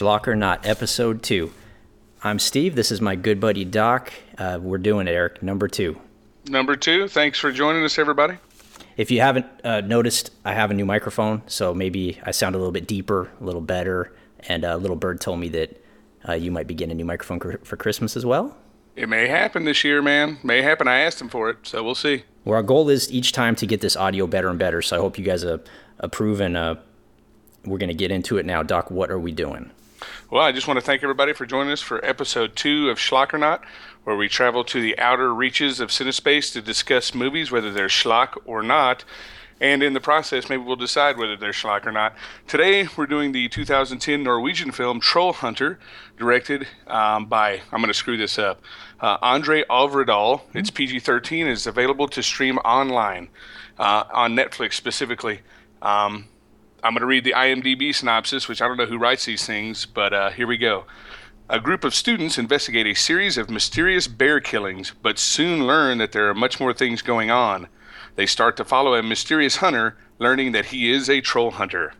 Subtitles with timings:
[0.00, 1.52] Schlock or Not, Episode 2.
[2.22, 2.74] I'm Steve.
[2.74, 4.10] This is my good buddy Doc.
[4.38, 5.42] Uh, we're doing it, Eric.
[5.42, 6.00] Number two.
[6.48, 7.06] Number two.
[7.06, 8.38] Thanks for joining us, everybody.
[8.96, 12.58] If you haven't uh, noticed, I have a new microphone, so maybe I sound a
[12.58, 14.10] little bit deeper, a little better.
[14.48, 15.84] And uh, Little Bird told me that
[16.26, 18.56] uh, you might be getting a new microphone cr- for Christmas as well.
[18.96, 20.38] It may happen this year, man.
[20.42, 20.88] May happen.
[20.88, 22.24] I asked him for it, so we'll see.
[22.46, 24.80] Well, our goal is each time to get this audio better and better.
[24.80, 25.58] So I hope you guys uh,
[25.98, 26.76] approve, and uh,
[27.66, 28.62] we're going to get into it now.
[28.62, 29.70] Doc, what are we doing?
[30.30, 33.34] Well, I just want to thank everybody for joining us for episode two of Schlock
[33.34, 33.64] or Not,
[34.04, 38.36] where we travel to the outer reaches of Cinespace to discuss movies, whether they're schlock
[38.44, 39.04] or not.
[39.60, 42.14] And in the process, maybe we'll decide whether they're schlock or not.
[42.46, 45.78] Today, we're doing the 2010 Norwegian film Troll Hunter,
[46.16, 48.62] directed um, by, I'm going to screw this up,
[49.00, 50.40] uh, Andre Alvredal.
[50.54, 53.28] It's PG 13 and is available to stream online
[53.78, 55.40] uh, on Netflix specifically.
[55.82, 56.26] Um,
[56.82, 59.86] I'm going to read the IMDb synopsis, which I don't know who writes these things,
[59.86, 60.84] but uh, here we go.
[61.48, 66.12] A group of students investigate a series of mysterious bear killings, but soon learn that
[66.12, 67.66] there are much more things going on.
[68.16, 71.94] They start to follow a mysterious hunter, learning that he is a troll hunter.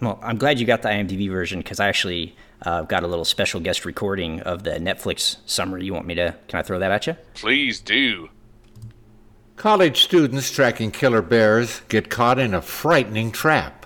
[0.00, 3.24] Well, I'm glad you got the IMDb version because I actually uh, got a little
[3.24, 5.84] special guest recording of the Netflix summary.
[5.84, 6.36] You want me to?
[6.48, 7.16] Can I throw that at you?
[7.34, 8.28] Please do.
[9.56, 13.83] College students tracking killer bears get caught in a frightening trap.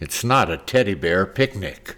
[0.00, 1.96] It's not a teddy bear picnic.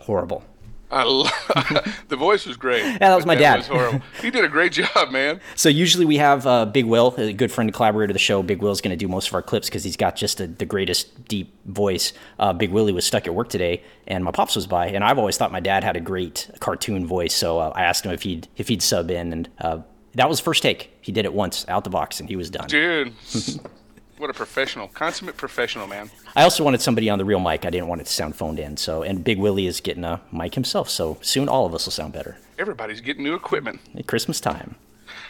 [0.00, 0.44] Horrible.
[0.92, 1.24] I lo-
[2.08, 2.84] the voice was great.
[2.84, 3.68] Yeah, that was my but dad.
[3.70, 4.02] Was.
[4.20, 5.40] He did a great job, man.
[5.54, 8.42] So usually we have uh, Big Will, a good friend and collaborator of the show.
[8.42, 10.66] Big Will's going to do most of our clips because he's got just a, the
[10.66, 12.12] greatest deep voice.
[12.38, 15.18] Uh, Big Willie was stuck at work today, and my pops was by, and I've
[15.18, 17.32] always thought my dad had a great cartoon voice.
[17.34, 19.78] So uh, I asked him if he'd if he'd sub in, and uh,
[20.14, 20.90] that was first take.
[21.00, 22.68] He did it once out the box, and he was done.
[22.68, 23.14] Dude,
[24.22, 26.08] what a professional, consummate professional, man.
[26.36, 27.66] I also wanted somebody on the real mic.
[27.66, 28.76] I didn't want it to sound phoned in.
[28.76, 30.88] So, and Big Willie is getting a mic himself.
[30.88, 32.38] So soon all of us will sound better.
[32.56, 33.80] Everybody's getting new equipment.
[33.96, 34.76] At Christmas time.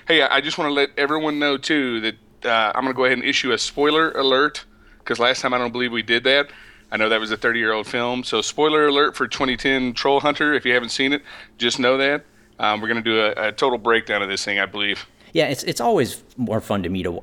[0.07, 2.15] Hey, I just want to let everyone know too that
[2.45, 4.67] uh, I'm going to go ahead and issue a spoiler alert
[4.99, 6.51] because last time I don't believe we did that.
[6.91, 10.21] I know that was a 30 year old film, so spoiler alert for 2010 Troll
[10.21, 10.53] Hunter.
[10.53, 11.23] If you haven't seen it,
[11.57, 12.27] just know that
[12.59, 14.59] um, we're going to do a, a total breakdown of this thing.
[14.59, 15.07] I believe.
[15.33, 17.23] Yeah, it's it's always more fun to me to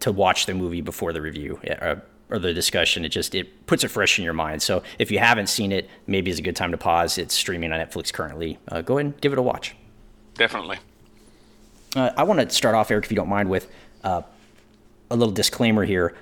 [0.00, 1.96] to watch the movie before the review uh,
[2.30, 3.04] or the discussion.
[3.04, 4.62] It just it puts it fresh in your mind.
[4.62, 7.18] So if you haven't seen it, maybe it's a good time to pause.
[7.18, 8.58] It's streaming on Netflix currently.
[8.68, 9.74] Uh, go ahead and give it a watch.
[10.34, 10.78] Definitely.
[11.96, 13.70] Uh, I want to start off, Eric, if you don't mind, with
[14.04, 14.22] uh,
[15.10, 16.14] a little disclaimer here.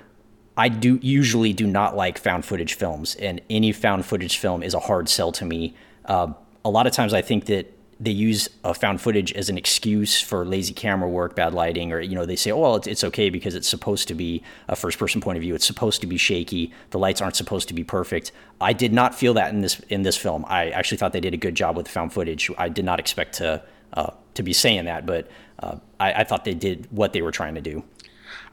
[0.55, 4.73] I do usually do not like found footage films, and any found footage film is
[4.73, 5.75] a hard sell to me.
[6.05, 6.33] Uh,
[6.65, 10.21] a lot of times, I think that they use uh, found footage as an excuse
[10.21, 13.03] for lazy camera work, bad lighting, or you know they say, oh well, it's, it's
[13.03, 15.55] okay because it's supposed to be a first-person point of view.
[15.55, 16.71] It's supposed to be shaky.
[16.91, 18.31] The lights aren't supposed to be perfect.
[18.61, 20.45] I did not feel that in this in this film.
[20.47, 22.51] I actually thought they did a good job with found footage.
[22.57, 23.63] I did not expect to
[23.93, 25.29] uh, to be saying that, but
[25.59, 27.83] uh, I, I thought they did what they were trying to do.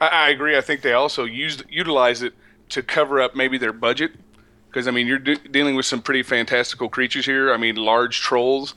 [0.00, 0.56] I, I agree.
[0.56, 2.32] I think they also used utilize it
[2.71, 4.12] to cover up maybe their budget
[4.69, 7.53] because I mean you're de- dealing with some pretty fantastical creatures here.
[7.53, 8.75] I mean large trolls.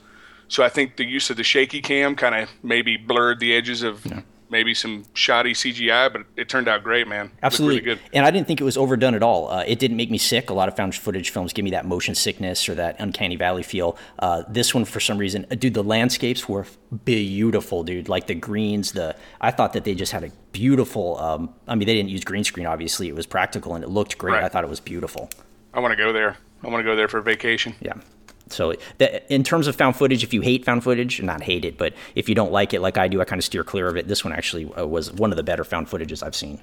[0.48, 3.82] So I think the use of the shaky cam kind of maybe blurred the edges
[3.82, 4.04] of
[4.50, 7.30] maybe some shoddy CGI, but it turned out great, man.
[7.42, 7.80] Absolutely.
[7.80, 8.00] really good.
[8.12, 9.50] And I didn't think it was overdone at all.
[9.50, 10.50] Uh, it didn't make me sick.
[10.50, 13.62] A lot of found footage films give me that motion sickness or that uncanny valley
[13.62, 13.96] feel.
[14.18, 16.66] Uh, this one, for some reason, dude, the landscapes were
[17.04, 18.08] beautiful, dude.
[18.08, 21.18] Like the greens, the I thought that they just had a beautiful.
[21.18, 22.66] Um, I mean, they didn't use green screen.
[22.66, 24.32] Obviously, it was practical and it looked great.
[24.32, 24.44] Right.
[24.44, 25.30] I thought it was beautiful.
[25.74, 26.36] I want to go there.
[26.64, 27.74] I want to go there for vacation.
[27.80, 27.94] Yeah.
[28.52, 31.76] So that, in terms of found footage, if you hate found footage, not hate it,
[31.78, 33.96] but if you don't like it like I do, I kind of steer clear of
[33.96, 34.08] it.
[34.08, 36.60] This one actually uh, was one of the better found footages I've seen.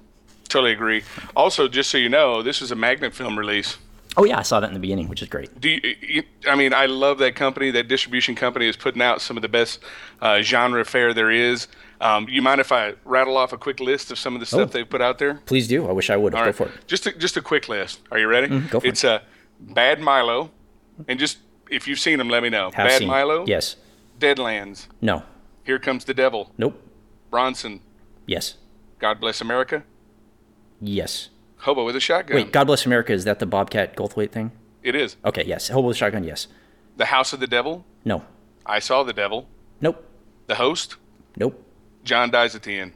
[0.48, 1.04] Totally agree.
[1.36, 3.78] Also, just so you know, this is a Magnet film release.
[4.18, 5.60] Oh yeah, I saw that in the beginning, which is great.
[5.60, 7.70] Do you, you, I mean, I love that company.
[7.72, 9.80] That distribution company is putting out some of the best
[10.22, 11.68] uh, genre fare there is.
[12.00, 14.62] Um, you mind if I rattle off a quick list of some of the stuff
[14.62, 14.66] Oh.
[14.66, 15.42] they've put out there?
[15.46, 15.86] Please do.
[15.88, 16.40] I wish I would have.
[16.40, 16.72] All Go right.
[16.74, 16.88] for it.
[16.88, 18.00] Just a, just a quick list.
[18.12, 18.48] Are you ready?
[18.70, 19.20] go for it's uh,
[19.60, 20.52] Bad Milo,
[21.10, 21.40] and just
[21.70, 22.66] if you've seen them, let me know.
[22.74, 23.08] Have Bad seen.
[23.08, 23.46] Milo.
[23.46, 23.76] Yes.
[24.20, 24.88] Deadlands.
[25.02, 25.24] No.
[25.64, 26.52] Here comes the devil.
[26.58, 26.82] Nope.
[27.30, 27.82] Bronson.
[28.26, 28.56] Yes.
[29.00, 29.84] God bless America.
[30.80, 31.30] Yes.
[31.58, 32.36] Hobo with a shotgun.
[32.36, 34.52] Wait, God Bless America, is that the Bobcat Goldthwait thing?
[34.84, 35.18] It is.
[35.26, 35.70] Okay, yes.
[35.70, 36.48] Hobo with a Shotgun, yes.
[36.98, 37.86] The House of the Devil.
[38.04, 38.24] No.
[38.66, 39.48] I saw the devil.
[39.82, 40.04] Nope.
[40.48, 40.96] The Host.
[41.38, 41.62] Nope.
[42.04, 42.94] John dies at the end.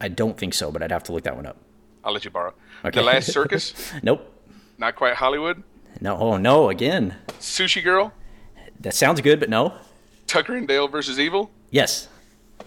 [0.00, 1.56] I don't think so, but I'd have to look that one up.
[2.04, 2.54] I'll let you borrow.
[2.84, 3.00] Okay.
[3.00, 3.74] The Last Circus.
[4.02, 4.34] Nope.
[4.78, 5.62] Not quite Hollywood.
[6.00, 6.16] No.
[6.16, 7.16] Oh, no, again.
[7.40, 8.12] Sushi Girl.
[8.80, 9.74] That sounds good, but no.
[10.26, 11.50] Tucker and Dale versus Evil.
[11.70, 12.08] Yes.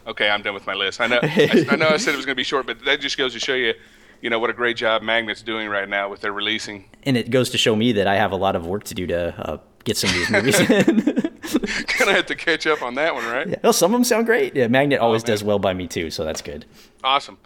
[0.07, 0.99] Okay, I'm done with my list.
[0.99, 1.19] I know.
[1.21, 1.87] I, I know.
[1.87, 3.73] I said it was going to be short, but that just goes to show you,
[4.21, 6.85] you know what a great job Magnet's doing right now with their releasing.
[7.03, 9.07] And it goes to show me that I have a lot of work to do
[9.07, 10.95] to uh, get some of these movies in.
[11.99, 13.47] Gonna have to catch up on that one, right?
[13.47, 13.55] yeah.
[13.63, 14.55] Well, some of them sound great.
[14.55, 15.27] Yeah, Magnet always man.
[15.27, 16.65] does well by me too, so that's good.
[17.03, 17.37] Awesome.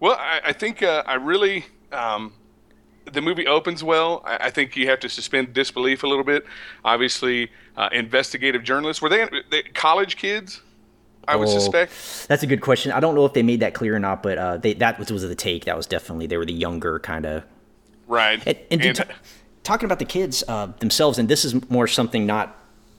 [0.00, 2.32] Well, I, I think uh, I really um,
[3.12, 4.22] the movie opens well.
[4.24, 6.44] I, I think you have to suspend disbelief a little bit.
[6.84, 10.60] Obviously, uh, investigative journalists were they, they college kids?
[11.28, 11.92] I would Oh, suspect.
[12.28, 12.92] That's a good question.
[12.92, 15.12] I don't know if they made that clear or not, but uh, they, that was,
[15.12, 15.66] was the take.
[15.66, 17.44] That was definitely they were the younger kind of
[18.08, 18.42] Right.
[18.44, 19.06] And, and, to-
[19.62, 22.56] talking about the kids uh, themselves, and this is more something not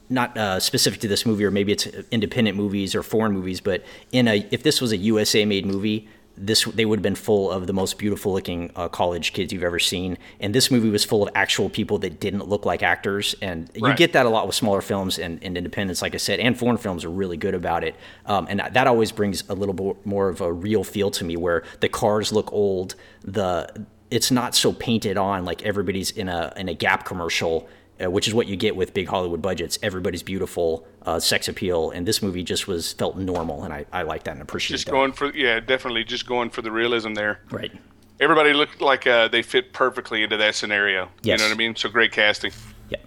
[0.10, 3.60] not uh, specific to this movie, or maybe it's independent movies or foreign movies.
[3.60, 3.84] But
[4.14, 7.52] in a if this was a USA made movie, this they would have been full
[7.52, 10.18] of the most beautiful looking uh, college kids you've ever seen.
[10.40, 13.88] And this movie was full of actual people that didn't look like actors, and you
[13.88, 13.98] Right.
[13.98, 16.78] get that a lot with smaller films and, and independents, like I said, and foreign
[16.78, 17.96] films are really good about it.
[18.26, 21.36] Um, and that always brings a little bit more of a real feel to me,
[21.38, 26.54] where the cars look old, the it's not so painted on like everybody's in a
[26.58, 27.68] in a Gap commercial,
[28.08, 29.78] which is what you get with big Hollywood budgets.
[29.84, 34.04] Everybody's beautiful, uh, sex appeal, and this movie just was felt normal, and I, I
[34.04, 34.92] like that and appreciate just that.
[34.92, 37.42] going for yeah, definitely just going for the realism there.
[37.52, 37.72] right.
[38.20, 41.10] Everybody looked like uh, they fit perfectly into that scenario.
[41.24, 41.40] Yes.
[41.40, 41.76] You know what I mean?
[41.76, 42.52] So great casting.
[42.90, 42.98] Yeah.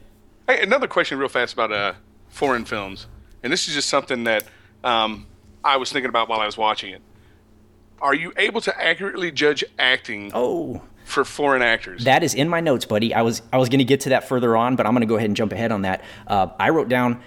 [0.48, 1.92] Hey, another question, real fast, about uh,
[2.30, 3.06] foreign films,
[3.44, 4.44] and this is just something that
[4.82, 5.26] um,
[5.62, 7.00] I was thinking about while I was watching it.
[8.00, 10.82] Are you able to accurately judge acting Oh.
[11.04, 12.04] For foreign actors?
[12.04, 13.14] That is in my notes, buddy.
[13.14, 15.06] I was I was going to get to that further on, but I'm going to
[15.06, 16.02] go ahead and jump ahead on that.
[16.26, 17.20] Uh, I wrote down.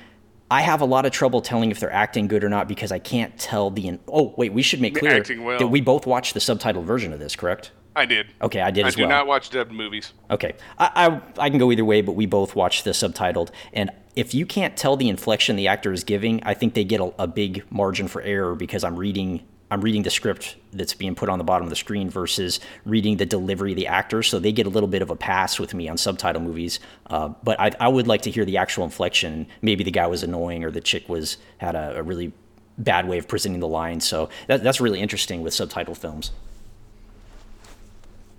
[0.50, 3.00] I have a lot of trouble telling if they're acting good or not because I
[3.00, 3.88] can't tell the.
[3.88, 5.60] In- oh wait, we should make clear well.
[5.60, 7.72] that we both watched the subtitled version of this, correct?
[7.98, 8.28] I did.
[8.42, 9.10] Okay, I did I as do well.
[9.10, 10.14] not watch dubbed movies.
[10.30, 13.92] Okay, I, I I can go either way, but we both watched the subtitled, and
[14.16, 17.14] if you can't tell the inflection the actor is giving, I think they get a,
[17.20, 21.28] a big margin for error because I'm reading I'm reading the script that's being put
[21.28, 24.52] on the bottom of the screen versus reading the delivery of the actor, so they
[24.54, 26.80] get a little bit of a pass with me on subtitle movies.
[27.08, 29.46] Uh, but I, I would like to hear the actual inflection.
[29.62, 32.32] Maybe the guy was annoying or the chick was had a, a really
[32.78, 34.00] bad way of presenting the line.
[34.00, 36.32] So that, that's really interesting with subtitle films.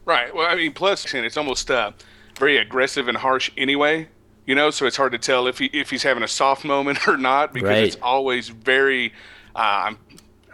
[0.05, 0.35] Right.
[0.35, 1.93] Well, I mean, plus it's almost uh,
[2.39, 4.09] very aggressive and harsh anyway.
[4.47, 7.07] You know, so it's hard to tell if he if he's having a soft moment
[7.09, 7.85] or not because Right.
[7.85, 9.13] it's always very.
[9.55, 9.95] Uh,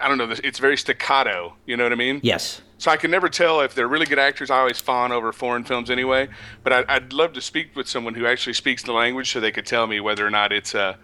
[0.05, 0.35] I don't know.
[0.45, 1.55] It's very staccato.
[1.67, 2.21] You know what I mean?
[2.23, 2.61] Yes.
[2.79, 4.51] So I can never tell if they're really good actors.
[4.51, 6.29] I always fawn over foreign films anyway.
[6.63, 9.51] But I, I'd love to speak with someone who actually speaks the language so they
[9.53, 10.97] could tell me whether or not it's uh,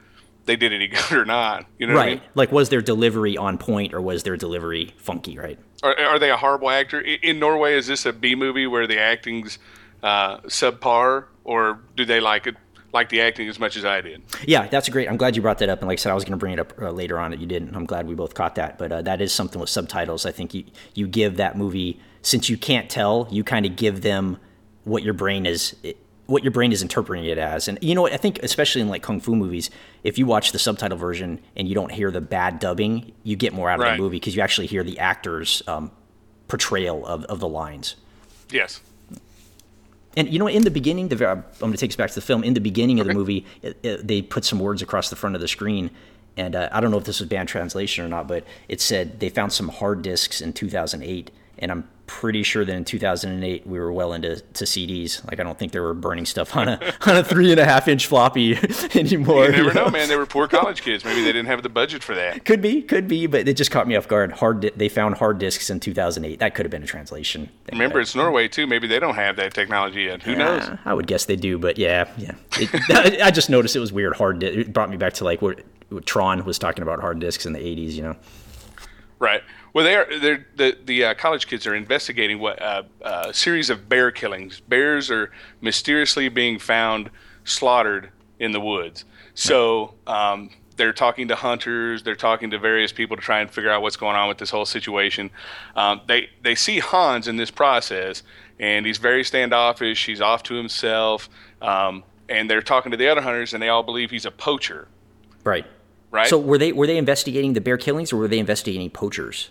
[0.45, 1.65] they did any good or not.
[1.79, 2.21] You know what I Right.
[2.21, 2.29] mean?
[2.35, 5.59] Like, was their delivery on point or was their delivery funky, right?
[5.83, 7.01] Are, are they a horrible actor?
[7.01, 9.59] In Norway, is this a B movie where the acting's
[10.03, 12.57] uh, subpar, or do they like it
[12.93, 14.23] like the acting as much as I did?
[14.47, 15.09] Yeah, that's great.
[15.09, 15.81] I'm glad you brought that up.
[15.81, 17.41] And like I said, I was going to bring it up uh, later on that
[17.41, 17.75] you didn't.
[17.75, 18.79] I'm glad we both caught that.
[18.79, 20.27] But uh, that is something with subtitles.
[20.27, 20.65] I think you,
[20.95, 24.39] you give that movie, since you can't tell, you kind of give them
[24.85, 25.77] what your brain is.
[26.27, 28.89] What your brain is interpreting it as, and you know what I think, especially in
[28.89, 29.69] like kung fu movies,
[30.05, 33.53] if you watch the subtitle version and you don't hear the bad dubbing, you get
[33.53, 33.97] more out of Right.
[33.97, 35.91] the movie because you actually hear the actors' um,
[36.47, 37.97] portrayal of, of the lines.
[38.49, 38.81] Yes.
[40.17, 42.21] And you know, in the beginning, the, I'm going to take us back to the
[42.21, 42.43] film.
[42.43, 45.37] In the beginning of the movie, it, it, they put some words across the front
[45.37, 45.91] of the screen,
[46.37, 49.21] and uh, I don't know if this was bad translation or not, but it said
[49.21, 53.79] they found some hard disks in 2008, and I'm pretty sure that in 2008 we
[53.79, 55.25] were well into to CDs.
[55.31, 56.73] Like I don't think they were burning stuff on a
[57.07, 58.57] on a three and a half inch floppy
[58.95, 59.45] anymore.
[59.47, 60.09] You never you know, man.
[60.09, 61.05] They were poor college kids.
[61.05, 62.45] Maybe they didn't have the budget for that.
[62.45, 64.33] Could be, could be, but it just caught me off guard.
[64.33, 66.41] Hard, di- they found hard disks in 2008.
[66.41, 67.49] That could have been a translation.
[67.71, 68.67] Remember, it's Norway too.
[68.67, 70.23] Maybe they don't have that technology yet.
[70.25, 70.65] Who knows?
[70.65, 72.33] Uh, I would guess they do, but yeah, yeah.
[72.59, 74.17] It, I just noticed it was weird.
[74.17, 74.41] Hard.
[74.41, 77.47] Di- it brought me back to like what, what Tron was talking about hard disks
[77.47, 77.93] in the '80s.
[77.93, 78.17] You know.
[79.21, 79.43] Right.
[79.73, 80.19] Well, they are.
[80.19, 84.61] They're, the the uh, college kids are investigating what uh, a series of bear killings.
[84.61, 87.11] Bears are mysteriously being found
[87.45, 89.05] slaughtered in the woods.
[89.35, 92.03] So um, they're talking to hunters.
[92.03, 94.51] They're talking to various people to try and figure out what's going on with this
[94.51, 95.31] whole situation.
[95.77, 98.23] Um, they they see Hans in this process,
[98.59, 100.07] and he's very standoffish.
[100.07, 101.29] He's off to himself.
[101.61, 104.89] Um, and they're talking to the other hunters, and they all believe he's a poacher.
[105.45, 105.67] Right.
[106.11, 106.27] Right.
[106.29, 109.51] So were they were they investigating the bear killings or were they investigating poachers?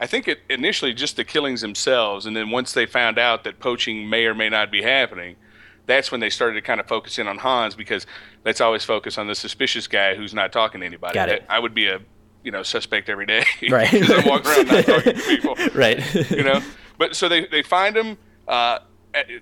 [0.00, 3.58] I think it initially just the killings themselves, and then once they found out that
[3.60, 5.36] poaching may or may not be happening,
[5.86, 8.06] that's when they started to kind of focus in on Hans because
[8.44, 11.14] let's always focus on the suspicious guy who's not talking to anybody.
[11.14, 11.44] Got it.
[11.48, 12.00] I would be a
[12.42, 13.44] you know suspect every day.
[13.70, 13.92] Right.
[13.94, 16.30] I'm walking around not talking to people, Right.
[16.30, 16.60] you know.
[16.98, 18.18] But so they they find him.
[18.46, 18.80] Uh,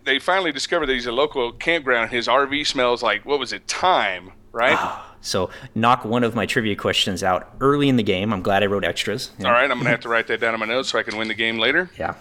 [0.04, 2.11] they finally discover that he's a local campground.
[2.11, 3.66] His RV smells like what was it?
[3.66, 5.02] Thyme, right?
[5.23, 8.33] So knock one of my trivia questions out early in the game.
[8.33, 9.31] I'm glad I wrote extras.
[9.43, 11.17] All right, I'm gonna have to write that down in my notes so I can
[11.17, 11.91] win the game later.
[11.99, 12.14] Yeah.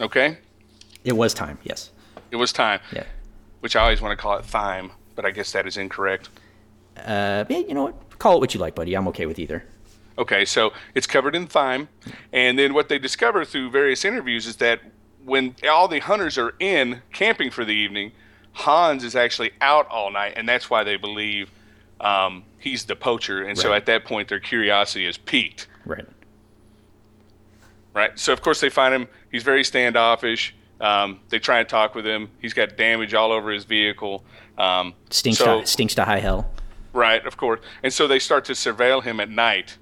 [0.00, 0.38] Okay.
[1.04, 1.58] It was time.
[1.62, 1.90] Yes.
[2.30, 2.80] It was time.
[2.92, 3.04] Yeah.
[3.60, 6.28] Which I always want to call it thyme, but I guess that is incorrect.
[6.98, 8.18] Uh, yeah, you know what?
[8.18, 8.94] Call it what you like, buddy.
[8.94, 9.64] I'm okay with either.
[10.16, 11.88] Okay, so it's covered in thyme,
[12.32, 14.80] and then what they discover through various interviews is that
[15.24, 18.12] when all the hunters are in camping for the evening,
[18.52, 21.50] Hans is actually out all night, and that's why they believe
[22.04, 23.42] um, he's the poacher.
[23.42, 25.66] And so at that point, their curiosity is piqued.
[25.84, 26.06] Right.
[27.94, 28.18] Right.
[28.18, 29.08] So of course they find him.
[29.32, 30.54] He's very standoffish.
[30.80, 32.28] Um, they try and talk with him.
[32.40, 34.24] He's got damage all over his vehicle.
[34.58, 36.50] Um, Stinks so, to stinks to high hell.
[36.92, 37.60] Right, of course.
[37.82, 39.78] And so they start to surveil him at night.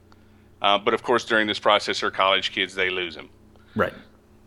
[0.60, 2.74] Uh, but of course, during this process, they're college kids.
[2.74, 3.28] They lose him.
[3.74, 3.92] Right.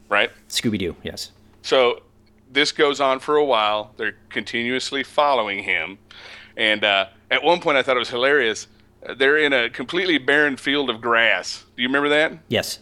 [0.07, 0.31] Right.
[0.49, 0.95] Scooby Doo.
[1.03, 1.31] Yes.
[1.61, 2.03] So
[2.51, 3.91] this goes on for a while.
[3.97, 5.97] They're continuously following him.
[6.57, 8.67] And uh, at one point, I thought it was hilarious.
[9.17, 11.63] They're in a completely barren field of grass.
[11.75, 12.39] Do you remember that?
[12.47, 12.79] Yes.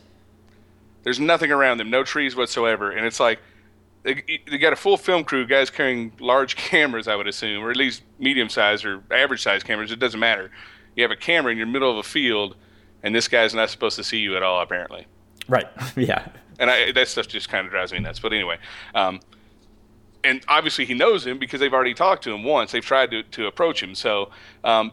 [1.03, 3.39] There's nothing around them, no trees whatsoever, and it's like
[4.03, 7.71] they, they got a full film crew, guys carrying large cameras, I would assume, or
[7.71, 9.91] at least medium sized or average sized cameras.
[9.91, 10.51] It doesn't matter.
[10.95, 12.55] You have a camera in your middle of a field,
[13.01, 15.07] and this guy's not supposed to see you at all, apparently.
[15.47, 15.67] Right.
[15.95, 16.27] yeah.
[16.59, 18.19] And I, that stuff just kind of drives me nuts.
[18.19, 18.59] But anyway,
[18.93, 19.19] um,
[20.23, 22.71] and obviously he knows him because they've already talked to him once.
[22.71, 23.95] They've tried to, to approach him.
[23.95, 24.31] So
[24.63, 24.91] um,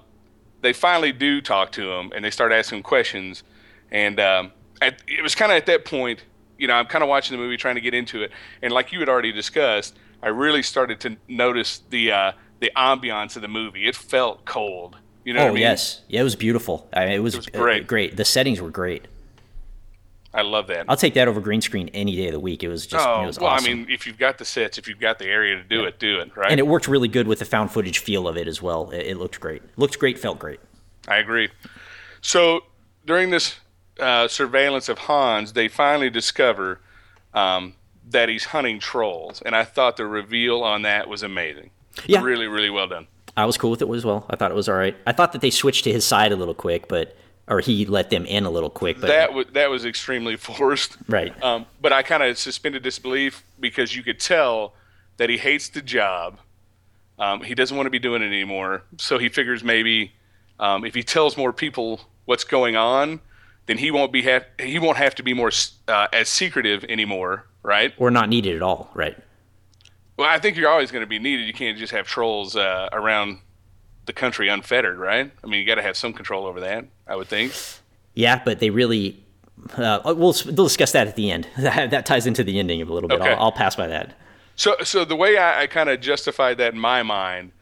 [0.60, 3.42] they finally do talk to him, and they start asking him questions.
[3.90, 6.24] And um, at, it was kind of at that point,
[6.58, 8.30] you know, I'm kind of watching the movie, trying to get into it,
[8.62, 13.36] and like you had already discussed, I really started to notice the uh, the ambiance
[13.36, 13.86] of the movie.
[13.88, 14.96] It felt cold.
[15.24, 15.62] You know Oh what I mean?
[15.62, 16.02] yes.
[16.08, 16.88] Yeah, it was beautiful.
[16.92, 17.86] I mean, it was, was uh, great.
[17.86, 18.16] great.
[18.16, 19.06] The settings were great.
[20.32, 20.86] I love that.
[20.88, 22.62] I'll take that over green screen any day of the week.
[22.62, 23.70] It was just oh, it was well, awesome.
[23.70, 25.98] I mean, if you've got the sets, if you've got the area to do it,
[25.98, 26.50] do it, right?
[26.50, 28.90] and it worked really good with the found footage feel of it as well.
[28.90, 29.62] It, it looked great.
[29.76, 30.60] Looked great, felt great.
[31.08, 31.48] I agree.
[32.20, 32.60] So
[33.06, 33.56] during this
[33.98, 36.80] uh, surveillance of Hans, they finally discover
[37.34, 37.74] um,
[38.08, 41.70] that he's hunting trolls, and I thought the reveal on that was amazing.
[42.06, 42.22] Yeah.
[42.22, 43.08] really, really well done.
[43.36, 44.26] I was cool with it as well.
[44.30, 44.96] I thought it was all right.
[45.06, 47.16] I thought that they switched to his side a little quick, but
[47.50, 50.96] or he let them in a little quick, but that was that was extremely forced.
[51.08, 51.40] Right.
[51.42, 54.72] Um, but I kind of suspended disbelief because you could tell
[55.18, 56.38] that he hates the job.
[57.18, 58.84] Um, he doesn't want to be doing it anymore.
[58.96, 60.12] So he figures maybe
[60.58, 63.20] um, if he tells more people what's going on,
[63.66, 65.50] then he won't be have he won't have to be more
[65.88, 67.92] uh, as secretive anymore, right?
[67.98, 69.18] or not needed at all, right?
[70.16, 71.46] Well, I think you're always going to be needed.
[71.46, 73.38] You can't just have trolls uh, around
[74.10, 75.30] the country unfettered, right?
[75.44, 76.84] I mean, you got to have some control over that.
[77.06, 77.52] I would think.
[78.14, 79.24] Yeah, but they really.
[79.76, 81.46] Uh, we'll we'll discuss that at the end.
[81.58, 83.20] That, that ties into the ending a little bit.
[83.20, 83.30] Okay.
[83.30, 84.16] I'll, I'll pass by that.
[84.56, 87.52] So, so the way I, I kind of justified that in my mind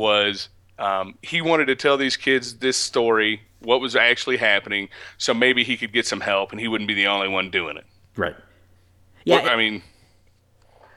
[0.00, 0.48] was
[0.78, 5.62] um, he wanted to tell these kids this story, what was actually happening, so maybe
[5.62, 7.84] he could get some help, and he wouldn't be the only one doing it.
[8.16, 8.34] Right.
[9.24, 9.82] Yeah, Well, I mean,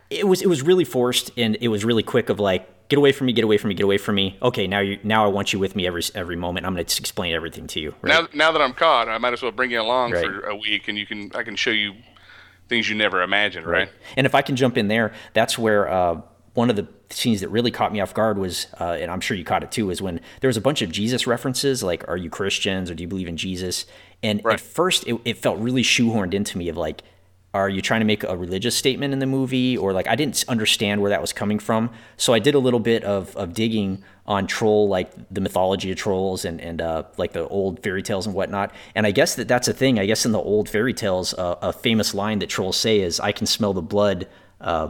[0.09, 3.11] it was it was really forced and it was really quick of like get away
[3.11, 5.27] from me get away from me get away from me okay now you now i
[5.27, 8.09] want you with me every every moment i'm going to explain everything to you right?
[8.13, 10.25] now now that I'm caught, I might as well bring you along Right.
[10.25, 11.93] for a week, and you can I can show you
[12.69, 13.89] things you never imagined, right?
[14.15, 16.21] and if i can jump in there that's where uh,
[16.53, 19.37] one of the scenes that really caught me off guard was uh, and i'm sure
[19.37, 22.17] you caught it too is when there was a bunch of jesus references like are
[22.17, 23.85] you christians or do you believe in jesus
[24.21, 24.55] and Right.
[24.55, 27.03] at first it, it felt really shoehorned into me of like
[27.53, 29.77] are you trying to make a religious statement in the movie?
[29.77, 31.89] Or like i didn't understand where that was coming from.
[32.17, 35.97] So i did a little bit of, of digging on troll like the mythology of
[35.97, 38.73] trolls and, and uh, like the old fairy tales and whatnot.
[38.95, 39.99] And i guess that that's a thing.
[39.99, 43.19] I guess in the old fairy tales uh, a famous line that trolls say is
[43.19, 44.27] i can smell the blood
[44.61, 44.89] uh,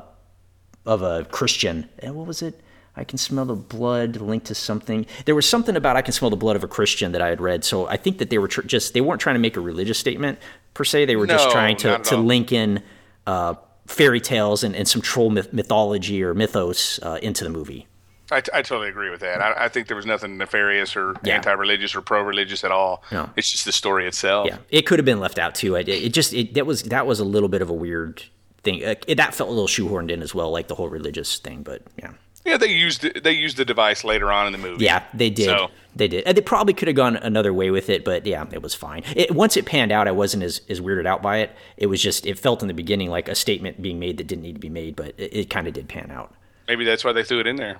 [0.85, 1.89] of a christian.
[1.99, 2.61] And what was it
[2.97, 5.05] I can smell the blood linked to something.
[5.25, 7.39] There was something about I can smell the blood of a Christian that I had
[7.39, 7.63] read.
[7.63, 9.99] So I think that they were tr- just they weren't trying to make a religious
[9.99, 10.39] statement
[10.73, 11.05] per se.
[11.05, 12.23] They were just trying to to all.
[12.23, 12.81] link in
[13.27, 13.53] uh,
[13.85, 17.87] fairy tales and, and some troll myth- mythology or mythos uh, into the movie.
[18.29, 19.41] I, I totally agree with that.
[19.41, 21.35] I, I think there was nothing nefarious or Yeah.
[21.35, 23.01] anti-religious or pro-religious at all.
[23.09, 23.29] No.
[23.37, 24.47] It's just the story itself.
[24.47, 25.75] Yeah, it could have been left out too.
[25.75, 28.23] It, it just it, that was that was a little bit of a weird
[28.63, 28.79] thing.
[28.79, 31.63] It, that felt a little shoehorned in as well, like the whole religious thing.
[31.63, 32.11] But yeah.
[32.47, 34.85] Yeah, they used it- they used the device later on in the movie.
[34.85, 35.45] Yeah, they did.
[35.45, 36.23] So- They did.
[36.25, 39.03] And they probably could have gone another way with it, but yeah, it was fine.
[39.15, 41.51] It, once it panned out, I wasn't as, as weirded out by it.
[41.75, 44.43] It was just, it felt in the beginning like a statement being made that didn't
[44.43, 46.33] need to be made, but it, it kind of did pan out.
[46.67, 47.77] Maybe that's why they threw it in there.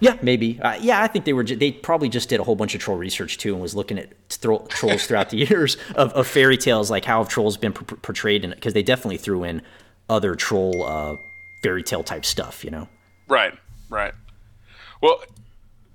[0.00, 0.60] Yeah, maybe.
[0.60, 1.44] Uh, yeah, I think they were.
[1.44, 3.98] ju- They probably just did a whole bunch of troll research too, and was looking
[3.98, 7.72] at tro- trolls throughout the years of, of fairy tales, like how have trolls been
[7.72, 8.50] portrayed in?
[8.50, 9.60] Because they definitely threw in
[10.08, 11.16] other troll uh,
[11.62, 12.88] fairy tale type stuff, you know.
[13.28, 13.52] Right,
[13.90, 14.14] right.
[15.02, 15.22] Well,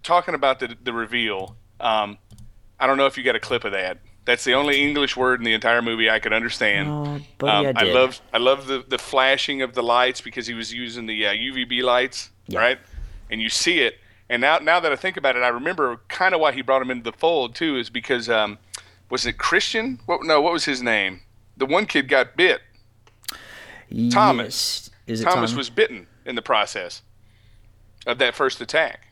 [0.04, 2.18] talking about the the reveal, um,
[2.80, 5.40] I don't know if you got a clip of that, That's the only English word
[5.40, 6.90] in the entire movie I could understand.
[6.90, 7.94] Oh, buddy, I Um, I did.
[7.96, 11.34] love I love the, the flashing of the lights because he was using the uh,
[11.34, 12.60] UVB lights, Yeah.
[12.60, 12.80] right?
[13.32, 14.00] And you see it.
[14.30, 16.82] And now now that I think about it, I remember kind of why he brought
[16.82, 18.58] him into the fold too is because um,
[19.12, 20.00] was it Christian?
[20.08, 21.22] What no, what was his name?
[21.58, 22.62] The one kid got bit.
[24.12, 24.90] Thomas.
[25.08, 25.56] Is it Thomas Thomas?
[25.56, 27.04] was bitten in the process
[28.06, 29.08] of that first attack.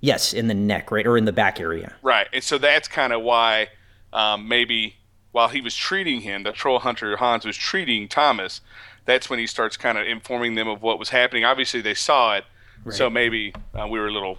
[0.00, 1.94] Yes, in the neck, right, or in the back area.
[2.02, 3.68] Right, and so that's kind of why
[4.12, 4.96] um, maybe
[5.32, 8.60] while he was treating him, the troll hunter Hans was treating Thomas.
[9.04, 11.44] That's when he starts kind of informing them of what was happening.
[11.44, 12.44] Obviously, they saw it,
[12.90, 14.38] so maybe uh, we were a little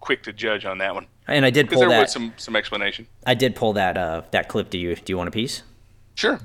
[0.00, 2.02] quick to judge on that one And I did pull there that.
[2.02, 3.06] was some some explanation.
[3.26, 4.70] I did pull that uh, that clip.
[4.70, 5.62] Do you do you want a piece?
[6.14, 6.40] Sure.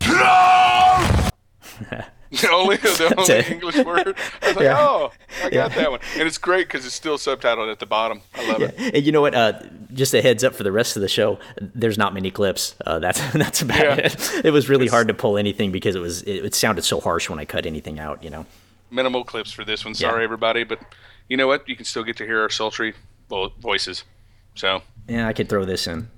[2.40, 3.54] the only, the only.
[3.54, 4.16] English word.
[4.42, 4.78] I was like, Yeah.
[4.78, 5.12] oh,
[5.44, 6.00] I got that one.
[6.16, 8.22] And it's great because it's still subtitled at the bottom.
[8.34, 8.74] I love it.
[8.94, 9.34] And you know what?
[9.34, 9.60] Uh,
[9.92, 11.38] just a heads up for the rest of the show.
[11.60, 12.74] There's not many clips.
[12.86, 14.06] Uh, that's that's about Yeah.
[14.06, 14.44] it.
[14.46, 17.28] It was really hard to pull anything because it was it, it sounded so harsh
[17.28, 18.24] when I cut anything out.
[18.24, 18.46] You know.
[18.90, 19.92] Minimal clips for this one.
[19.92, 20.08] Yeah.
[20.10, 20.64] Sorry, everybody.
[20.64, 20.80] But
[21.28, 21.68] you know what?
[21.68, 22.94] You can still get to hear our sultry
[23.28, 24.04] voices.
[24.54, 26.08] So, Yeah, I could throw this in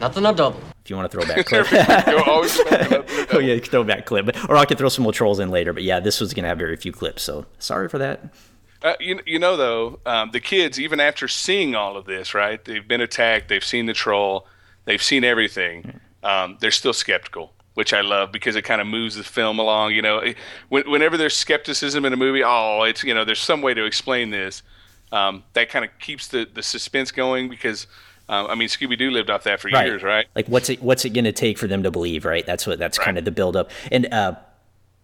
[0.00, 0.60] Nothing a double.
[0.84, 1.66] if you want to throw back clip.
[2.06, 3.28] you'll always remember that.
[3.32, 4.28] oh yeah, throw back clip.
[4.48, 5.72] Or I could throw some more trolls in later.
[5.72, 7.22] But yeah, this was gonna have very few clips.
[7.22, 8.32] So sorry for that.
[8.80, 12.64] Uh, you, you know, though, um, the kids, even after seeing all of this, right?
[12.64, 14.46] They've been attacked, they've seen the troll,
[14.84, 15.98] they've seen everything.
[16.22, 19.94] Um, they're still skeptical, which I love because it kind of moves the film along.
[19.94, 20.36] You know, It-
[20.68, 23.84] when, whenever there's skepticism in a movie, oh, it's you know, there's some way to
[23.84, 24.62] explain this.
[25.10, 27.88] Um, that kind of keeps the, the suspense going because,
[28.28, 30.26] um, I mean, Scooby Doo lived off that for years, right?
[30.34, 32.44] Like what's it what's it going to take for them to believe, right?
[32.44, 33.04] That's what that's Right.
[33.06, 33.70] kind of the build up.
[33.90, 34.34] And uh,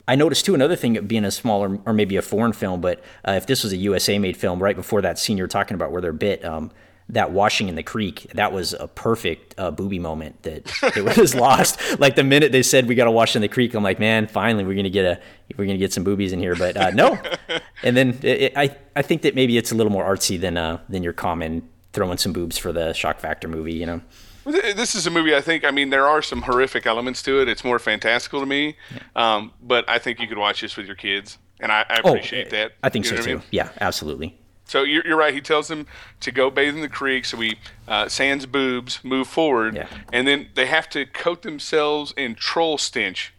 [0.07, 3.33] I noticed too another thing being a smaller or maybe a foreign film, but uh,
[3.33, 6.03] if this was a USA made film, right before that scene you're talking about where
[6.03, 6.71] they're bit, um,
[7.09, 11.35] that washing in the creek, that was a perfect uh, booby moment that it was
[11.35, 11.79] lost.
[11.99, 14.27] Like the minute they said we got to wash in the creek, I'm like, man,
[14.27, 15.21] finally we're gonna get a
[15.59, 17.19] we're gonna get some boobies in here, but uh, no.
[17.83, 20.57] and then it, it, I I think that maybe it's a little more artsy than
[20.57, 24.03] uh, than your common throwing some boobs for the shock factor movie, you know.
[24.45, 25.35] This is a movie.
[25.35, 25.65] I think.
[25.65, 27.49] I mean, there are some horrific elements to it.
[27.49, 28.77] It's more fantastical to me,
[29.17, 32.51] um, but I think you could watch this with your kids, and I, I appreciate
[32.51, 32.73] that.
[32.73, 33.35] Oh, I think You so know too.
[33.37, 33.43] mean?
[33.53, 34.39] Yeah, absolutely.
[34.67, 35.33] So you're, you're right.
[35.33, 35.87] He tells them
[36.21, 37.25] to go bathe in the creek.
[37.25, 39.87] So we uh, sans boobs, move forward, Yeah.
[40.13, 43.33] and then they have to coat themselves in troll stench,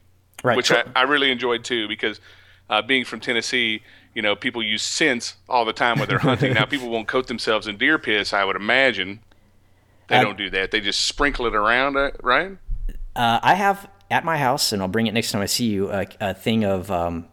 [0.43, 0.57] Right.
[0.57, 2.19] which I, I really enjoyed too because
[2.69, 3.83] uh, being from Tennessee,
[4.15, 6.53] you know, people use scents all the time when they're hunting.
[6.53, 8.33] now people won't coat themselves in deer piss.
[8.33, 9.19] I would imagine
[10.07, 10.71] they Uh, don't do that.
[10.71, 12.57] They just sprinkle it around, uh, right?
[13.15, 15.91] uh, I have at my house, and I'll bring it next time I see you.
[15.91, 17.27] A, a thing of um,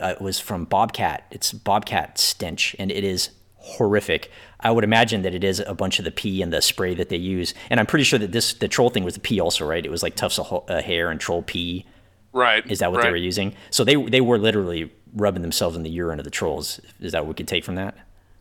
[0.00, 1.24] uh, it was from Bobcat.
[1.30, 4.30] It's Bobcat stench, and it is horrific.
[4.60, 7.08] I would imagine that it is a bunch of the pee and the spray that
[7.08, 9.66] they use, and I'm pretty sure that this the troll thing was the pee also,
[9.66, 9.84] right?
[9.84, 11.84] It was like tufts of ho- uh, hair and troll pee.
[12.32, 12.70] Right.
[12.70, 13.04] Is that what right.
[13.04, 13.54] they were using?
[13.70, 16.80] So they they were literally rubbing themselves in the urine of the trolls.
[17.00, 17.96] Is that what we could take from that?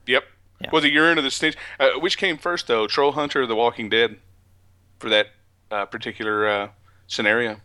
[0.05, 0.23] Yep.
[0.61, 0.69] Yeah.
[0.71, 1.55] Well, the urine of the stench.
[1.79, 4.17] Uh, which came first, though, Troll Hunter or The Walking Dead,
[4.99, 5.27] for that
[5.71, 6.69] uh, particular uh,
[7.07, 7.57] scenario?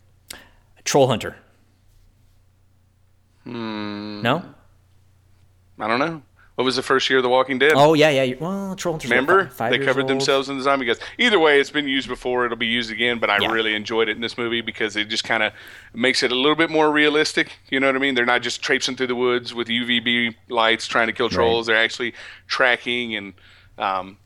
[0.85, 1.37] Troll hunter.
[3.45, 4.45] No.
[5.79, 6.23] I don't know.
[6.61, 7.73] What was the first year of The Walking Dead?
[7.75, 8.35] Oh yeah, yeah.
[8.39, 10.11] Well, troll Remember, five- five they covered old.
[10.11, 11.01] themselves in the zombie guts.
[11.17, 12.45] Either way, it's been used before.
[12.45, 13.51] It'll be used again, but I Yeah.
[13.51, 15.55] really enjoyed it in this movie because it just kind of
[15.95, 17.57] makes it a little bit more realistic.
[17.71, 18.15] You know what I mean?
[18.15, 21.67] They're not just traipsing through the woods with UVB lights trying to kill trolls.
[21.67, 22.13] They're actually
[22.47, 23.33] tracking and
[23.79, 24.19] um,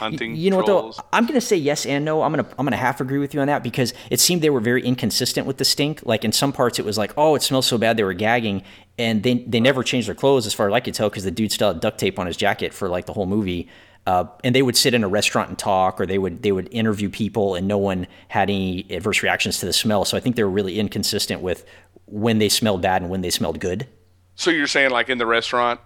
[0.00, 0.34] hunting.
[0.34, 0.92] You know what though?
[1.12, 2.22] I'm gonna say yes and no.
[2.22, 4.60] I'm gonna I'm gonna half agree with you on that because it seemed they were
[4.60, 6.00] very inconsistent with the stink.
[6.04, 8.64] Like in some parts, it was like, oh, it smells so bad they were gagging,
[8.98, 11.30] and they they never changed their clothes as far as I could tell because the
[11.30, 13.68] dude still had duct tape on his jacket for like the whole movie.
[14.06, 16.68] Uh, and they would sit in a restaurant and talk, or they would they would
[16.72, 20.04] interview people, and no one had any adverse reactions to the smell.
[20.04, 21.64] So I think they were really inconsistent with
[22.06, 23.86] when they smelled bad and when they smelled good.
[24.34, 25.80] So you're saying like in the restaurant,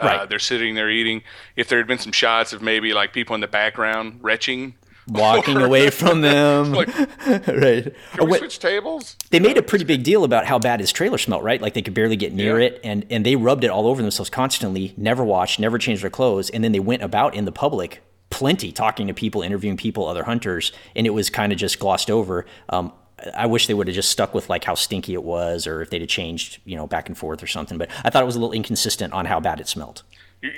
[0.00, 1.22] uh, they're sitting there eating.
[1.56, 4.74] If there had been some shots of maybe like people in the background retching,
[5.08, 6.88] Walking away from them, like
[7.26, 7.92] right?
[8.12, 9.16] can we switch tables?
[9.30, 11.60] they made a pretty big deal about how bad his trailer smelled, right?
[11.60, 12.66] Like they could barely get near Yeah.
[12.66, 14.94] it, and and they rubbed it all over themselves constantly.
[14.96, 18.70] Never washed, never changed their clothes, and then they went about in the public plenty,
[18.70, 22.46] talking to people, interviewing people, other hunters, and it was kind of just glossed over.
[22.68, 22.92] Um,
[23.34, 25.90] I wish they would have just stuck with like how stinky it was, or if
[25.90, 27.78] they'd have changed, you know, back and forth or something.
[27.78, 30.02] But I thought it was a little inconsistent on how bad it smelled.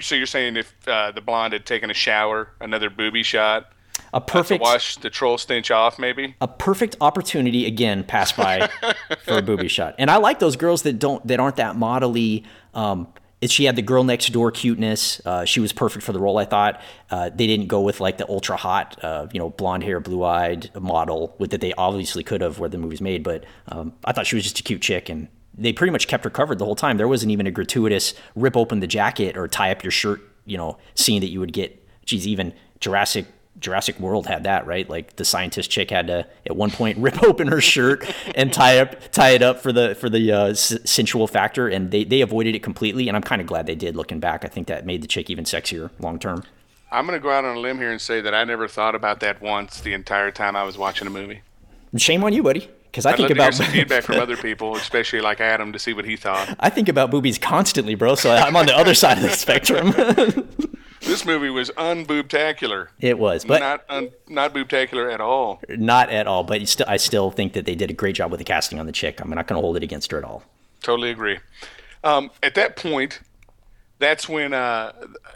[0.00, 3.72] So you're saying if uh, the blonde had taken a shower, another booby shot,
[4.12, 6.36] A uh, to perfect, wash the troll stench off, maybe?
[6.40, 8.68] a perfect opportunity again passed by
[9.24, 9.96] for a booby shot.
[9.98, 12.44] And I like those girls that don't that aren't that modelly.
[12.74, 13.08] Um,
[13.50, 15.20] she had the girl next door cuteness.
[15.24, 16.80] Uh, she was perfect for the role, I thought.
[17.10, 20.24] Uh, they didn't go with like the ultra hot, uh, you know, blonde hair, blue
[20.24, 23.22] eyed model with that they obviously could have where the movie's made.
[23.22, 26.24] But um, I thought she was just a cute chick, and they pretty much kept
[26.24, 26.96] her covered the whole time.
[26.96, 30.56] There wasn't even a gratuitous rip open the jacket or tie up your shirt, you
[30.56, 31.78] know, scene that you would get.
[32.04, 33.26] Geez, even Jurassic
[33.58, 34.88] Jurassic World had that, right?
[34.88, 38.78] Like the scientist chick had to at one point rip open her shirt and tie
[38.78, 42.20] up tie it up for the for the uh, s- sensual factor, and they they
[42.20, 43.08] avoided it completely.
[43.08, 43.94] And I'm kind of glad they did.
[43.96, 46.44] Looking back, I think that made the chick even sexier long term.
[46.90, 48.94] I'm going to go out on a limb here and say that I never thought
[48.94, 51.40] about that once the entire time I was watching a movie.
[51.96, 55.20] Shame on you, buddy, because I I'd think about some feedback from other people, especially
[55.22, 56.54] like Adam, to see what he thought.
[56.60, 58.14] I think about boobies constantly, bro.
[58.14, 59.94] So I'm on the other side of the spectrum.
[61.04, 62.88] This movie was unboobtacular.
[63.00, 65.60] it was, but not un, not boobtacular at all.
[65.68, 66.44] not at all.
[66.44, 68.86] But still, I still think that they did a great job with the casting on
[68.86, 69.20] the chick.
[69.20, 70.44] I'm not going to hold it against her at all.
[70.82, 71.38] Totally agree.
[72.04, 73.20] Um, at that point,
[73.98, 74.92] that's when uh,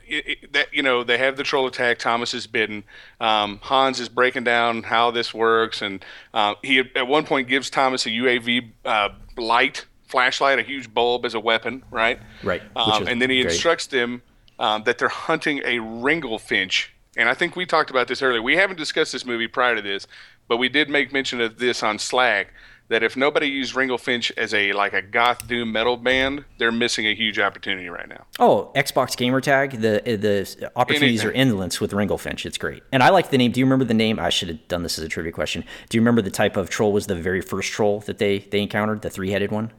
[0.06, 1.98] it, it, that you know they have the troll attack.
[1.98, 2.84] Thomas is bitten.
[3.20, 7.70] Um, Hans is breaking down how this works, and uh, he at one point gives
[7.70, 12.20] Thomas a UAV uh, light flashlight, a huge bulb as a weapon, right?
[12.44, 13.52] Right, Um, and then he great.
[13.52, 14.22] instructs them
[14.58, 16.88] um, that they're hunting a ringlefinch.
[17.16, 18.42] And I think we talked about this earlier.
[18.42, 20.06] We haven't discussed this movie prior to this,
[20.48, 22.52] but we did make mention of this on Slack.
[22.88, 27.04] That if nobody used Ringlefinch as a like a goth doom metal band, they're missing
[27.04, 28.26] a huge opportunity right now.
[28.38, 29.80] Oh, Xbox gamer tag.
[29.80, 32.46] The the opportunities are endless with Ringlefinch.
[32.46, 33.50] It's great, and I like the name.
[33.50, 34.20] Do you remember the name?
[34.20, 35.64] I should have done this as a trivia question.
[35.88, 38.62] Do you remember the type of troll was the very first troll that they they
[38.62, 39.02] encountered?
[39.02, 39.72] The three headed one.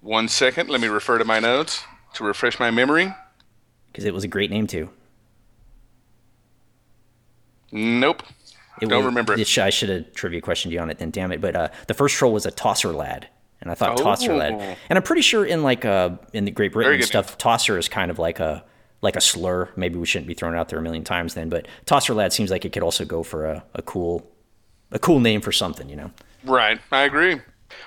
[0.00, 3.14] One second, let me refer to my notes to refresh my memory.
[3.92, 4.90] Because it was a great name too.
[7.72, 8.22] Nope.
[8.80, 9.58] It Don't was- remember it.
[9.58, 11.10] I should have trivia questioned you on it then.
[11.10, 11.40] Damn it!
[11.40, 13.28] But uh, the first troll was a tosser lad,
[13.60, 14.36] and I thought tosser Oh.
[14.36, 14.76] lad.
[14.88, 17.38] And I'm pretty sure in like uh in the Great Britain Very and good stuff,
[17.38, 18.64] tosser is kind of like a
[19.00, 19.68] like a slur.
[19.76, 21.48] Maybe we shouldn't be throwing out there a million times then.
[21.48, 24.28] But tosser lad seems like it could also go for a, a cool
[24.90, 25.88] a cool name for something.
[25.88, 26.10] You know.
[26.44, 27.40] Right, I agree.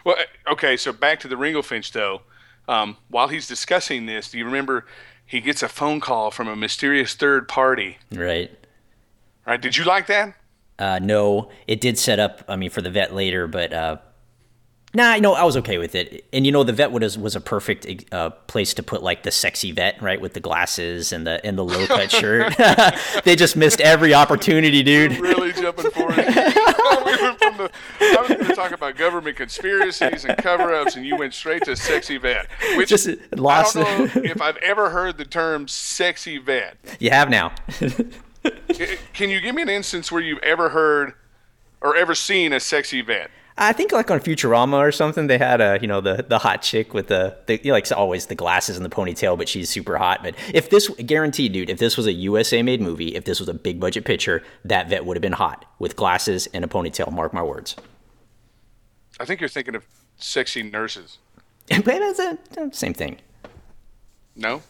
[0.04, 0.16] Well,
[0.48, 2.22] uh, okay, so back to the Ringo Finch though.
[2.68, 4.86] Um, while he's discussing this, do you remember
[5.26, 7.98] he gets a phone call from a mysterious third party?
[8.12, 8.52] Right.
[9.46, 9.62] Right?
[9.62, 10.36] Did you like that?
[10.80, 12.44] Uh, no, it did set up.
[12.48, 13.98] I mean, for the vet later, but uh,
[14.98, 16.26] nah, no, I was okay with it.
[16.34, 19.32] And you know, the vet was was a perfect uh, place to put like the
[19.32, 22.54] sexy vet, right, with the glasses and the and the low cut shirt.
[23.24, 25.18] they just missed every opportunity, dude.
[25.20, 26.18] Really jumping forward.
[26.18, 31.06] we went from the, I was going to talk about government conspiracies and cover-ups, and
[31.06, 32.48] you went straight to sexy vet.
[32.76, 36.78] Which Just lost- I don't know if I've ever heard the term sexy vet.
[37.00, 37.54] You have now.
[39.14, 41.14] Can you give me an instance where you've ever heard
[41.82, 43.30] or ever seen a sexy vet?
[43.60, 46.62] I think like on Futurama or something, they had a you know the the hot
[46.62, 49.70] chick with the, the you know, like always the glasses and the ponytail, but she's
[49.70, 50.22] super hot.
[50.22, 53.50] But if this guaranteed, dude, if this was a USA made movie, if this was
[53.50, 57.12] a big budget picture, that vet would have been hot with glasses and a ponytail.
[57.12, 57.76] Mark my words.
[59.20, 59.86] I think you're thinking of
[60.18, 61.18] sexy nurses.
[62.58, 63.18] a, same thing.
[64.36, 64.62] No?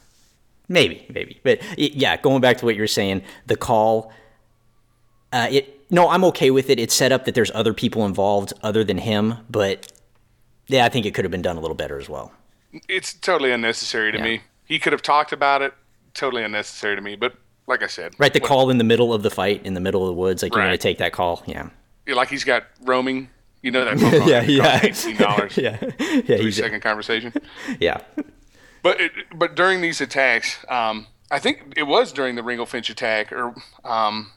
[0.69, 2.17] Maybe, maybe, but yeah.
[2.17, 4.12] Going back to what you're saying, the call.
[5.32, 6.80] Uh, it no, I'm okay with it.
[6.80, 9.91] It's set up that there's other people involved other than him, but
[10.67, 12.32] yeah, I think it could have been done a little better as well.
[12.89, 14.23] It's totally unnecessary to Yeah.
[14.23, 14.41] me.
[14.65, 15.73] He could have talked about it.
[16.13, 17.15] Totally unnecessary to me.
[17.15, 17.36] But
[17.67, 19.80] like I said, Right, the what- call in the middle of the fight, in the
[19.80, 21.43] middle of the woods, like you're going to take that call.
[21.45, 21.69] Yeah.
[22.08, 23.30] like he's got roaming.
[23.63, 24.80] You know that phone call yeah, yeah.
[24.84, 25.58] eighteen dollars.
[25.58, 25.78] yeah.
[25.82, 27.34] Yeah, Three he's, second conversation.
[27.80, 28.02] yeah.
[28.84, 33.32] But it, but during these attacks, um, I think it was during the Ringlefinch attack,
[33.34, 34.32] or um,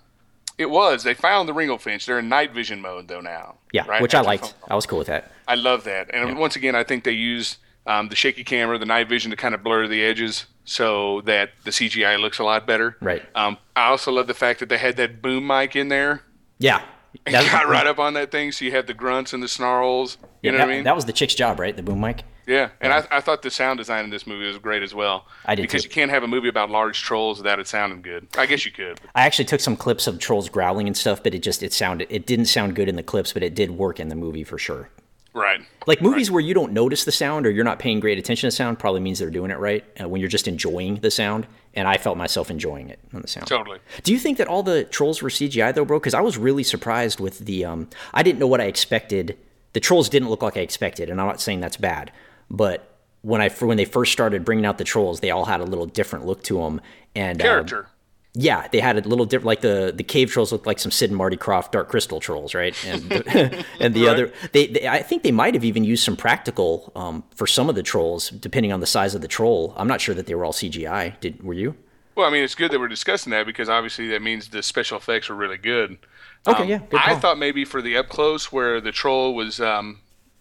[0.61, 1.03] it was.
[1.05, 2.05] They found the Ringlefinch.
[2.05, 3.57] They're in night vision mode though now.
[3.73, 4.03] Yeah, right?
[4.03, 4.55] which I After the liked.
[4.69, 5.33] I was cool with that.
[5.49, 6.15] I love that.
[6.15, 9.37] And once again, I think they used um, the shaky camera, the night vision to
[9.37, 12.97] kind of blur the edges so that the CGI looks a lot better.
[13.01, 13.23] Right.
[13.35, 16.23] Um, I also love the fact that they had that boom mic in there.
[16.59, 16.83] Yeah.
[17.27, 20.19] And got right up on that thing, so you had the grunts and the snarls.
[20.21, 20.85] You yeah, know that, what I mean?
[20.85, 21.75] that was the chick's job, right?
[21.75, 22.23] The boom mic.
[22.51, 25.27] Yeah, and I, I thought the sound design in this movie was great as well.
[25.47, 25.89] I did because too.
[25.89, 28.27] you can't have a movie about large trolls without it sounding good.
[28.37, 29.01] I guess you could.
[29.15, 32.09] I actually took some clips of trolls growling and stuff, but it just it sounded
[32.11, 34.59] it didn't sound good in the clips, but it did work in the movie for
[34.59, 34.91] sure.
[35.33, 35.61] Right.
[35.87, 38.51] Like movies where you don't notice the sound or you're not paying great attention to
[38.51, 39.85] sound probably means they're doing it right.
[40.01, 43.29] Uh, when you're just enjoying the sound, and I felt myself enjoying it on the
[43.29, 43.47] sound.
[43.47, 43.79] Totally.
[44.03, 46.01] Do you think that all the trolls were CGI though, bro?
[46.01, 47.65] Because I was really surprised with the.
[47.65, 49.39] Um, I didn't know what I expected.
[49.73, 52.11] The trolls didn't look like I expected, and I'm not saying that's bad.
[52.51, 52.87] But
[53.23, 55.87] when I when they first started bringing out the trolls, they all had a little
[55.87, 56.81] different look to them.
[57.15, 57.87] And uh, Character.
[58.33, 59.47] Yeah, they had a little different.
[59.47, 62.55] Like the the cave trolls looked like some Sid and Marty Krofft Dark Crystal trolls,
[62.55, 62.75] right?
[62.87, 64.11] And the, and the Right.
[64.13, 67.69] other, they, they I think they might have even used some practical um, for some
[67.69, 69.75] of the trolls, depending on the size of the troll.
[69.77, 71.19] I'm not sure that they were all CGI.
[71.21, 71.75] Did were you?
[72.15, 74.97] Well, I mean, it's good that we're discussing that because obviously that means the special
[74.99, 75.99] effects were really good.
[76.47, 79.61] Okay, Um, yeah, good I thought maybe for the up close where the troll was
[79.61, 80.01] um,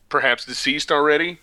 [0.09, 1.39] perhaps deceased already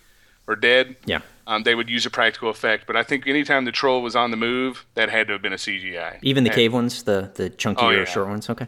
[0.47, 1.19] or dead, Yeah.
[1.45, 2.87] um, they would use a practical effect.
[2.87, 5.53] But I think anytime the troll was on the move, that had to have been
[5.53, 6.19] a CGI.
[6.21, 8.05] Even the And cave ones, the the chunkier, Oh, yeah.
[8.05, 8.49] short ones.
[8.49, 8.67] Okay.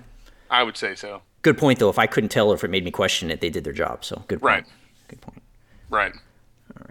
[0.52, 1.22] I would say so.
[1.42, 1.90] Good point, though.
[1.90, 4.04] If I couldn't tell or if it made me question it, they did their job.
[4.04, 4.44] So good point.
[4.44, 4.66] Right.
[5.08, 5.42] Good point.
[5.90, 6.14] Right.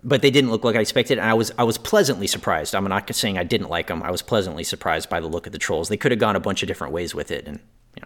[0.02, 2.74] But they didn't look like I expected, and I was I was pleasantly surprised.
[2.74, 4.02] I'm not saying I didn't like them.
[4.02, 5.88] I was pleasantly surprised by the look of the trolls.
[5.88, 7.60] They could have gone a bunch of different ways with it, and
[7.96, 8.02] you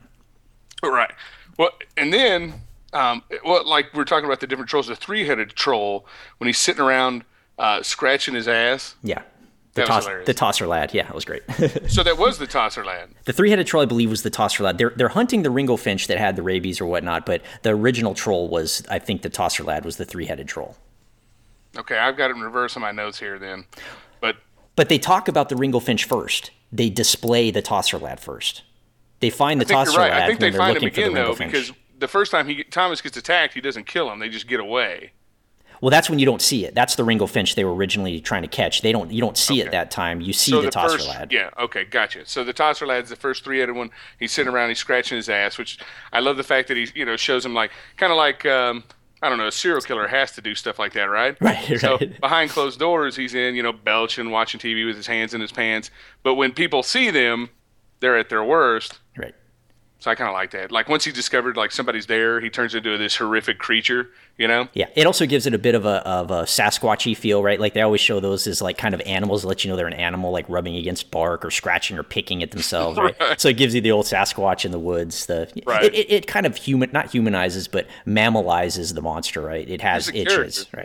[0.82, 1.12] know, Right.
[1.58, 2.54] Well, and then,
[2.92, 4.86] um, well, like we're talking about the different trolls.
[4.88, 6.06] The three-headed troll,
[6.38, 7.24] when he's sitting around
[7.58, 8.96] uh, scratching his ass.
[9.02, 9.22] yeah.
[9.74, 11.42] The toss, the tosser lad, yeah, that was great.
[11.88, 13.08] So that was the tosser lad.
[13.24, 14.76] the three-headed troll, I believe, was the tosser lad.
[14.76, 18.12] They're they're hunting the Ringo finch that had the rabies or whatnot, but the original
[18.12, 20.76] troll was, I think, the tosser lad was the three-headed troll.
[21.78, 23.64] Okay, I've got it in reverse on my notes here then.
[24.20, 24.36] But
[24.76, 26.50] But they talk about the Ringo finch first.
[26.70, 28.64] They display the tosser lad first.
[29.20, 30.10] They find the tosser right.
[30.10, 31.52] lad I think when they they're find him looking for the again Ringo though finch.
[31.52, 34.18] because the first time he Thomas gets attacked, he doesn't kill him.
[34.18, 35.12] They just get away.
[35.80, 36.76] Well, that's when you don't see it.
[36.76, 38.82] That's the Ringo Finch they were originally trying to catch.
[38.82, 39.10] They don't.
[39.10, 40.20] You don't see it that time.
[40.20, 41.32] You see So the, the, tosser first, lad.
[41.32, 42.24] yeah, okay, gotcha.
[42.26, 43.90] So the tosser lad's the first three-headed one.
[44.20, 45.78] He's sitting around, he's scratching his ass, which
[46.12, 48.84] I love the fact that he, you know, shows him like kind of like um,
[49.22, 51.36] I don't know, a serial killer has to do stuff like that, right?
[51.40, 52.20] Right, So right.
[52.20, 55.50] behind closed doors, he's in, you know, belching, watching TV with his hands in his
[55.52, 55.90] pants.
[56.22, 57.50] But when people see them,
[58.00, 59.00] they're at their worst.
[59.16, 59.34] Right.
[60.02, 60.72] So I kind of like that.
[60.72, 64.10] Like once he discovered like somebody's there, he turns into this horrific creature.
[64.36, 64.68] You know?
[64.72, 64.86] Yeah.
[64.96, 67.60] It also gives it a bit of a of a Sasquatchy feel, right?
[67.60, 69.92] Like they always show those as like kind of animals let you know they're an
[69.92, 73.40] animal, like rubbing against bark or scratching or picking at themselves, right?
[73.40, 75.26] So it gives you the old Sasquatch in the woods.
[75.26, 75.84] The Right.
[75.84, 79.68] it, it, it kind of human, not humanizes, but mammalizes the monster, right?
[79.70, 80.76] It has it itches, character.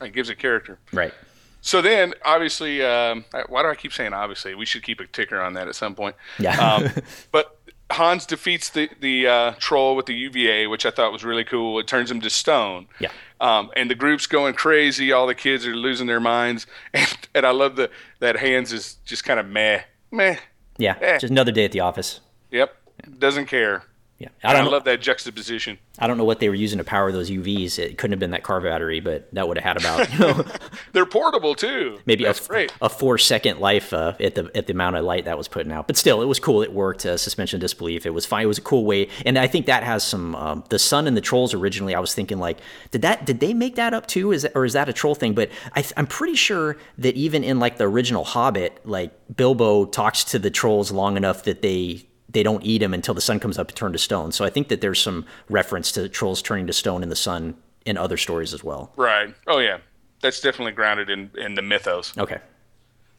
[0.00, 0.08] right?
[0.08, 0.78] It gives a character.
[0.94, 1.12] Right.
[1.60, 4.54] So then, obviously, um, why do I keep saying obviously?
[4.54, 6.16] We should keep a ticker on that at some point.
[6.38, 6.56] Yeah.
[6.58, 6.88] Um,
[7.32, 7.55] but
[7.90, 11.78] Hans defeats the the uh, troll with the UVA, which I thought was really cool.
[11.78, 12.88] It turns him to stone.
[12.98, 13.10] Yeah.
[13.40, 15.12] Um, and the group's going crazy.
[15.12, 18.96] All the kids are losing their minds, and, and I love the that Hans is
[19.04, 20.36] just kind of meh, meh.
[20.78, 20.96] Yeah.
[21.00, 21.18] Eh.
[21.18, 22.20] Just another day at the office.
[22.50, 22.74] Yep,
[23.18, 23.84] doesn't care.
[24.18, 24.28] Yeah.
[24.42, 24.64] I, I don't.
[24.64, 25.78] know, love that juxtaposition.
[25.98, 27.78] I don't know what they were using to power those UVs.
[27.78, 30.44] It couldn't have been that car battery, but that would have had about you know
[30.92, 31.98] They're portable too.
[32.06, 32.72] maybe a, great.
[32.80, 35.70] a four second life uh, at the at the amount of light that was putting
[35.70, 35.86] out.
[35.86, 36.62] But still, it was cool.
[36.62, 37.04] It worked.
[37.04, 38.06] Uh, suspension disbelief.
[38.06, 38.44] It was fine.
[38.44, 40.34] It was a cool way, and I think that has some.
[40.34, 41.94] Um, the sun and the trolls originally.
[41.94, 42.58] I was thinking like,
[42.90, 44.32] did that did they make that up too?
[44.32, 45.34] Is that, or is that a troll thing?
[45.34, 50.24] But I, I'm pretty sure that even in like the original Hobbit, like Bilbo talks
[50.24, 52.05] to the trolls long enough that they.
[52.28, 54.32] They don't eat him until the sun comes up and turn to stone.
[54.32, 57.56] So I think that there's some reference to trolls turning to stone in the sun
[57.84, 58.92] in other stories as well.
[58.96, 59.34] Right.
[59.46, 59.78] Oh yeah,
[60.20, 62.16] that's definitely grounded in in the mythos.
[62.18, 62.38] Okay.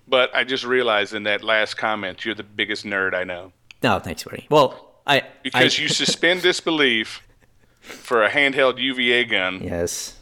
[0.07, 3.51] But I just realized in that last comment, you're the biggest nerd I know.
[3.83, 4.47] No, thanks, buddy.
[4.49, 7.21] Well, I Because I, you suspend disbelief
[7.81, 10.17] for a handheld UVA gun, yes.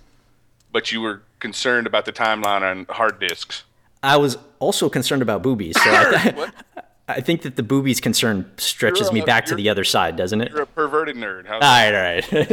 [0.72, 3.64] but you were concerned about the timeline on hard disks.
[4.04, 6.52] I was also concerned about boobies, so I,
[7.08, 10.42] I think that the boobies concern stretches You're me back to the other side, doesn't
[10.42, 10.52] it?
[10.52, 11.46] You're a perverted nerd.
[11.46, 12.46] How's All right, all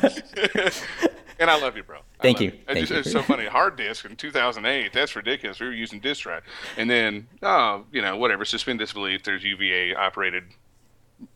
[0.00, 1.10] right.
[1.40, 2.00] And I love you, bro.
[2.20, 2.48] Thank you.
[2.48, 2.98] It Thank just, you.
[2.98, 3.46] It's so funny.
[3.46, 4.92] Hard disk in 2008.
[4.92, 5.58] That's ridiculous.
[5.58, 6.42] We were using disk drive,
[6.76, 8.44] and then oh, you know, whatever.
[8.44, 9.22] Suspend disbelief.
[9.22, 10.44] There's UVA operated,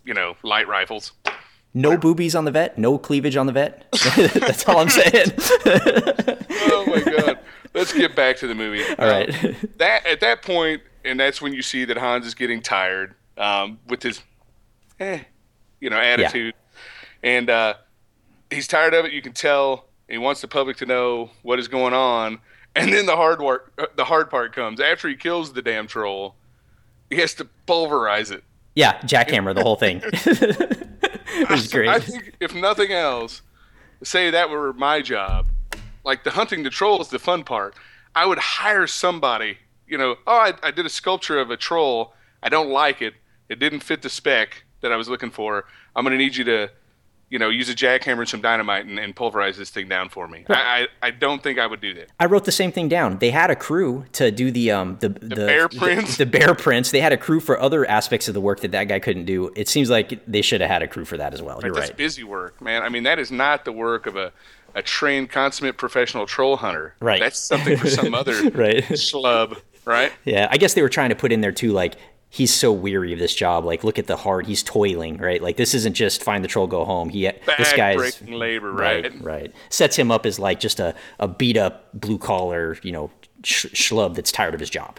[0.05, 1.13] you know, light rifles.
[1.73, 3.87] no boobies on the vet, no cleavage on the vet.
[4.35, 5.33] That's all I'm saying.
[6.67, 7.39] Oh my god.
[7.73, 8.85] Let's get back to the movie.
[8.99, 9.45] All right.
[9.45, 13.15] Uh, that at that point, and that's when you see that Hans is getting tired
[13.37, 14.23] um, with his,
[15.01, 15.21] eh,
[15.81, 16.55] you know, attitude,
[17.23, 17.75] and uh,
[18.51, 19.13] he's tired of it.
[19.13, 22.39] You can tell he wants the public to know what is going on.
[22.77, 25.87] And then the hard work, uh, the hard part comes after he kills the damn
[25.87, 26.35] troll.
[27.09, 28.43] He has to pulverize it.
[28.75, 30.03] Yeah, jackhammer the whole thing.
[30.05, 31.89] it was great.
[31.89, 33.43] I think if nothing else,
[34.03, 35.47] say that were my job,
[36.05, 37.75] like the hunting the troll is the fun part.
[38.15, 39.59] I would hire somebody.
[39.95, 42.15] You know, oh, I, I did a sculpture of a troll.
[42.43, 43.15] I don't like it.
[43.49, 45.67] It didn't fit the spec that I was looking for.
[45.95, 46.69] I'm going to need you to,
[47.31, 50.27] you know, use a jackhammer and some dynamite and, and pulverize this thing down for
[50.27, 50.45] me.
[50.49, 52.09] I, I, I don't think I would do that.
[52.19, 53.19] I wrote the same thing down.
[53.19, 56.17] They had a crew to do the um the the, bear prints?
[56.17, 56.91] The, bear prints.
[56.91, 59.53] They had a crew for other aspects of the work that that guy couldn't do.
[59.55, 61.61] It seems like they should have had a crew for that as well.
[61.63, 61.97] You're That's right.
[61.97, 62.83] busy work, man.
[62.83, 64.33] I mean, that is not the work of a,
[64.75, 66.95] a trained, consummate professional troll hunter.
[67.01, 67.21] Right.
[67.21, 68.83] That's something for some other Right.
[68.89, 70.13] schlub, right?
[70.25, 71.97] Yeah, I guess they were trying to put in there too, like
[72.35, 73.65] he's so weary of this job.
[73.65, 75.41] Like, look at the heart; He's toiling, right?
[75.41, 77.09] Like, this isn't just find the troll, go home.
[77.09, 79.23] He this guy's labor, right?
[79.23, 83.11] right, Sets him up as like just a, a beat up blue collar, you know,
[83.45, 84.99] sh- schlub that's tired of his job.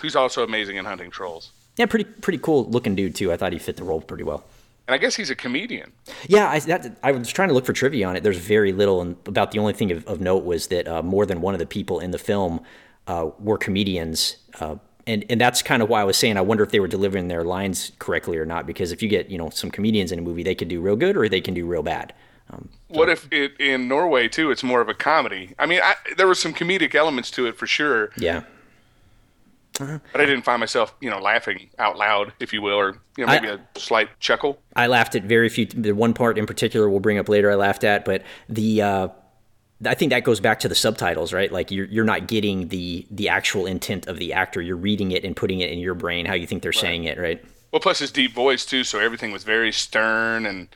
[0.00, 1.52] Who's also amazing in hunting trolls.
[1.76, 3.32] Yeah, pretty pretty cool looking dude too.
[3.32, 4.44] I thought he fit the role pretty well.
[4.88, 5.92] And I guess he's a comedian.
[6.26, 8.24] Yeah, I, that, I was trying to look for trivia on it.
[8.24, 11.24] There's very little, and about the only thing of, of note was that uh, more
[11.24, 12.60] than one of the people in the film
[13.06, 16.62] uh, were comedians, uh, and and that's kind of why I was saying I wonder
[16.62, 18.66] if they were delivering their lines correctly or not.
[18.66, 20.96] Because if you get you know some comedians in a movie, they could do real
[20.96, 22.12] good or they can do real bad.
[22.50, 24.50] Um, What if it in Norway too?
[24.50, 25.54] It's more of a comedy.
[25.58, 28.42] I mean, I, there were some comedic elements to it for sure, yeah,
[29.78, 33.24] but I didn't find myself, you know, laughing out loud, if you will, or you
[33.24, 34.60] know, maybe a slight chuckle.
[34.76, 35.66] I laughed at very few.
[35.66, 39.08] The one part in particular we'll bring up later, I laughed at, but the uh,
[39.84, 41.50] I think that goes back to the subtitles, right?
[41.50, 44.60] Like you're you're not getting the the actual intent of the actor.
[44.60, 47.18] You're reading it and putting it in your brain how you think they're saying it,
[47.18, 47.42] right?
[47.72, 50.68] Well, plus his deep voice too, so everything was very stern and,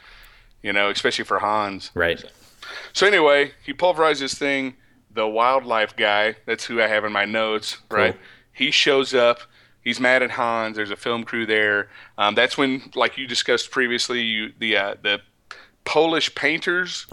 [0.62, 1.90] you know, especially for Hans.
[1.95, 2.25] Right.
[2.95, 4.77] So anyway, he pulverizes thing.
[5.12, 8.16] The wildlife guy, that's who I have in my notes, right?
[8.53, 9.40] He shows up.
[9.83, 10.77] He's mad at Hans.
[10.77, 11.88] There's a film crew there.
[12.19, 15.21] Um, that's when, like you discussed previously, you the uh, the
[15.85, 17.07] Polish painters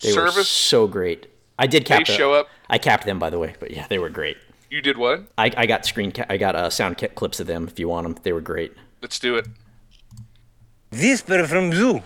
[0.00, 0.48] They were service.
[0.48, 1.26] so great.
[1.58, 2.06] I did cap.
[2.06, 2.48] They show up.
[2.70, 4.36] I capped them, by the way, but yeah, they were great.
[4.70, 5.20] You did what?
[5.36, 6.12] I, I got screen.
[6.12, 8.16] Ca- I got uh, sound ca- clips of them if you want them.
[8.22, 8.72] They were great.
[9.02, 9.46] Let's do it.
[10.90, 12.02] This Whisper from zoo.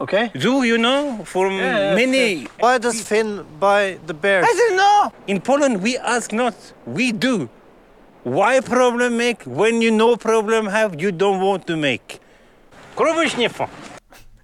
[0.00, 0.30] Okay.
[0.38, 2.46] Zoo, you know, for many.
[2.58, 4.42] Why does Finn buy the bear?
[4.44, 5.12] I don't know.
[5.26, 6.54] In Poland, we ask not,
[6.86, 7.48] we do.
[8.24, 12.20] Why problem make when you no problem have, you don't want to make?
[12.96, 13.68] Krobyś nie fa.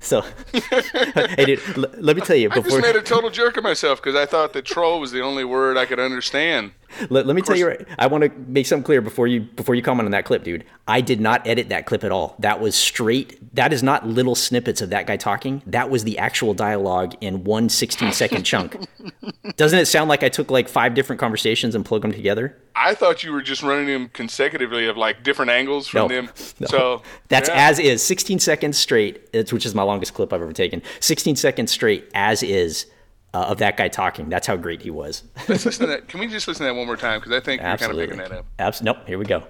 [0.00, 0.20] So,
[0.52, 2.62] hey, dude, l- let me tell you Before...
[2.64, 5.20] I just made a total jerk of myself because I thought that troll was the
[5.20, 6.72] only word I could understand.
[7.10, 9.74] Let, let me tell you, right, I want to make something clear before you before
[9.74, 10.64] you comment on that clip, dude.
[10.86, 12.34] I did not edit that clip at all.
[12.38, 13.54] That was straight.
[13.54, 15.62] That is not little snippets of that guy talking.
[15.66, 18.76] That was the actual dialogue in one 16 second chunk.
[19.56, 22.56] Doesn't it sound like I took like five different conversations and plugged them together?
[22.74, 26.08] I thought you were just running them consecutively of like different angles from No.
[26.08, 26.30] them.
[26.60, 26.66] No.
[26.68, 27.68] So That's yeah.
[27.68, 30.82] as is, 16 seconds straight, it's, which is my longest clip I've ever taken.
[31.00, 32.86] 16 seconds straight, as is,
[33.34, 34.28] uh, of that guy talking.
[34.28, 35.24] That's how great he was.
[35.48, 36.08] Let's listen to that.
[36.08, 37.20] Can we just listen to that one more time?
[37.20, 38.46] Because I think you're kind of picking that up.
[38.58, 39.44] Abs- nope, here we go.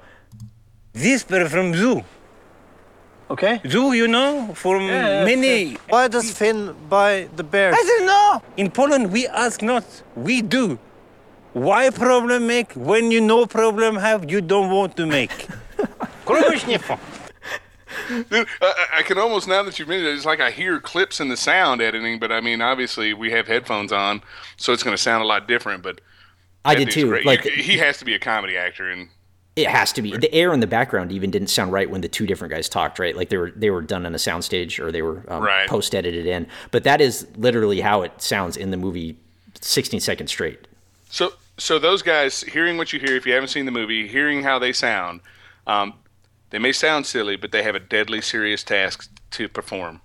[0.95, 2.05] Whisper from zoo.
[3.31, 3.61] Okay.
[3.67, 5.75] Zoo, you know, for many.
[5.89, 7.73] Why does Finn buy the bear?
[7.75, 8.43] I don't know.
[8.57, 9.85] In Poland, we ask not,
[10.17, 10.79] we do.
[11.53, 15.47] Why problem make when you no problem have, you don't want to make?
[18.09, 18.37] Krobyś nie fa.
[18.37, 21.21] Dude, I, I- can almost now that you've mentioned it, it's like I hear clips
[21.21, 24.21] in the sound editing, but I mean, obviously we have headphones on,
[24.57, 25.83] so it's going to sound a lot different.
[25.83, 26.01] But
[26.65, 27.09] I did too.
[27.09, 27.25] great.
[27.27, 29.09] Like he has to be a comedy actor, and
[29.57, 30.17] It has to be.
[30.17, 32.99] The air in the background even didn't sound right when the two different guys talked,
[32.99, 33.17] right?
[33.17, 35.69] Like they were they were done on a soundstage or they were um, Right.
[35.69, 36.47] post edited in.
[36.71, 39.17] But that is literally how it sounds in the movie,
[39.61, 40.59] 16 seconds straight.
[41.11, 44.45] so so those guys hearing what you hear, if you haven't seen the movie, hearing
[44.45, 45.21] how they sound,
[45.67, 45.93] um,
[46.51, 50.01] they may sound silly, but they have a deadly serious task to perform.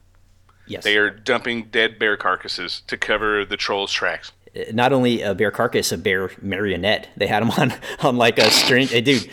[0.67, 0.83] Yes.
[0.83, 4.31] They are dumping dead bear carcasses to cover the trolls' tracks.
[4.71, 7.09] Not only a bear carcass, a bear marionette.
[7.17, 8.87] They had him on on like a string.
[8.87, 9.29] Hey, dude,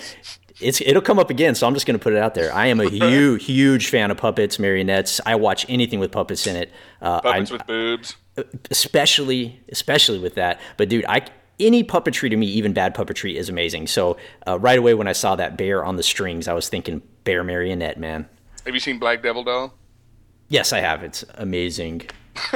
[0.61, 2.53] it's it'll come up again, so I'm just gonna put it out there.
[2.55, 5.20] I am a huge huge fan of puppets, marionettes.
[5.27, 6.73] I watch anything with puppets in it.
[7.01, 8.16] Uh, Puppets I, with boobs.
[8.70, 10.61] especially especially with that.
[10.77, 11.27] But dude, I
[11.61, 13.87] any puppetry to me, even bad puppetry, is amazing.
[13.87, 17.03] So uh, right away when I saw that bear on the strings, I was thinking
[17.25, 18.29] bear marionette, man.
[18.64, 19.75] Have you seen Black Devil Doll?
[20.49, 21.03] Yes, I have.
[21.03, 22.03] It's amazing.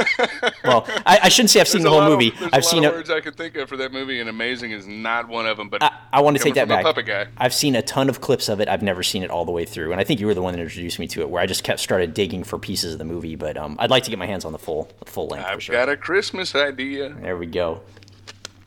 [0.65, 2.29] well, I, I shouldn't say I've seen There's the whole movie.
[2.29, 2.97] Of, I've a lot seen of it.
[2.97, 5.69] words I could think of for that movie, and amazing is not one of them.
[5.69, 6.85] But I, I want to take that back.
[6.85, 7.27] puppet guy.
[7.37, 8.69] I've seen a ton of clips of it.
[8.69, 10.55] I've never seen it all the way through, and I think you were the one
[10.55, 11.31] that introduced me to it.
[11.31, 14.05] Where I just kept started digging for pieces of the movie, but um, I'd like
[14.05, 15.75] to get my hands on the full the full length I've sure.
[15.75, 17.11] got a Christmas idea.
[17.21, 17.83] There we go.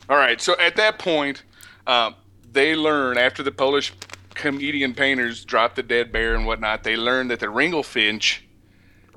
[0.08, 1.42] All right, so at that point,
[1.86, 2.14] um,
[2.50, 3.92] they learn after the Polish
[4.34, 6.82] comedian painters drop the dead bear and whatnot.
[6.84, 8.38] They learn that the Ringlefinch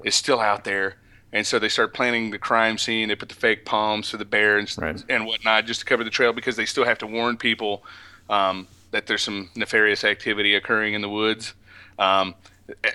[0.04, 0.96] is still out there,
[1.32, 3.08] and so they start planning the crime scene.
[3.08, 5.04] They put the fake palms to the bear and, Right.
[5.08, 7.84] and whatnot just to cover the trail because they still have to warn people
[8.30, 11.54] um, that there's some nefarious activity occurring in the woods.
[12.00, 12.36] Um,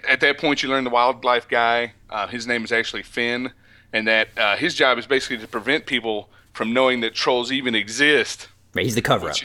[0.09, 1.93] at that point, you learn the wildlife guy.
[2.11, 3.53] Uh, his name is actually Finn,
[3.93, 7.75] and that uh, his job is basically to prevent people from knowing that trolls even
[7.75, 8.49] exist.
[8.75, 9.37] Right, he's the cover up.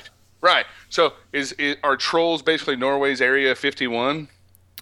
[0.41, 0.65] Right.
[0.89, 4.27] So, is, is are trolls basically Norway's Area 51?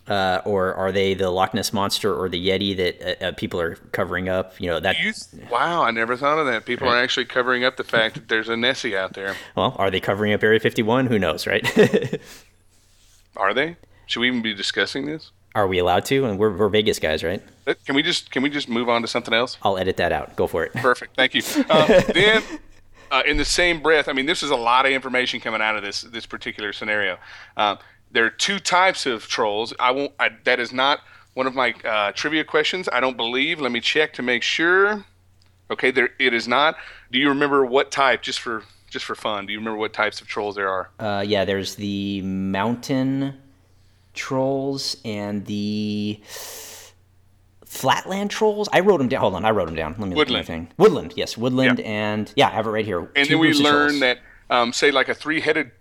[0.10, 3.62] uh, or are they the Loch Ness monster or the Yeti that uh, uh, people
[3.62, 4.60] are covering up?
[4.60, 5.00] You know that.
[5.00, 5.14] You,
[5.52, 6.66] wow, I never thought of that.
[6.66, 9.36] People are actually covering up the fact that there's a Nessie out there.
[9.56, 11.08] Well, are they covering up Area 51?
[11.08, 11.66] Who knows, right?
[13.38, 13.78] Are they?
[14.08, 15.32] Should we even be discussing this?
[15.56, 16.26] Are we allowed to?
[16.26, 17.42] And we're, we're Vegas guys, right?
[17.66, 19.58] Uh, Can we just can we just move on to something else?
[19.64, 20.36] I'll edit that out.
[20.36, 20.74] Go for it.
[20.76, 21.16] Perfect.
[21.16, 21.42] Thank you.
[21.70, 22.44] Um, then,
[23.12, 25.76] uh, in the same breath, I mean, this is a lot of information coming out
[25.76, 27.18] of this this particular scenario.
[27.58, 27.80] Um,
[28.12, 29.74] there are two types of trolls.
[29.80, 30.14] I won't.
[30.20, 31.02] I, that is not
[31.34, 32.88] one of my uh, trivia questions.
[32.92, 33.60] I don't believe.
[33.60, 35.06] Let me check to make sure.
[35.72, 36.76] Okay, there it is not.
[37.12, 38.22] Do you remember what type?
[38.22, 40.90] Just for just for fun, do you remember what types of trolls there are?
[41.00, 43.40] Uh, yeah, there's the mountain
[44.14, 46.20] trolls and the
[47.66, 48.68] flatland trolls.
[48.74, 49.22] I wrote them down.
[49.22, 49.96] Hold on, I wrote them down.
[50.00, 50.48] Let me look at my Woodland.
[50.48, 50.72] thing.
[50.78, 51.86] Woodland, yes, woodland, Yeah.
[51.86, 53.00] and yeah, I have it right here.
[53.16, 54.00] and Two then we learn trolls.
[54.02, 55.72] that um, say like a three-headed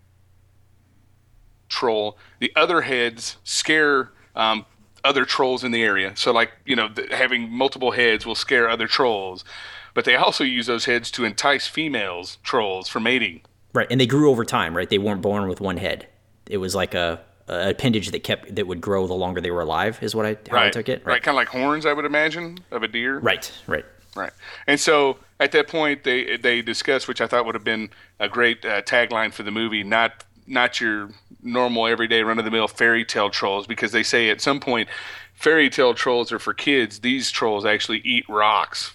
[1.68, 4.64] troll the other heads scare um,
[5.04, 8.68] other trolls in the area so like you know th- having multiple heads will scare
[8.70, 9.44] other trolls
[9.92, 13.42] but they also use those heads to entice females trolls for mating
[13.74, 14.74] right, and they grew over time.
[14.76, 16.06] Right, they weren't born with one head.
[16.48, 19.98] It was like a appendage that kept that would grow the longer they were alive.
[20.02, 21.04] Is what I how I took it.
[21.04, 23.84] right, kind of like horns i would imagine of a deer right, right.
[24.16, 24.32] Right.
[24.66, 28.28] And so at that point, they they discussed, which I thought would have been a
[28.28, 31.10] great uh, tagline for the movie, not not your
[31.42, 34.88] normal everyday run of the mill fairy tale trolls, because they say at some point,
[35.34, 37.00] fairy tale trolls are for kids.
[37.00, 38.92] These trolls actually eat rocks.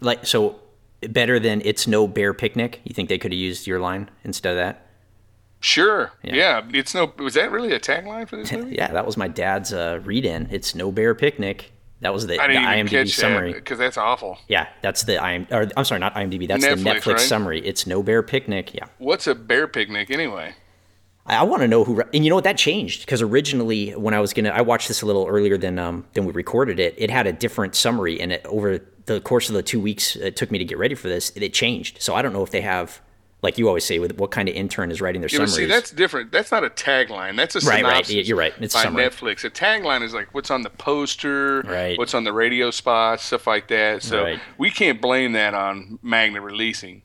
[0.00, 0.60] Like so,
[1.02, 2.80] better than it's no bear picnic.
[2.84, 4.83] You think they could have used your line instead of that?
[5.64, 6.12] Sure.
[6.22, 6.62] Yeah.
[6.72, 7.12] It's no.
[7.18, 8.76] Was that really a tagline for this movie?
[8.76, 10.48] Yeah, that was my dad's uh, read-in.
[10.50, 11.72] It's no bear picnic.
[12.00, 13.52] That was the, I the IMDb summary.
[13.52, 14.38] that because that's awful.
[14.46, 15.46] Yeah, that's the IM.
[15.50, 16.46] Or I'm sorry, not IMDb.
[16.46, 17.20] That's the Netflix, Netflix right?
[17.20, 17.66] summary.
[17.66, 18.74] It's no bear picnic.
[18.74, 20.54] Yeah, What's a bear picnic anyway?
[21.24, 22.02] I, I want to know who.
[22.12, 22.44] And you know what?
[22.44, 25.78] That changed because originally when I was gonna, I watched this a little earlier than
[25.78, 26.94] um than we recorded it.
[26.98, 30.36] It had a different summary, and it over the course of the two weeks it
[30.36, 32.02] took me to get ready for this, it changed.
[32.02, 33.00] So I don't know if they have,
[33.44, 35.54] like you always say, with what kind of intern is writing their Yeah, summaries.
[35.54, 36.32] see, that's different.
[36.32, 37.36] That's not a tagline.
[37.36, 38.08] That's a Right, right.
[38.10, 38.52] You're right.
[38.60, 39.04] It's by summary.
[39.04, 39.44] Netflix.
[39.44, 41.96] A tagline is like what's on the poster, Right.
[41.96, 44.02] what's on the radio spots, stuff like that.
[44.02, 44.40] So Right.
[44.58, 47.02] we can't blame that on Magnet Releasing.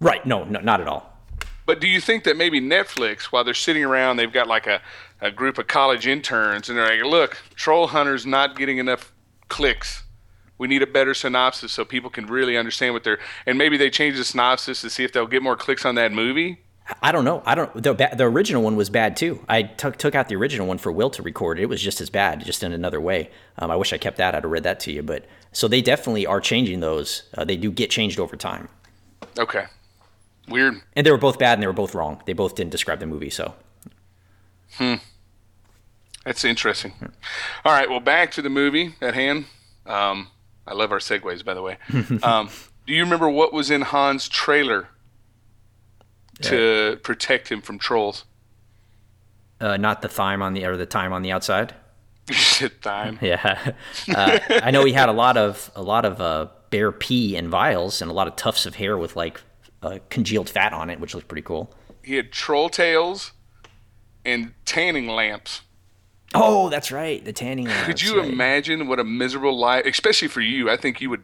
[0.00, 0.24] right.
[0.24, 1.18] No, no, not at all.
[1.66, 4.80] But do you think that maybe Netflix, while they're sitting around, they've got like a,
[5.20, 9.12] a group of college interns, and they're like, look, Troll Hunter's not getting enough
[9.48, 10.04] clicks.
[10.58, 13.18] We need a better synopsis so people can really understand what they're.
[13.46, 16.12] And maybe they change the synopsis to see if they'll get more clicks on that
[16.12, 16.60] movie.
[17.02, 17.42] I don't know.
[17.44, 17.82] I don't.
[17.82, 19.44] The the original one was bad too.
[19.48, 21.58] I took took out the original one for Will to record.
[21.60, 23.30] It was just as bad, just in another way.
[23.58, 24.34] Um, I wish I kept that.
[24.34, 25.02] I'd have read that to you.
[25.02, 27.24] But so they definitely are changing those.
[27.36, 28.68] Uh, they do get changed over time.
[29.38, 29.64] Okay.
[30.48, 30.80] Weird.
[30.96, 32.22] And they were both bad and they were both wrong.
[32.24, 33.30] They both didn't describe the movie.
[33.30, 33.54] So
[34.76, 34.94] Hmm.
[36.24, 36.92] That's interesting.
[37.64, 39.46] All right, well, back to the movie at hand.
[39.86, 40.28] Um,
[40.68, 41.78] I love our segues, by the way.
[42.22, 42.50] um,
[42.86, 44.88] do you remember what was in Han's trailer
[46.42, 48.24] to protect him from trolls?
[49.60, 51.74] uh, not the time on the or the time on the outside.
[52.82, 53.18] Time.
[53.22, 53.72] Yeah,
[54.14, 57.48] uh, I know he had a lot of a lot of uh, bear pee in
[57.48, 59.40] vials and a lot of tufts of hair with like
[59.82, 61.72] uh, congealed fat on it, which looked pretty cool.
[62.04, 63.32] He had troll tails
[64.26, 65.62] and tanning lamps.
[66.34, 67.66] Oh, that's right, the tanning.
[67.84, 68.30] Could you right.
[68.30, 70.70] imagine what a miserable life, especially for you?
[70.70, 71.22] I think you would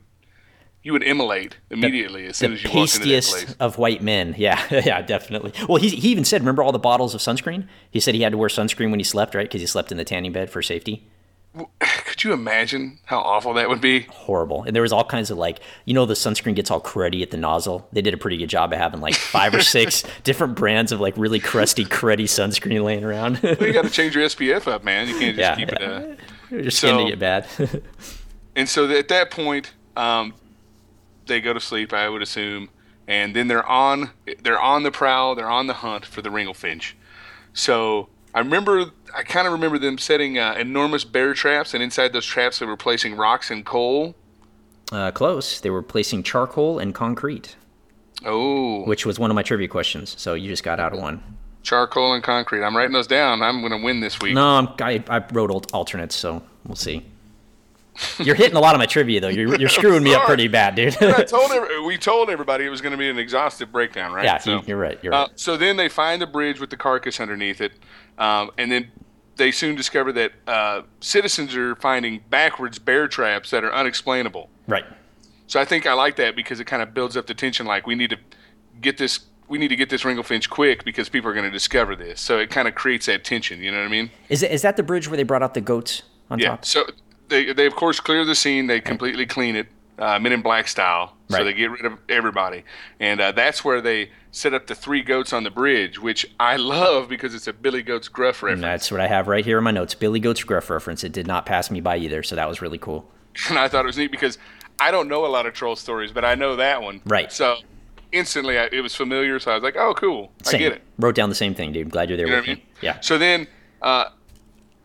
[0.82, 3.56] you would immolate immediately as soon as you walked into that place.
[3.58, 4.34] of white men.
[4.44, 5.52] Yeah, yeah, definitely.
[5.66, 7.66] Well, he, he even said, remember all the bottles of sunscreen?
[7.90, 9.46] He said he had to wear sunscreen when he slept, right?
[9.46, 11.08] Because he slept in the tanning bed for safety.
[12.06, 14.02] Could you imagine how awful that would be?
[14.02, 14.62] Horrible.
[14.64, 17.30] And there was all kinds of like, you know, the sunscreen gets all cruddy at
[17.30, 17.88] the nozzle.
[17.92, 21.00] They did a pretty good job of having like five or six different brands of
[21.00, 23.40] like really crusty, cruddy sunscreen laying around.
[23.42, 25.08] You got to change your SPF up, man.
[25.08, 25.82] You can't just Yeah, keep it.
[25.82, 26.00] Uh,
[26.50, 27.46] Your skin So- to get bad.
[28.56, 30.32] And so at that point, um,
[31.26, 32.68] they go to sleep, I would assume,
[33.08, 34.10] and then they're on
[34.44, 36.92] they're on the prowl, they're on the hunt for the Ringlefinch.
[37.52, 42.12] So I remember, I kind of remember them setting uh, enormous bear traps, and inside
[42.12, 44.14] those traps they were placing rocks and coal.
[44.92, 45.60] uh, close.
[45.60, 47.56] They were placing charcoal and concrete,
[48.24, 50.14] Oh, which was one of my trivia questions.
[50.18, 51.22] So you just got out of one.
[51.62, 52.62] charcoal and concrete.
[52.64, 53.42] I'm writing those down.
[53.42, 54.34] I'm going to win this week.
[54.34, 57.04] No, I'm, I, I wrote al- alternates, so we'll see.
[58.18, 59.28] You're hitting a lot of my trivia, though.
[59.28, 61.00] You're, you're screwing me up pretty bad, dude.
[61.00, 64.24] I told every, we told everybody it was going to be an exhaustive breakdown, right?
[64.24, 64.98] yeah, So- you, you're right.
[65.02, 65.30] You're Uh, right.
[65.38, 67.72] so then they find the bridge with the carcass underneath it,
[68.18, 68.90] um, and then
[69.36, 74.48] they soon discover that uh, citizens are finding backwards bear traps that are unexplainable.
[74.68, 74.84] Right.
[75.46, 77.66] So I think I like that because it kind of builds up the tension.
[77.66, 78.16] Like we need to
[78.80, 81.96] get this, we need to get this Ringlefinch quick because people are going to discover
[81.96, 82.20] this.
[82.20, 83.60] So it kind of creates that tension.
[83.60, 84.10] You know what I mean?
[84.28, 86.50] Is, it, is that the bridge where they brought out the goats on Yeah.
[86.50, 86.64] top?
[86.64, 86.84] So
[87.28, 88.66] they they of course clear the scene.
[88.68, 89.66] They completely clean it,
[89.98, 91.16] uh, Men in Black style.
[91.30, 91.38] Right.
[91.38, 92.64] So they get rid of everybody,
[93.00, 96.56] and uh, that's where they set up the three goats on the bridge, which I
[96.56, 98.54] love because it's a Billy Goats Gruff reference.
[98.56, 99.94] And that's what I have right here in my notes.
[99.94, 101.04] Billy Goat's Gruff reference.
[101.04, 103.08] It did not pass me by either, so that was really cool.
[103.48, 104.36] and I thought it was neat because
[104.80, 107.00] I don't know a lot of troll stories, but I know that one.
[107.06, 107.30] Right.
[107.30, 107.58] So
[108.10, 109.38] instantly, I, it was familiar.
[109.38, 110.32] So I was like, "Oh, cool!
[110.42, 110.56] Same.
[110.56, 111.90] I get it." Wrote down the same thing, dude.
[111.90, 112.60] Glad you're there You with what I me.
[112.60, 112.66] mean?
[112.80, 112.98] Yeah.
[113.00, 113.46] So then,
[113.82, 114.06] uh,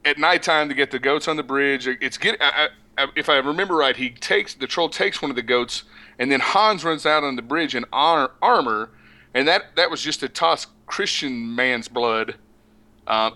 [0.06, 2.38] at nighttime, to get the goats on the bridge, it's get.
[2.40, 2.70] I,
[3.00, 5.84] I, if I remember right, he takes the troll takes one of the goats,
[6.20, 8.92] and then Hans runs out on the bridge in honor, armor,
[9.34, 12.36] and that that was just to toss Christian man's blood,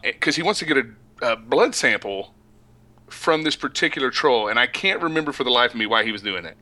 [0.01, 0.85] because he wants to get a,
[1.21, 2.33] a blood sample
[3.09, 6.11] from this particular troll, and I can't remember for the life of me why he
[6.11, 6.55] was doing that.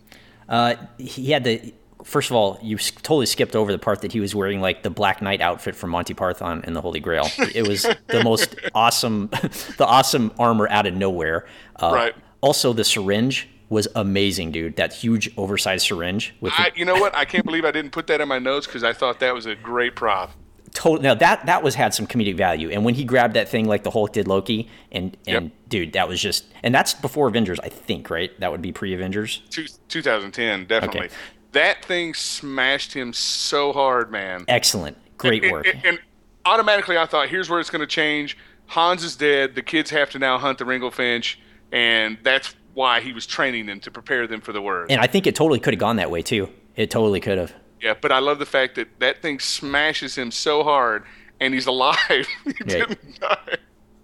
[0.49, 1.73] Uh, he had the.
[2.03, 4.89] First of all, you totally skipped over the part that he was wearing like the
[4.89, 7.29] Black Knight outfit from Monty Python and the Holy Grail.
[7.53, 9.27] It was the most awesome,
[9.77, 11.45] the awesome armor out of nowhere.
[11.75, 12.15] Uh, Right.
[12.41, 14.75] Also, the syringe was amazing, dude.
[14.75, 17.15] That huge, oversized syringe with the you know what?
[17.15, 19.45] I can't believe I didn't put that in my notes because I thought that was
[19.47, 20.31] a great prop.
[20.73, 21.01] total.
[21.01, 23.83] Now that that was had some comedic value, and when he grabbed that thing like
[23.83, 25.53] the Hulk did Loki, and and Yep.
[25.69, 28.37] dude, that was just, and that's before Avengers, I think, right?
[28.41, 29.41] That would be pre-Avengers.
[29.49, 30.99] Two, 2010, definitely.
[31.05, 31.09] Okay.
[31.53, 34.45] That thing smashed him so hard, man.
[34.47, 35.67] Excellent, great And- work.
[35.67, 35.99] And, and
[36.45, 38.37] automatically, I thought, here's where it's going to change.
[38.67, 39.55] Hans is dead.
[39.55, 41.35] The kids have to now hunt the Ringlefinch,
[41.73, 44.91] and that's why he was training them to prepare them for the word.
[44.91, 46.49] And I think it totally could have gone that way too.
[46.75, 47.53] It totally could have.
[47.81, 51.03] yeah, but I love the fact that that thing smashes him so hard,
[51.39, 51.97] and he's alive.
[52.45, 53.57] he didn't die.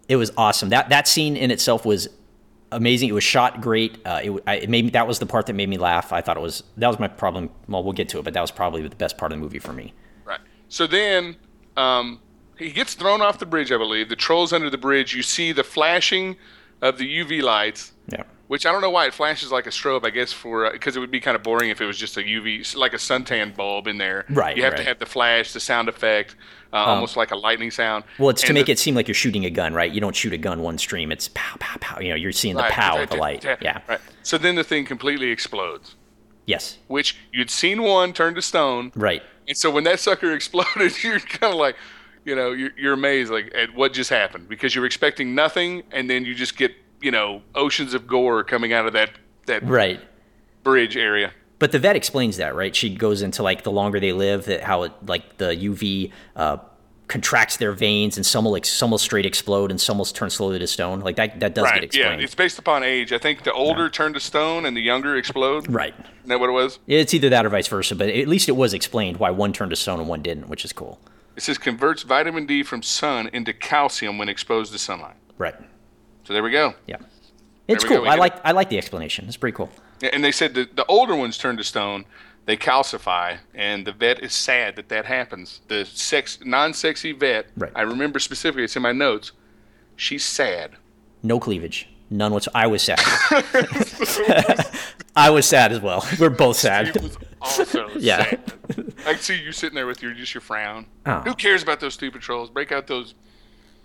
[0.10, 0.70] It was awesome.
[0.70, 2.08] That that scene in itself was
[2.72, 3.10] amazing.
[3.10, 3.98] It was shot great.
[4.06, 6.12] Uh, it, I, it made me, that was the part that made me laugh.
[6.12, 7.50] I thought it was that was my problem.
[7.68, 9.60] Well, we'll get to it, but that was probably the best part of the movie
[9.60, 9.94] for me.
[10.26, 10.40] Right.
[10.70, 11.38] So then
[11.78, 12.20] um,
[12.58, 14.10] he gets thrown off the bridge, I believe.
[14.10, 15.16] The troll's under the bridge.
[15.16, 16.36] You see the flashing
[16.82, 18.24] of the UV lights, Yeah.
[18.48, 20.06] Which I don't know why it flashes like a strobe.
[20.06, 22.22] I guess for because it would be kind of boring if it was just a
[22.22, 24.26] UV, like a suntan bulb in there.
[24.30, 24.80] Right, You have right.
[24.80, 26.36] Um, to have the flash, the sound effect,
[26.74, 28.04] uh, almost like a lightning sound.
[28.20, 29.92] Well, it's to make the- it seem like you're shooting a gun, right?
[29.92, 31.12] You don't shoot a gun one stream.
[31.12, 32.00] It's pow pow pow.
[32.00, 33.44] You know, you're seeing the right, pow of the light.
[33.46, 33.82] right, Yeah.
[33.88, 34.00] Right.
[34.24, 35.96] So then the thing completely explodes,
[36.46, 36.78] Yes.
[36.88, 38.92] which you'd seen one turn to stone.
[38.96, 39.24] Right.
[39.48, 41.76] And so when that sucker exploded, you're kind of like,
[42.26, 46.10] you know, you're, you're amazed like at what just happened because you're expecting nothing, and
[46.10, 49.12] then you just get, you know, oceans of gore coming out of that
[49.46, 50.00] that Right.
[50.64, 51.32] bridge area.
[51.60, 52.76] But the vet explains that, right?
[52.76, 56.58] She goes into like the longer they live, that how it like the UV uh,
[57.08, 60.30] contracts their veins, and some will ex- some will straight explode, and some will turn
[60.30, 61.00] slowly to stone.
[61.00, 61.96] Like that that does get right.
[61.96, 62.12] Yeah.
[62.14, 63.14] It's based upon age.
[63.14, 65.68] I think the older turn to stone and the younger explode.
[65.70, 65.96] right.
[65.98, 66.80] Isn't that what it was?
[66.88, 69.70] It's either that or vice versa, but at least it was explained why one turned
[69.72, 71.00] to stone and one didn't, which is cool.
[71.38, 75.16] It says converts vitamin D from sun into calcium when exposed to sunlight.
[75.38, 75.56] Right.
[76.28, 76.74] So there we go.
[76.88, 76.98] Yeah.
[77.70, 78.06] It's cool.
[78.08, 79.26] I like I like the explanation.
[79.30, 79.70] It's pretty cool.
[80.02, 82.04] And they said that the older ones turn to stone,
[82.46, 85.62] they calcify, and the vet is sad that that happens.
[85.70, 87.72] The sex, non-sexy vet, Right.
[87.74, 89.32] I remember specifically, it's in my notes.
[89.96, 90.72] She's sad.
[91.24, 91.88] No cleavage.
[92.10, 92.58] None whatsoever.
[92.58, 93.00] I was sad.
[95.16, 96.06] I was sad as well.
[96.20, 96.94] We're both sad.
[96.94, 98.24] She was also Yeah.
[98.26, 98.94] sad.
[99.06, 100.88] I see you sitting there with your just your frown.
[101.06, 101.22] Oh.
[101.22, 102.50] Who cares about those stupid trolls?
[102.50, 103.16] Break out those.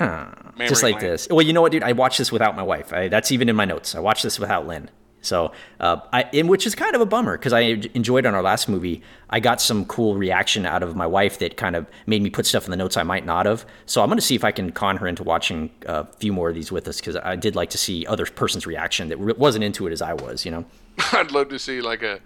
[0.03, 1.27] Memory just like glands.
[1.27, 1.35] this.
[1.35, 1.83] Well, you know what, dude?
[1.83, 2.93] I watched this without my wife.
[2.93, 3.95] I, that's even in my notes.
[3.95, 4.91] I watched this without Lynn.
[5.25, 7.61] So, uh, I, in, which is kind of a bummer because I
[7.95, 9.03] enjoyed on our last movie.
[9.31, 12.45] I got some cool reaction out of my wife that kind of made me put
[12.45, 13.65] stuff in the notes I might not have.
[13.87, 16.49] So I'm going to see if I can con her into watching a few more
[16.49, 19.63] of these with us because I did like to see other person's reaction that wasn't
[19.63, 20.45] into it as I was.
[20.45, 20.65] You know,
[21.13, 22.21] I'd love to see like a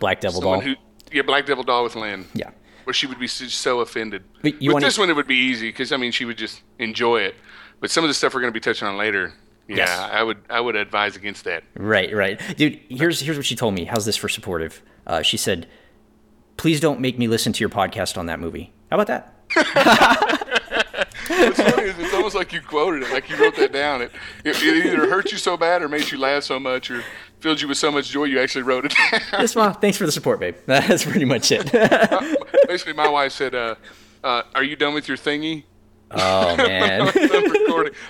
[0.00, 0.60] Black Devil doll.
[0.60, 0.74] who,
[1.12, 2.24] yeah, Black Devil doll with Lynn.
[2.32, 2.50] yeah.
[2.88, 4.24] Where she would be so- offended.
[4.40, 6.38] But you With wanna- this one, it would be easy because I mean, she would
[6.38, 7.34] just enjoy it.
[7.80, 9.34] But some of the stuff we're going to be touching on later,
[9.68, 9.90] yeah, Yes.
[10.10, 11.64] I would I would advise against that.
[11.76, 12.80] Right, right, dude.
[12.88, 13.84] Here's here's what she told me.
[13.84, 14.80] How's this for supportive?
[15.06, 15.68] Uh, she said,
[16.56, 20.34] "Please don't make me listen to your podcast on that movie." How about that?
[21.28, 24.02] What's funny is it's almost like you quoted it, like you wrote that down.
[24.02, 24.12] It,
[24.44, 27.02] it, it either hurt you so bad or made you laugh so much or
[27.40, 29.20] filled you with so much joy you actually wrote it down.
[29.40, 30.56] Yes, well, thanks for the support, babe.
[30.66, 31.70] That's pretty much it.
[32.68, 33.74] Basically, my wife said, uh,
[34.24, 35.64] uh, "Are you done with your thingy?"
[36.12, 37.02] Oh man,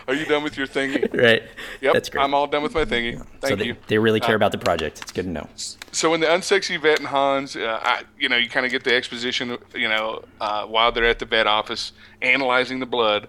[0.06, 1.02] Are you done with your thingy?
[1.20, 1.42] right?
[1.80, 2.22] Yep, That's great.
[2.22, 3.18] I'm all done with my thingy.
[3.18, 3.76] so Thank they, you.
[3.88, 5.00] they really care Uh, about the project.
[5.02, 5.48] It's good to know.
[5.92, 8.84] so in the unsexy vet and Hans, uh, I, you know, you kind of get
[8.84, 11.92] the exposition, you know, uh, while they're at the vet office
[12.22, 13.28] analyzing the blood.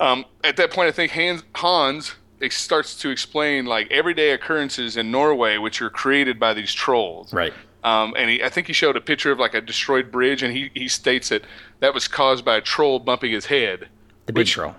[0.00, 4.96] Um, at that point, I think Hans, Hans ex- starts to explain like everyday occurrences
[4.96, 7.32] in Norway, which are created by these trolls.
[7.32, 7.52] Right.
[7.84, 10.52] Um, and he, I think he showed a picture of like a destroyed bridge, and
[10.54, 11.42] he, he states that
[11.80, 13.88] that was caused by a troll bumping his head.
[14.26, 14.74] The big troll.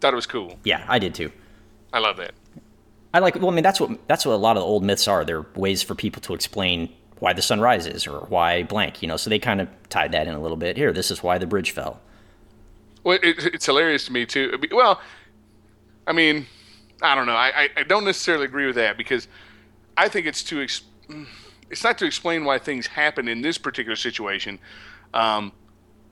[0.00, 0.58] Thought it was cool.
[0.64, 1.32] Yeah, I did too.
[1.92, 2.32] I love that.
[3.14, 3.36] I like.
[3.36, 5.24] Well, I mean, that's what that's what a lot of the old myths are.
[5.24, 9.16] They're ways for people to explain why the sun rises or why blank, you know.
[9.16, 10.76] So they kind of tied that in a little bit.
[10.76, 12.00] Here, this is why the bridge fell.
[13.04, 14.60] Well, it, it's hilarious to me too.
[14.70, 15.00] Well,
[16.06, 16.46] I mean,
[17.02, 17.36] I don't know.
[17.36, 19.28] I, I don't necessarily agree with that because
[19.96, 20.82] I think it's to ex-
[21.70, 24.58] it's not to explain why things happen in this particular situation.
[25.14, 25.52] Um,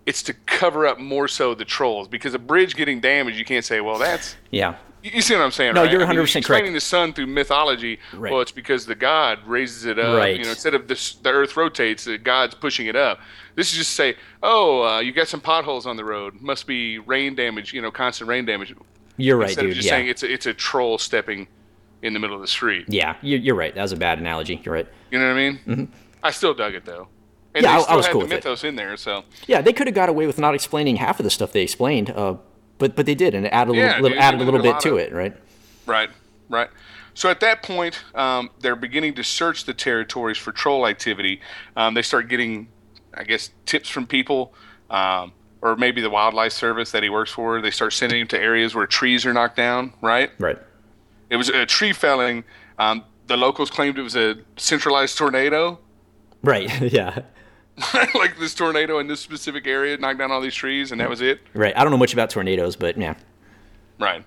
[0.06, 3.64] it's to cover up more so the trolls because a bridge getting damaged, you can't
[3.64, 5.74] say, well, that's Yeah, You see what I'm saying?
[5.74, 5.90] No, right?
[5.90, 6.36] you're I mean, 100% correct.
[6.36, 7.98] Explaining the sun through mythology.
[8.14, 8.30] Right.
[8.32, 10.16] Well, it's because the god raises it up.
[10.18, 10.36] Right.
[10.36, 13.18] You know, instead of this, the Earth rotates, the God's pushing it up.
[13.54, 16.40] This is just say, oh, uh, you got some potholes on the road.
[16.40, 17.72] Must be rain damage.
[17.72, 18.74] You know, constant rain damage.
[19.16, 19.70] you're right, Instead dude.
[19.70, 21.46] of just Yeah, saying it's a, it's a troll stepping
[22.02, 22.84] in the middle of the street.
[22.88, 23.74] yeah, you- you're right.
[23.74, 24.60] That was a bad analogy.
[24.64, 24.86] You're right.
[25.10, 25.92] You know what I mean?
[26.22, 27.08] I still dug it though.
[27.54, 27.62] And.
[27.62, 28.36] Yeah, I- I was cool with it.
[28.36, 31.24] mythos in there, so Yeah, they could have got away with not explaining half of
[31.24, 32.34] the stuff they explained, uh,
[32.78, 34.62] but but they did, and it added a Yeah, little, little added a little a
[34.62, 35.34] bit to of- it, right?
[35.86, 36.10] Right,
[36.48, 36.68] right.
[37.14, 41.40] So at that point, um, they're beginning to search the territories for troll activity.
[41.76, 42.66] Um, they start getting,
[43.14, 44.52] I guess, tips from people,
[44.90, 45.30] um,
[45.62, 47.60] or maybe the wildlife service that he works for.
[47.60, 49.92] They start sending him to areas where trees are knocked down.
[50.00, 50.32] Right.
[50.40, 50.58] Right.
[51.30, 52.42] It was a tree felling.
[52.80, 55.78] Um, the locals claimed it was a centralized tornado.
[56.42, 56.68] Right.
[56.92, 57.20] yeah.
[58.14, 61.20] like this tornado in this specific area knocked down all these trees, and that was
[61.20, 61.40] it.
[61.54, 61.76] Right.
[61.76, 63.14] I don't know much about tornadoes, but yeah.
[63.98, 64.24] Right.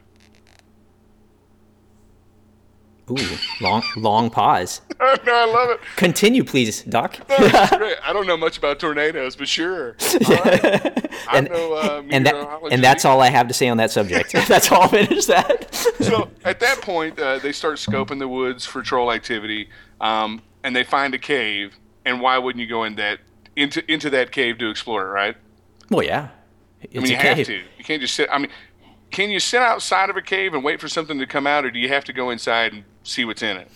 [3.10, 3.16] Ooh,
[3.62, 4.82] long long pause.
[5.00, 5.80] no, I love it.
[5.96, 7.18] Continue, please, Doc.
[7.30, 7.96] That's great.
[8.04, 9.96] I don't know much about tornadoes, but sure.
[10.28, 11.10] All right.
[11.30, 12.36] I And- know uh, and that
[12.70, 14.34] and that's all I have to say on that subject.
[14.50, 14.84] that's all.
[14.84, 15.74] I Finish that.
[16.02, 19.70] so at that point, uh, they start scoping the woods for troll activity,
[20.02, 21.78] um, and they find a cave.
[22.06, 23.20] And why wouldn't you go in that
[23.58, 25.36] into into that cave to explore it, right?
[25.90, 26.30] well, yeah.
[26.82, 27.46] It's I mean, you have cave.
[27.48, 27.54] to.
[27.78, 28.30] You can't just sit.
[28.32, 28.52] I mean,
[29.10, 31.72] can you sit outside of a cave and wait for something to come out, or
[31.72, 33.70] do you have to go inside and see what's in it?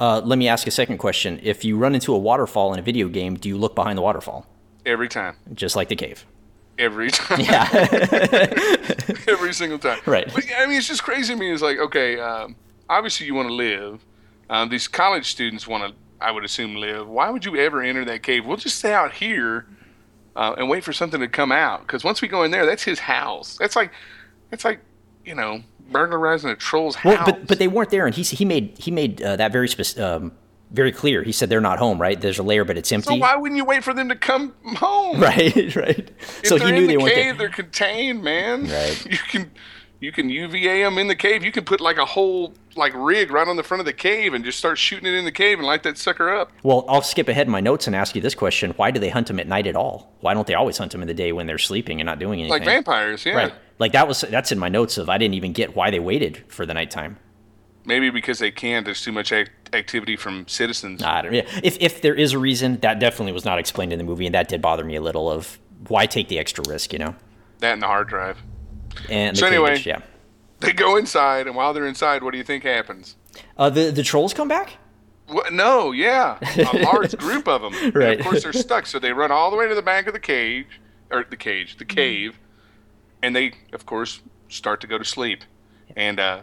[0.00, 1.38] Uh, let me ask a second question.
[1.42, 4.02] If you run into a waterfall in a video game, do you look behind the
[4.02, 4.46] waterfall,
[4.84, 5.36] Every time.
[5.54, 6.24] just like the cave?
[6.78, 7.40] Every time.
[7.44, 7.68] Yeah.
[9.28, 9.98] every single time.
[10.06, 10.30] Right.
[10.32, 11.50] But I mean, it's just crazy to me.
[11.50, 12.56] It's like, okay, um,
[12.88, 14.04] obviously you want to live.
[14.50, 17.08] Um, these college students want to, I would assume, live.
[17.08, 18.46] Why would you ever enter that cave?
[18.46, 19.66] We'll just stay out here
[20.34, 21.82] uh, and wait for something to come out.
[21.82, 23.56] Because once we go in there, that's his house.
[23.58, 23.92] That's like,
[24.50, 24.80] that's like,
[25.24, 27.30] you know, burglarizing a troll's well, house.
[27.30, 29.98] but but they weren't there, and he he made he made uh, that very spec-
[29.98, 30.32] um,
[30.70, 31.22] very clear.
[31.22, 32.20] He said they're not home, right?
[32.20, 33.08] There's a layer, but it's empty.
[33.08, 35.20] so why wouldn't you wait for them to come home?
[35.20, 36.10] Right, right.
[36.18, 37.48] If so he knew the they weren't cave, there.
[37.48, 38.68] they're contained, man.
[38.68, 39.06] Right.
[39.06, 39.50] You can
[40.00, 41.42] you can UVA them in the cave.
[41.42, 44.34] You can put like a whole like rig right on the front of the cave
[44.34, 46.52] and just start shooting it in the cave and light that sucker up.
[46.62, 49.08] Well, I'll skip ahead in my notes and ask you this question: Why do they
[49.08, 50.12] hunt them at night at all?
[50.20, 52.40] Why don't they always hunt them in the day when they're sleeping and not doing
[52.40, 52.50] anything?
[52.50, 53.34] Like vampires, yeah.
[53.34, 53.54] Right.
[53.78, 56.44] Like that was that's in my notes of I didn't even get why they waited
[56.48, 57.18] for the nighttime.
[57.84, 58.82] Maybe because they can.
[58.82, 61.02] There's too much act- activity from citizens.
[61.02, 61.32] I don't.
[61.32, 61.48] Yeah.
[61.62, 64.34] If if there is a reason, that definitely was not explained in the movie, and
[64.34, 65.30] that did bother me a little.
[65.30, 67.14] Of why take the extra risk, you know?
[67.60, 68.38] That and the hard drive.
[69.10, 70.00] And the So anyway- yeah.
[70.60, 73.16] They go inside, and while they're inside, what do you think happens?
[73.58, 74.78] Uh, the the trolls come back.
[75.28, 75.52] What?
[75.52, 76.38] No, yeah,
[76.72, 77.74] a large group of them.
[77.74, 78.18] And Right.
[78.18, 80.20] of course, they're stuck, so they run all the way to the back of the
[80.20, 80.80] cage,
[81.10, 82.38] or the cage, the cave,
[83.22, 85.42] and they, of course, start to go to sleep.
[85.94, 86.40] And uh,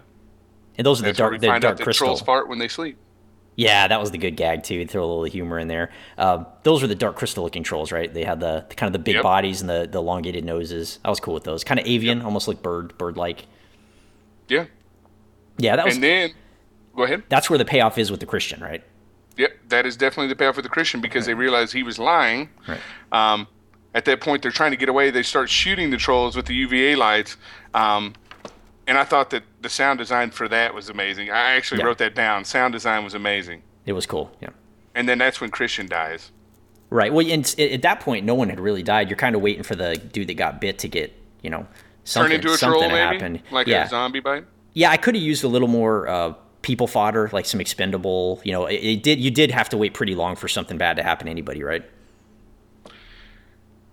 [0.78, 2.08] And those are the dark the find dark out that crystal.
[2.08, 2.98] trolls fart when they sleep.
[3.56, 4.86] Yeah, that was the good gag too.
[4.88, 5.92] Throw a little humor in there.
[6.18, 8.12] Um, those were the dark crystal looking trolls, right?
[8.12, 9.24] They had the, the kind of the big Yep.
[9.24, 10.98] bodies and the, the elongated noses.
[11.06, 11.64] I was cool with those.
[11.64, 13.46] Kind of avian, almost like bird bird like.
[14.48, 14.66] Yeah,
[15.58, 16.34] Yeah, that was and then
[16.96, 17.24] go ahead.
[17.30, 18.84] that's where the payoff is with the Christian, right?
[19.38, 22.50] Yep, that is definitely the payoff for the Christian because they realize he was lying.
[22.68, 22.80] Right.
[23.12, 23.48] Um,
[23.96, 25.12] at that point, they're trying to get away.
[25.12, 27.38] They start shooting the trolls with the UVA lights.
[27.76, 28.14] Um,
[28.88, 31.30] and I thought that the sound design for that was amazing.
[31.30, 31.88] I actually Yeah.
[31.88, 32.46] wrote that down.
[32.46, 33.62] Sound design was amazing.
[33.86, 34.36] It was cool.
[34.42, 34.50] Yeah.
[34.96, 36.32] And then that's when Christian dies.
[36.90, 37.12] Right.
[37.12, 39.10] Well, and at that point, no one had really died.
[39.10, 41.12] You're kind of waiting for the dude that got bit to get,
[41.42, 41.66] you know,
[42.04, 43.00] something, Turn into a something troll, maybe?
[43.20, 43.42] happen.
[43.52, 43.86] Like yeah.
[43.86, 44.46] a zombie bite?
[44.74, 48.42] Yeah, I could have used a little more uh, people fodder, like some expendable.
[48.44, 49.20] You know, it, it did.
[49.20, 51.84] You did have to wait pretty long for something bad to happen to anybody, right?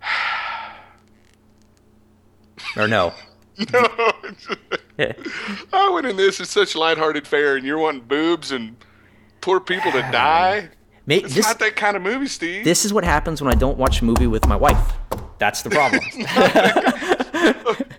[2.77, 3.13] or no?
[5.73, 6.39] I went in this.
[6.39, 8.75] It's such lighthearted fare, and you're wanting boobs and
[9.41, 10.69] poor people to die.
[11.07, 12.63] It's this not that kind of movie, Steve.
[12.63, 14.93] this is what happens when I don't watch a movie with my wife.
[15.39, 16.01] That's the problem.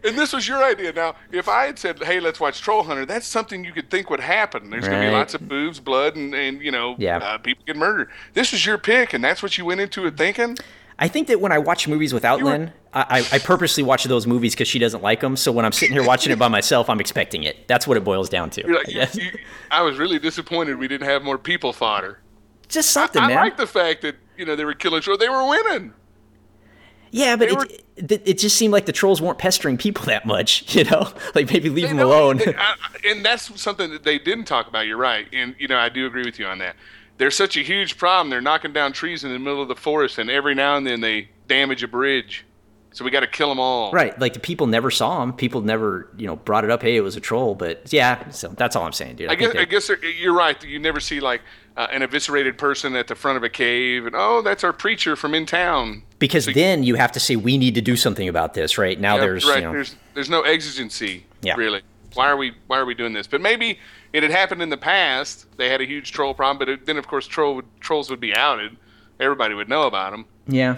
[0.05, 0.93] And this was your idea.
[0.93, 4.11] Now, if I had said, "Hey, let's watch Troll Hunter," that's something you could think
[4.11, 4.69] would happen.
[4.69, 7.19] There's going to be lots of boobs, blood, and, and you know, Yeah.
[7.19, 8.09] uh, people get murdered.
[8.35, 10.57] This was your pick, and that's what you went into it thinking.
[10.99, 14.05] I think that when I watch movies without You Lynn, I, I, I purposely watch
[14.05, 15.37] those movies because she doesn't like them.
[15.37, 17.67] So when I'm sitting here watching it by myself, I'm expecting it.
[17.67, 18.67] That's what it boils down to.
[18.71, 19.39] Like, I you- you-
[19.71, 22.19] I was really disappointed we didn't have more people fodder.
[22.69, 23.37] just something, I man.
[23.37, 25.19] like the fact that you know they were killing trolls.
[25.21, 25.93] They were winning.
[27.11, 27.67] yeah, but it, were-
[27.97, 30.75] it, it just seemed like the trolls weren't pestering people that much.
[30.75, 32.39] You know, like maybe leave them alone.
[32.39, 34.87] they- I- I- and that's something that they didn't talk about.
[34.87, 36.77] You're right, and you know I do agree with you on that.
[37.19, 38.31] There's such a huge problem.
[38.31, 41.01] They're knocking down trees in the middle of the forest, and every now and then
[41.01, 42.45] they damage a bridge.
[42.93, 43.91] So we got to kill them all.
[43.93, 45.33] Right, like the people never saw him.
[45.33, 46.83] People never, you know, brought it up.
[46.83, 47.55] Hey, it was a troll.
[47.55, 49.31] But yeah, so that's all I'm saying, dude.
[49.31, 50.63] I guess think I guess you're right.
[50.63, 51.41] You never see like
[51.77, 55.17] uh, an eviscerated person at the front of a cave, and oh, that's our preacher
[55.17, 56.03] from in town.
[56.19, 59.01] because then you have to say we need to do something about this, right?
[59.01, 59.57] Now Yeah, there's, right.
[59.57, 61.25] you know, There's there's no exigency.
[61.41, 61.55] Yeah.
[61.57, 61.81] Really.
[62.15, 63.27] Why are we Why are we doing this?
[63.27, 63.79] But maybe
[64.13, 65.47] it had happened in the past.
[65.57, 68.21] They had a huge troll problem, but it, then of course troll would, trolls would
[68.21, 68.77] be outed.
[69.19, 70.27] Everybody would know about them.
[70.47, 70.77] yeah.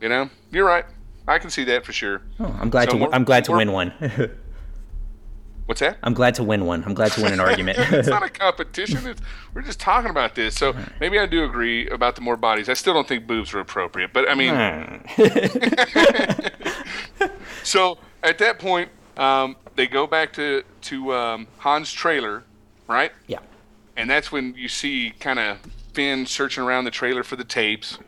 [0.00, 0.30] You know.
[0.50, 0.84] You're right.
[1.26, 2.22] I can see that for sure.
[2.40, 3.10] Oh, I'm glad So to.
[3.14, 3.92] I'm glad to win one.
[5.66, 5.96] What's that?
[6.02, 6.82] I'm glad to win one.
[6.84, 7.78] I'm glad to win an argument.
[7.78, 9.06] it's not a competition.
[9.06, 9.22] It's,
[9.54, 10.56] we're just talking about this.
[10.56, 12.68] So maybe I do agree about the more bodies.
[12.68, 14.52] I still don't think boobs are appropriate, but I mean,
[17.62, 22.42] so at that point, um, they go back to to um, Han's trailer,
[22.88, 23.12] right?
[23.26, 23.38] yeah.
[23.96, 25.58] And that's when you see kind of
[25.92, 27.98] Finn searching around the trailer for the tapes.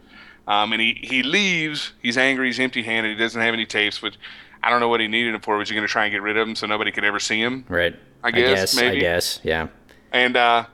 [0.47, 1.93] Um, and he, he leaves.
[2.03, 2.49] He's angry.
[2.49, 3.11] He's empty handed.
[3.11, 4.19] He doesn't have any tapes, which
[4.63, 5.57] I don't know what he needed them for.
[5.57, 7.41] Was he going to try and get rid of them so nobody could ever see
[7.41, 7.65] him?
[7.69, 7.95] Right.
[8.23, 9.01] I guess, I maybe.
[9.01, 9.41] guess.
[9.43, 9.69] Yeah.
[10.13, 10.67] And uh,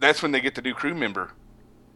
[0.00, 1.32] that's when they get the new crew member.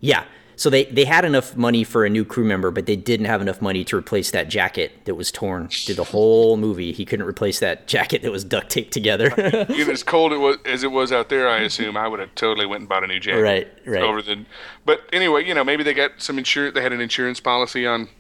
[0.01, 0.25] Yeah.
[0.61, 3.41] So they, they had enough money for a new crew member, but they didn't have
[3.41, 6.93] enough money to replace that jacket that was torn through the whole movie.
[6.93, 9.33] He couldn't replace that jacket that was duct taped together.
[9.71, 12.35] Even as cold it was, as it was out there, I assume I would have
[12.35, 13.41] totally went and bought a new jacket.
[13.41, 14.03] Right, right.
[14.03, 14.45] Over the,
[14.85, 16.75] but anyway, you know, maybe they got some insurance.
[16.75, 18.11] They had an insurance policy on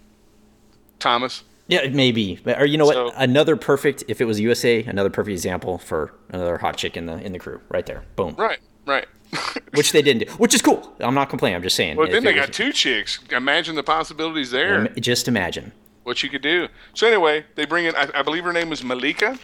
[0.98, 1.44] Thomas.
[1.68, 2.40] yeah, maybe.
[2.46, 2.94] Or you know what?
[2.94, 4.04] So- another perfect.
[4.08, 7.38] If it was USA, another perfect example for another hot chick in the in the
[7.38, 8.02] crew, right there.
[8.16, 8.34] Boom.
[8.38, 9.06] Right, right.
[9.74, 10.32] Which they didn't do.
[10.34, 10.94] Which is cool.
[11.00, 11.56] I'm not complaining.
[11.56, 11.96] I'm just saying.
[11.96, 13.18] well, then they got two chicks.
[13.30, 14.88] Imagine the possibilities there.
[14.88, 15.72] Just imagine.
[16.02, 16.68] what you could do.
[16.94, 17.94] So anyway, they bring in.
[17.94, 19.38] I, I believe her name was Malika.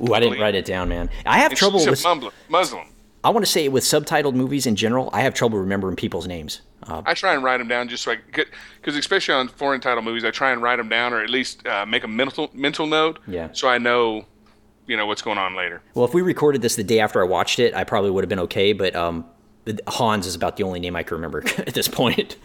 [0.00, 1.08] Ooh, I didn't write it down, man.
[1.26, 2.04] I have And trouble she's with.
[2.04, 2.32] a Muslim.
[2.48, 2.86] Muslim.
[3.24, 6.60] I want to say with subtitled movies in general, I have trouble remembering people's names.
[6.82, 8.48] Uh, I try and write them down just so I get
[8.80, 11.64] because especially on foreign title movies, I try and write them down or at least
[11.66, 13.20] uh, make a mental mental note.
[13.28, 13.48] Yeah.
[13.52, 14.26] So I know,
[14.86, 15.80] you know, what's going on later.
[15.94, 18.28] well, if we recorded this the day after I watched it, I probably would have
[18.28, 18.72] been okay.
[18.72, 19.24] But um,
[19.86, 22.36] Hans is about the only name I can remember at this point.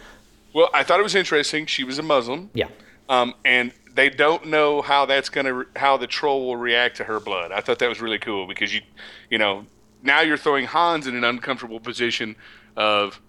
[0.54, 1.66] Well, I thought it was interesting.
[1.66, 2.50] She was a Muslim.
[2.54, 2.68] yeah.
[3.08, 7.18] Um, and they don't know how that's gonna how the troll will react to her
[7.20, 7.52] blood.
[7.52, 8.82] I thought that was really cool because you,
[9.30, 9.64] you know,
[10.02, 12.36] now you're throwing Hans in an uncomfortable position
[12.76, 13.20] of,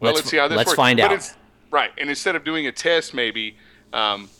[0.00, 0.76] well, Let's- let's, see how this let's works.
[0.76, 1.12] find But out.
[1.12, 1.34] It's,
[1.70, 3.56] right, and instead of doing a test, maybe,
[3.92, 4.30] um,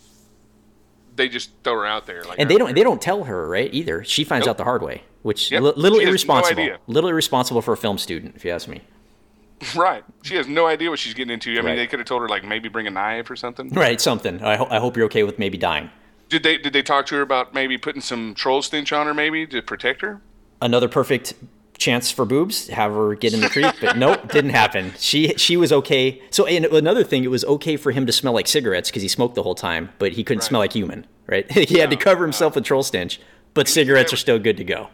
[1.16, 2.22] they just throw her out there.
[2.24, 4.04] Like And they don't they don't tell her right either.
[4.04, 4.54] She finds Nope.
[4.54, 5.62] out the hard way, which Yep.
[5.62, 6.62] li- little no irresponsible.
[6.62, 6.78] idea.
[6.86, 8.82] little irresponsible for a film student, if you ask me.
[9.74, 10.04] right.
[10.22, 11.58] She has no idea what she's getting into.
[11.58, 13.70] I mean, they could have told her like maybe bring a knife or something.
[13.74, 14.42] Right, something.
[14.42, 15.90] I, ho- I hope you're okay with maybe dying.
[16.28, 19.14] Did they did they talk to her about maybe putting some troll stench on her
[19.14, 20.20] maybe to protect her?
[20.60, 21.34] Another perfect
[21.78, 24.92] chance for boobs, have her get in the creek, but nope, didn't happen.
[24.98, 26.20] She she was okay.
[26.30, 29.08] So and another thing, it was okay for him to smell like cigarettes because he
[29.08, 31.06] smoked the whole time, but he couldn't smell like human.
[31.26, 31.50] Right?
[31.68, 33.20] he had to cover himself with troll stench,
[33.54, 34.88] but cigarettes are still good to go.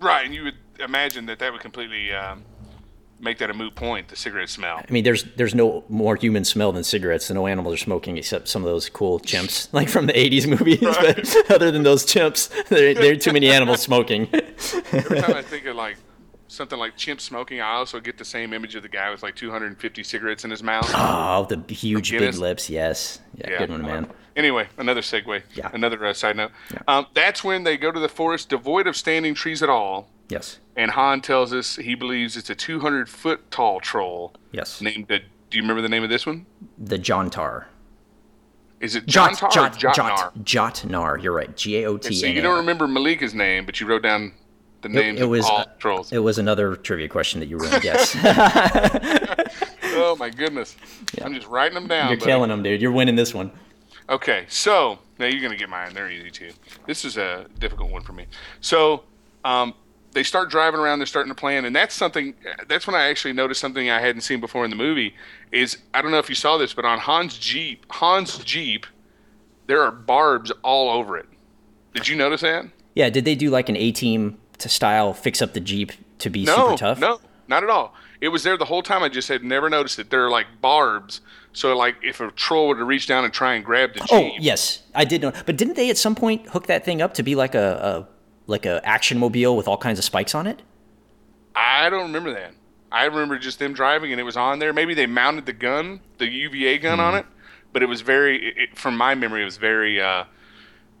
[0.00, 2.44] Right, and you would imagine that that would completely um,
[3.20, 4.08] make that a moot point.
[4.08, 4.78] The cigarette smell.
[4.78, 7.30] I mean, there's there's no more human smell than cigarettes.
[7.30, 10.80] No animals are smoking except some of those cool chimps, like from the '80s movies.
[10.80, 14.28] But other than those chimps, there, there are too many animals smoking.
[14.92, 15.96] Every time I think of like
[16.48, 19.36] something like chimp smoking, I also get the same image of the guy with like
[19.36, 20.90] 250 cigarettes in his mouth.
[20.94, 22.68] Oh, the huge big lips.
[22.68, 24.10] Yes, yeah, good one, man.
[24.36, 25.42] Anyway, another segue.
[25.54, 25.70] Yeah.
[25.72, 26.52] Another uh, side note.
[26.86, 30.08] Um, that's when they go to the forest devoid of standing trees at all.
[30.30, 34.80] Yes, And Han tells us he believes it's a 200 foot tall troll yes.
[34.80, 35.10] named.
[35.10, 35.18] Uh,
[35.50, 36.46] do you remember the name of this one?
[36.78, 37.64] The Jontar.
[38.78, 40.44] Is it Jot, Jontar Jot, Jotnar?
[40.44, 41.22] Jot, Jotnar.
[41.22, 41.54] You're right.
[41.56, 44.32] G A O T So you don't remember Malika's name, but you wrote down
[44.82, 46.12] the names It, it was of all trolls.
[46.12, 47.84] it was another trivia question that you ruined.
[47.84, 48.16] Yes,
[49.94, 50.76] oh my goodness!
[51.22, 52.08] I'm just writing them down.
[52.08, 52.30] you're buddy.
[52.30, 52.80] killing them, dude.
[52.80, 53.50] You're winning this one.
[54.08, 55.92] Okay, so now you're gonna get mine.
[55.92, 56.52] They're easy too.
[56.86, 58.26] This is a difficult one for me.
[58.62, 59.04] So
[59.44, 59.74] um,
[60.12, 60.98] they start driving around.
[60.98, 62.34] They're starting to plan, and that's something.
[62.68, 65.14] That's when I actually noticed something I hadn't seen before in the movie.
[65.52, 68.86] Is I don't know if you saw this, but on Han's Jeep, Han's Jeep,
[69.66, 71.26] there are barbs all over it.
[71.94, 72.66] Did you notice that?
[72.94, 76.30] Yeah, did they do like an A team to style fix up the Jeep to
[76.30, 76.98] be No, super tough?
[77.00, 77.94] no, not at all.
[78.20, 79.02] It was there the whole time.
[79.02, 80.10] I just had never noticed it.
[80.10, 81.20] There are like barbs.
[81.52, 84.06] So like if a troll were to reach down and try and grab the oh,
[84.20, 85.32] Jeep, Oh yes, I did know.
[85.46, 88.08] But didn't they at some point hook that thing up to be like a, a
[88.50, 90.60] like a action mobile with all kinds of spikes on it?
[91.54, 92.52] I don't remember that.
[92.92, 94.72] I remember just them driving and it was on there.
[94.72, 97.04] Maybe they mounted the gun, the UVA gun Hmm.
[97.04, 97.26] on it,
[97.72, 100.24] but it was very, it, it- from my memory, it was very uh,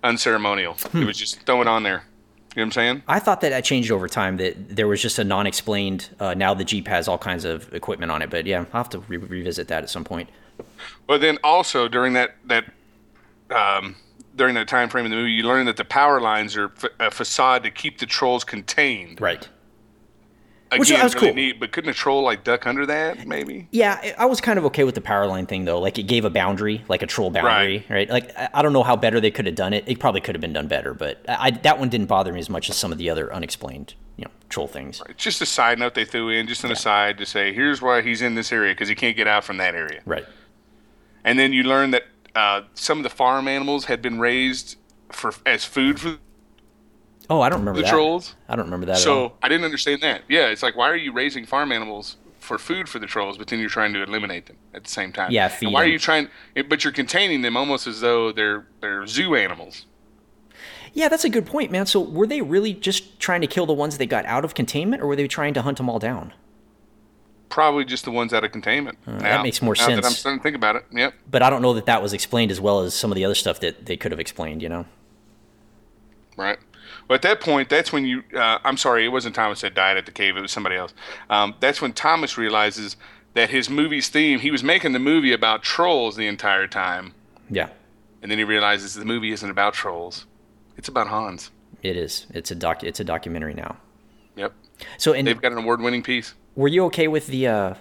[0.04, 0.74] unceremonial.
[0.74, 1.02] Hmm.
[1.02, 2.04] It was just throw it on there.
[2.54, 3.02] You know what I'm saying?
[3.06, 4.36] I thought that that changed over time.
[4.38, 6.08] That there was just a non-explained.
[6.18, 8.88] Uh, now the Jeep has all kinds of equipment on it, but yeah, I'll have
[8.90, 10.28] to re- revisit that at some point.
[11.06, 12.64] But then also during that that
[13.54, 13.94] um,
[14.36, 16.90] during that time frame in the movie, you learn that the power lines are f-
[16.98, 19.20] a facade to keep the trolls contained.
[19.20, 19.48] Right.
[20.72, 21.34] Again, Which was really cool.
[21.34, 21.58] neat.
[21.58, 23.26] But couldn't a troll like duck under that?
[23.26, 23.66] Maybe.
[23.72, 25.80] Yeah, I- I was kind of okay with the power line thing though.
[25.80, 28.08] Like it gave a boundary, like a troll boundary, right?
[28.08, 29.82] Like I I don't know how better they could have done it.
[29.88, 32.38] It probably could have been done better, but I, I- that one didn't bother me
[32.38, 35.02] as much as some of the other unexplained, you know, troll things.
[35.08, 38.00] It's just a side note they threw in, just an aside to say, here's why
[38.00, 40.02] he's in this area because he can't get out from that area.
[40.06, 40.24] Right.
[41.24, 42.04] And then you learn that
[42.34, 44.76] uh, some of the farm animals had been raised
[45.10, 46.18] for as food for
[47.28, 47.90] Oh, I don't remember the that.
[47.92, 48.34] trolls.
[48.48, 49.00] I don't remember that.
[49.00, 49.28] at all.
[49.28, 50.22] So I didn't understand that.
[50.28, 53.46] Yeah, it's like why are you raising farm animals for food for the trolls, but
[53.46, 55.30] then you're trying to eliminate them at the same time?
[55.30, 56.28] Yeah, And feed why are you trying?
[56.68, 59.86] But you're containing them almost as though they're they're zoo animals.
[60.92, 61.86] Yeah, that's a good point, man.
[61.86, 65.00] So were they really just trying to kill the ones they got out of containment,
[65.00, 66.32] or were they trying to hunt them all down?
[67.50, 68.96] Probably just the ones out of containment.
[69.06, 70.86] Uh, that makes more now That I'm starting to think about it.
[70.92, 71.14] Yep.
[71.30, 73.34] But I don't know that that was explained as well as some of the other
[73.34, 74.62] stuff that they could have explained.
[74.62, 74.86] You know.
[76.36, 76.58] Right.
[77.08, 78.22] Well, at that point, that's when you.
[78.34, 80.36] Uh, I'm sorry, it wasn't Thomas that died at the cave.
[80.36, 80.94] It was somebody else.
[81.28, 82.96] Um, that's when Thomas realizes
[83.34, 84.38] that his movie's theme.
[84.40, 87.14] He was making the movie about trolls the entire time,
[87.50, 87.68] Yeah,
[88.22, 90.26] and then he realizes the movie isn't about trolls.
[90.76, 91.50] It's about Hans.
[91.82, 92.26] it is.
[92.30, 92.84] It's a doc.
[92.84, 93.76] It's a documentary now.
[94.36, 94.52] Yep.
[94.96, 96.34] So, and They've got an award-winning piece.
[96.54, 97.74] Were you okay with the uh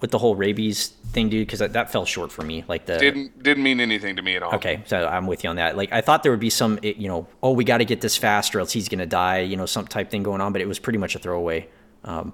[0.00, 1.46] with the whole rabies thing, dude?
[1.46, 2.64] Because that, that fell short for me.
[2.68, 4.54] Like the Didn't didn't mean anything to me at all.
[4.54, 5.76] Okay, so I'm with you on that.
[5.76, 8.16] Like I thought there would be some, you know, oh, we got to get this
[8.16, 10.52] fast or else he's gonna die, you know, some type thing going on.
[10.52, 11.68] But it was pretty much a throwaway
[12.04, 12.32] um,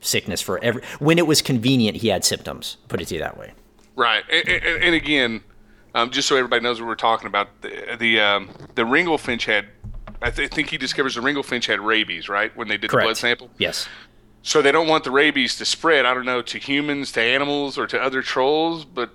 [0.00, 0.82] sickness for every.
[0.98, 2.76] When it was convenient, he had symptoms.
[2.88, 3.54] Put it to you that way.
[3.96, 4.24] Right.
[4.30, 5.42] And, and, and again,
[5.94, 9.66] um, just so everybody knows what we're talking about, the the, um, the Ringlefinch had.
[10.22, 12.56] I th- think he discovers the Ringlefinch had rabies, right?
[12.56, 13.50] When they did the blood sample.
[13.58, 13.88] Yes.
[14.46, 16.04] So they don't want the rabies to spread.
[16.04, 18.84] I don't know to humans, to animals, or to other trolls.
[18.84, 19.10] But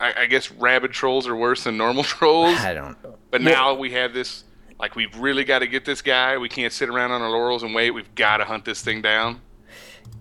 [0.00, 2.58] I, I guess rabid trolls are worse than normal trolls.
[2.58, 3.02] I don't.
[3.04, 3.16] Know.
[3.30, 4.42] But now we have this.
[4.80, 6.36] Like we've really got to get this guy.
[6.36, 7.92] We can't sit around on our laurels and wait.
[7.92, 9.40] We've got to hunt this thing down.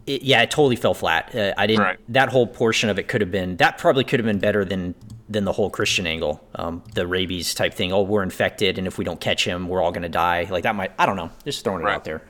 [0.06, 1.34] It, yeah, it totally fell flat.
[1.36, 1.82] Uh, I didn't.
[1.82, 2.00] Right.
[2.10, 3.58] That whole portion of it could have been.
[3.58, 4.94] That probably could have been better than
[5.28, 7.92] than the whole Christian angle, um, the rabies type thing.
[7.94, 10.46] Oh, we're infected, and if we don't catch him, we're all gonna die.
[10.50, 10.92] Like that might.
[11.00, 11.32] I don't know.
[11.46, 11.96] Just throwing it Right.
[11.96, 12.22] out there.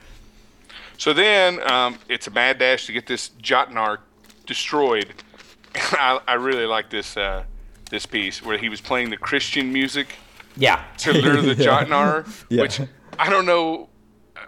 [1.02, 3.98] So then um, it's a mad dash to get this Jotnar
[4.46, 5.12] destroyed.
[5.76, 7.44] I, I really like this uh,
[7.90, 10.18] this piece where he was playing the Christian music
[10.58, 10.84] Yeah.
[11.00, 11.84] to lure the Yeah.
[11.86, 12.62] Jotnar, Yeah.
[12.62, 12.82] which
[13.18, 13.90] I don't know
[14.38, 14.42] uh,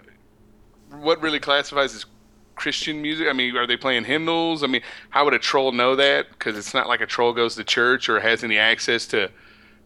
[0.92, 2.06] what really classifies as
[2.54, 3.28] Christian music.
[3.28, 4.62] I mean, are they playing hymnals?
[4.64, 6.30] I mean, how would a troll know that?
[6.30, 9.32] Because it's not like a troll goes to church or has any access to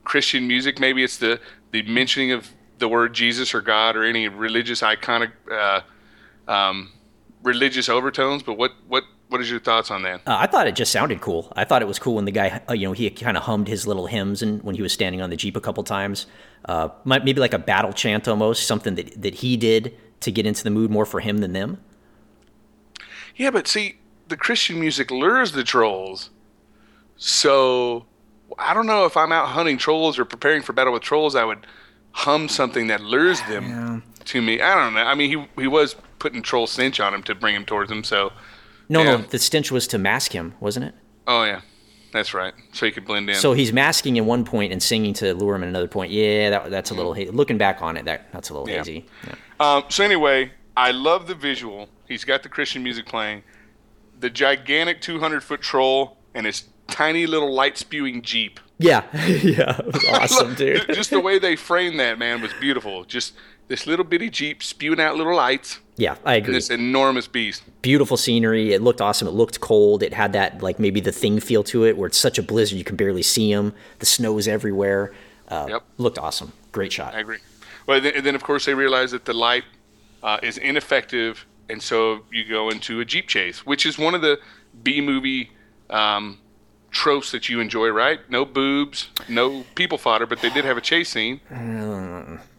[0.04, 0.82] Christian music.
[0.82, 1.40] Maybe it's the
[1.72, 2.50] the mentioning of
[2.80, 5.80] the word Jesus or God or any religious iconic uh,
[6.48, 6.92] um,
[7.44, 8.44] religious overtones.
[8.44, 10.22] But what what what is your thoughts on that?
[10.26, 11.52] Uh, I thought it just sounded cool.
[11.56, 13.68] I thought it was cool when the guy, uh, you know, he kind of hummed
[13.68, 16.28] his little hymns and when he was standing on the jeep a couple times.
[16.66, 20.46] Uh, might- maybe like a battle chant almost, something that that he did to get
[20.46, 21.80] into the mood more for him than them.
[23.36, 23.98] Yeah, but see,
[24.30, 26.32] the Christian music lures the trolls.
[27.18, 28.06] So
[28.58, 31.44] I don't know if I'm out hunting trolls or preparing for battle with trolls, I
[31.44, 31.66] would
[32.12, 34.62] hum something that lures them to me.
[34.62, 35.02] I don't know.
[35.04, 38.04] I mean, he he was putting troll cinch on him to bring him towards him.
[38.04, 38.32] So,
[38.90, 39.12] No, Yeah.
[39.12, 40.96] no, the stench was to mask him, wasn't it?
[41.28, 41.60] oh yeah,
[42.14, 42.54] that's right.
[42.72, 43.36] So he could blend in.
[43.36, 46.12] So he's masking in one point and singing to lure him at another point.
[46.12, 48.06] Yeah, that, that's a little ha- looking back on it.
[48.06, 48.78] That that's a little Yeah.
[48.78, 49.06] hazy.
[49.28, 49.36] Yeah.
[49.60, 51.90] Um, so anyway, I love the visual.
[52.08, 53.44] He's got the Christian music playing.
[54.20, 58.60] The gigantic 200 foot troll and his tiny little light spewing jeep.
[58.80, 60.86] Yeah, yeah, awesome, dude.
[60.94, 63.04] Just the way they framed that man was beautiful.
[63.04, 63.34] Just
[63.68, 65.80] this little bitty jeep spewing out little lights.
[65.98, 66.54] Yeah, I And agree.
[66.56, 67.64] this enormous beast.
[67.82, 68.72] Beautiful scenery.
[68.74, 69.28] It looked awesome.
[69.28, 70.04] It looked cold.
[70.04, 72.78] It had that like maybe the thing feel to it, where it's such a blizzard
[72.78, 73.74] you can barely see them.
[74.00, 75.14] The snow's everywhere.
[75.48, 75.84] Uh, Yep.
[75.98, 76.54] Looked awesome.
[76.72, 77.16] Great shot.
[77.16, 77.40] I agree.
[77.88, 79.64] Well, then, and then of course they realize that the light
[80.22, 84.22] uh, is ineffective, and so you go into a jeep chase, which is one of
[84.22, 84.40] the
[84.84, 85.52] B movie
[85.90, 86.38] um,
[86.92, 88.20] tropes that you enjoy, right?
[88.30, 91.40] No boobs, no people fodder, but they did have a chase scene.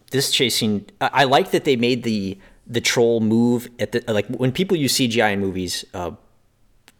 [0.09, 2.37] This chasing I, I like that they made the
[2.67, 6.11] the troll move at the like when people use CGI in movies, uh,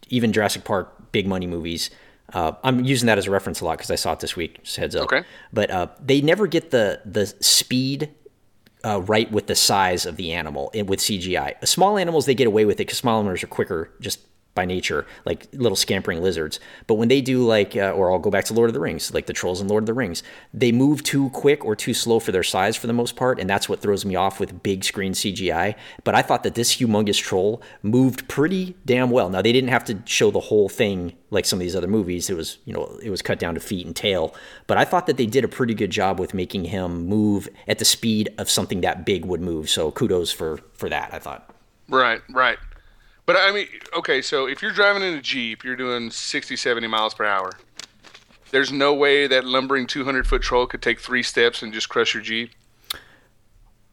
[0.10, 1.90] even Jurassic Park big money movies.
[2.34, 4.64] Uh, I'm using that as a reference a lot because I saw it this week.
[4.64, 5.06] Just heads up.
[5.06, 5.24] Okay.
[5.52, 8.10] But uh, they never get the the speed
[8.86, 11.66] uh, right with the size of the animal in, with CGI.
[11.68, 14.20] Small animals they get away with it because small animals are quicker, just
[14.56, 16.60] by nature, like little scampering lizards.
[16.88, 19.14] But when they do like, uh, or I'll go back to Lord of the Rings,
[19.14, 20.24] like the trolls in Lord of the Rings,
[20.54, 23.50] they move too quick or too slow for their size for the most part, and
[23.50, 25.76] that's what throws me off with big screen CGI.
[26.04, 29.30] But I thought that this humongous troll moved pretty damn well.
[29.30, 32.30] Now they didn't have to show the whole thing like some of these other movies.
[32.30, 34.36] It was, you know, it was cut down to feet and tail.
[34.68, 37.80] But I thought that they did a pretty good job with making him move at
[37.80, 39.70] the speed of something that big would move.
[39.70, 41.14] So kudos for for that.
[41.14, 41.56] I thought.
[41.88, 42.58] Right, right.
[43.30, 46.88] But I mean, okay, so if you're driving in a Jeep, you're doing 60, 70
[46.88, 47.52] miles per hour.
[48.50, 52.16] There's no way that lumbering 200 foot troll could take three steps and just crush
[52.16, 52.50] your Jeep.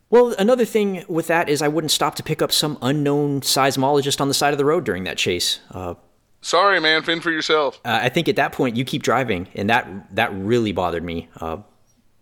[0.09, 4.23] Well, another thing with that is I wouldn't stop to pick up some unknown seismologist
[4.23, 5.61] on the side of the road during that chase.
[5.71, 5.97] Uh,
[6.41, 7.79] Sorry, man, fend for yourself.
[7.85, 11.29] uh, I think at that point you keep driving, and that that really bothered me.
[11.39, 11.59] Uh,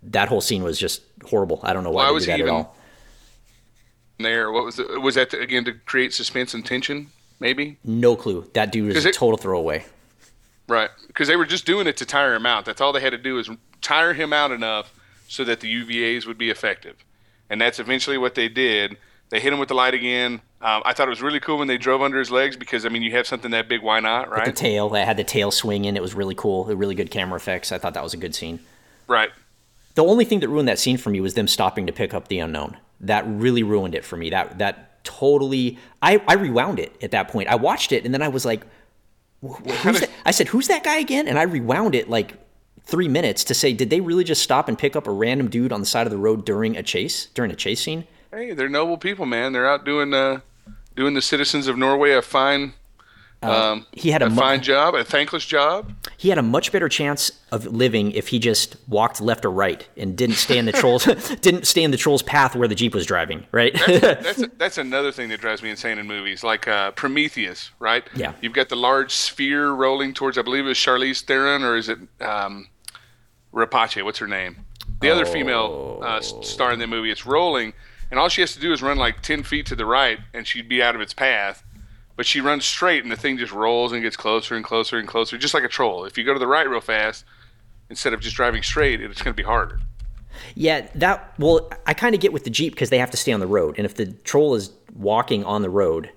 [0.03, 1.61] that whole scene was just horrible.
[1.63, 2.77] I don't know why, Why was did he that at even- all.
[4.25, 7.09] There, what was the, was that to, again to create suspense and tension?
[7.41, 8.49] Maybe No clue.
[8.55, 9.85] That dude was Is a it- total throwaway.
[10.69, 12.65] right because they were just doing it to tire him out.
[12.65, 13.49] That's all they had to do is
[13.81, 14.93] tire him out enough
[15.29, 16.97] so that the UVAs would be effective,
[17.51, 18.97] and that's eventually what they did.
[19.31, 20.41] They hit him with the light again.
[20.61, 22.89] Um, I thought it was really cool when they drove under his legs because I
[22.89, 24.45] mean you have something that big, why not, Right.
[24.47, 25.97] The tail that had the tail swinging.
[25.97, 26.71] It was really cool.
[26.71, 27.73] A really good camera effects.
[27.73, 28.61] I thought that was a good scene.
[29.09, 29.31] right.
[29.97, 32.27] The only thing that ruined that scene for me was them stopping to pick up
[32.29, 32.77] the unknown.
[33.01, 34.31] That really ruined it for me.
[34.31, 35.79] That that totally.
[36.01, 37.49] I I rewound it at that point.
[37.49, 38.63] I watched it and then I was like,
[39.43, 40.11] "Wh- wh- who's that?
[40.25, 42.35] I said, "Who's that guy again?" And I rewound it like
[42.87, 45.73] three minutes to say, did they really just stop and pick up a random dude
[45.73, 48.07] on the side of the road during a chase during a chase scene?
[48.31, 49.53] Hey, they're noble people, man.
[49.53, 50.41] They're out doing uh,
[50.97, 52.75] doing the citizens of Norway a fine,
[53.51, 55.93] um, He had a, a mu- fine job, a thankless job.
[56.17, 59.87] he had a much better chance of living if he just walked left or right
[59.97, 61.05] and didn't stay in the trolls
[61.41, 63.47] didn't stay in the trolls path where the jeep was driving.
[63.53, 63.75] Right?
[63.87, 68.05] That's that's another thing that drives me insane in movies, like uh, Prometheus, right?
[68.15, 68.33] Yeah.
[68.41, 71.89] You've got the large sphere rolling towards, I believe it was Charlize Theron, or is
[71.89, 72.69] it um,
[73.53, 74.03] Rapace?
[74.05, 74.65] What's her name?
[75.01, 77.11] The other female uh, star in the movie.
[77.11, 77.75] It's rolling,
[78.11, 80.47] and all she has to do is run like ten feet to the right, and
[80.47, 81.63] she'd be out of its path.
[82.17, 85.09] But she runs straight, and the thing just rolls and gets closer and closer and
[85.09, 86.05] closer, just like a troll.
[86.05, 87.25] If you go to the right real fast,
[87.91, 89.81] instead of just driving straight, it's going to be harder.
[90.55, 93.33] Yeah, that well, I kind of get with the Jeep because they have to stay
[93.33, 96.11] on the road, and if the troll is walking on the road,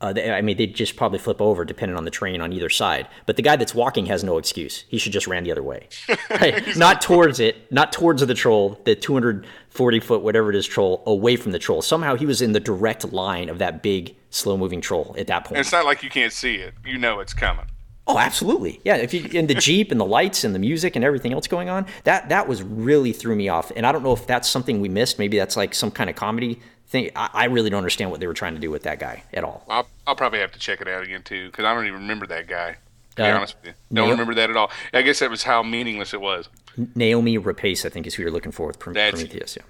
[0.00, 2.68] uh, they, I mean, they'd just probably flip over depending on the terrain on either
[2.70, 3.06] side.
[3.26, 5.88] But the guy that's walking has no excuse; he should just ran the other way,
[6.30, 6.76] right?
[6.76, 11.36] not towards it, not towards the troll, the 240 foot whatever it is troll, away
[11.36, 11.82] from the troll.
[11.82, 15.36] Somehow he was in the direct line of that big, slow moving troll at that
[15.38, 15.58] And point.
[15.60, 17.66] it's not like you can't see it; you know it's coming.
[18.06, 18.80] Oh, absolutely.
[18.84, 21.46] Yeah, if you in the Jeep and the lights and the music and everything else
[21.46, 23.70] going on, that that was really threw me off.
[23.76, 25.18] And I don't know if that's something we missed.
[25.18, 26.58] Maybe that's like some kind of comedy
[26.90, 27.10] thing.
[27.16, 29.44] I, I really don't understand what they were trying to do with that guy at
[29.44, 29.64] all.
[29.68, 32.26] I'll, I'll probably have to check it out again too, because I don't even remember
[32.26, 32.76] that guy.
[33.16, 34.70] To be Uh, honest with you, don't Neil- remember that at all.
[34.92, 36.48] I guess that was how meaningless it was.
[36.94, 39.56] Naomi Rapace, I think, is who you're looking for with That's- Prometheus.
[39.56, 39.62] Yeah.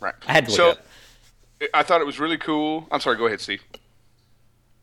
[0.00, 0.14] Right.
[0.26, 0.86] I had to look so, up.
[1.74, 2.86] I thought it was really cool.
[2.90, 3.16] I'm sorry.
[3.16, 3.62] Go ahead, Steve.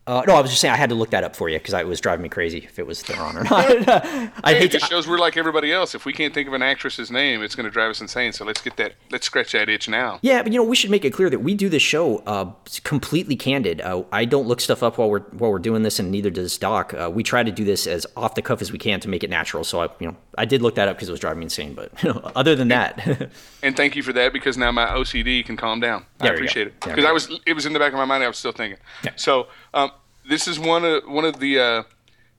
[0.06, 1.74] Uh, no, I was just saying I had to look that up for you because
[1.74, 3.52] it was driving me crazy if it was Theron or not.
[3.88, 4.90] I Hey, hate it just to.
[4.90, 5.96] shows we're like everybody else.
[5.96, 8.32] If we can't think of an actress's name, it's going to drive us insane.
[8.32, 8.92] So let's get that.
[9.10, 10.20] Let's scratch that itch now.
[10.22, 12.52] Yeah, but you know we should make it clear that we do this show uh,
[12.84, 13.80] completely candid.
[13.80, 16.56] Uh, I don't look stuff up while we're while we're doing this, and neither does
[16.56, 16.94] Doc.
[16.94, 19.24] Uh, we try to do this as off the cuff as we can to make
[19.24, 19.64] it natural.
[19.64, 21.74] So I, you know, I did look that up because it was driving me insane.
[21.74, 23.30] But you know, other than that,
[23.62, 26.06] And thank you for that because now my OCD can calm down.
[26.20, 27.30] I appreciate it because I was.
[27.46, 28.24] It was in the back of my mind.
[28.24, 28.78] I was still thinking.
[29.04, 29.12] Yeah.
[29.16, 29.90] So um,
[30.28, 31.82] this is one of one of the uh,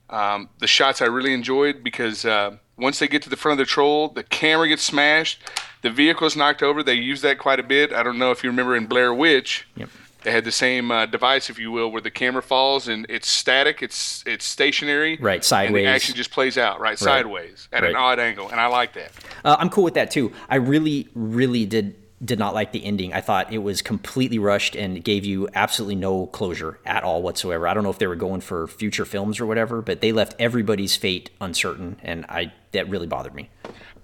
[0.10, 3.66] um, the shots I really enjoyed because uh, once they get to the front of
[3.66, 5.42] the troll, the camera gets smashed,
[5.82, 6.84] the vehicle's knocked over.
[6.84, 7.94] They use that quite a bit.
[7.94, 9.68] I don't know if you remember in Blair Witch.
[9.76, 9.90] Yep.
[10.24, 13.30] They had the same uh, device, if you will, where the camera falls and it's
[13.30, 17.86] static, it's it's stationary, Right, Sideways, and the action just plays out, right, sideways at
[17.86, 19.12] an odd angle, and I like that.
[19.46, 20.34] Uh, I'm cool with that too.
[20.50, 23.14] I really, really did did not like the ending.
[23.14, 27.68] I thought it was completely rushed and gave you absolutely no closure at all whatsoever.
[27.68, 30.36] I don't know if they were going for future films or whatever, but they left
[30.40, 33.50] everybody's fate uncertain, and I that really bothered me.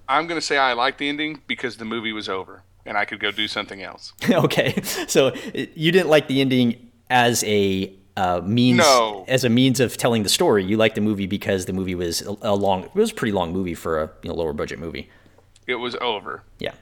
[0.07, 3.19] I'm gonna say I liked the ending because the movie was over and I could
[3.19, 4.13] go do something else.
[4.29, 9.25] okay, so uh, you didn't like the ending as a uh, means No.
[9.27, 10.63] as a means of telling the story.
[10.63, 12.83] You liked the movie because the movie was a, a long.
[12.83, 15.09] It was a pretty long movie for a you know, lower budget movie.
[15.65, 16.73] It was over, Yeah.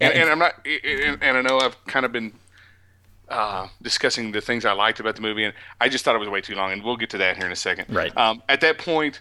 [0.00, 2.32] And, and I'm not, and, and I know I've kind of been
[3.28, 6.28] uh, discussing the things I liked about the movie, and I just thought it was
[6.28, 7.86] way too long, and we'll get to that here in a second.
[7.94, 8.16] Right.
[8.16, 9.20] Um, at that point,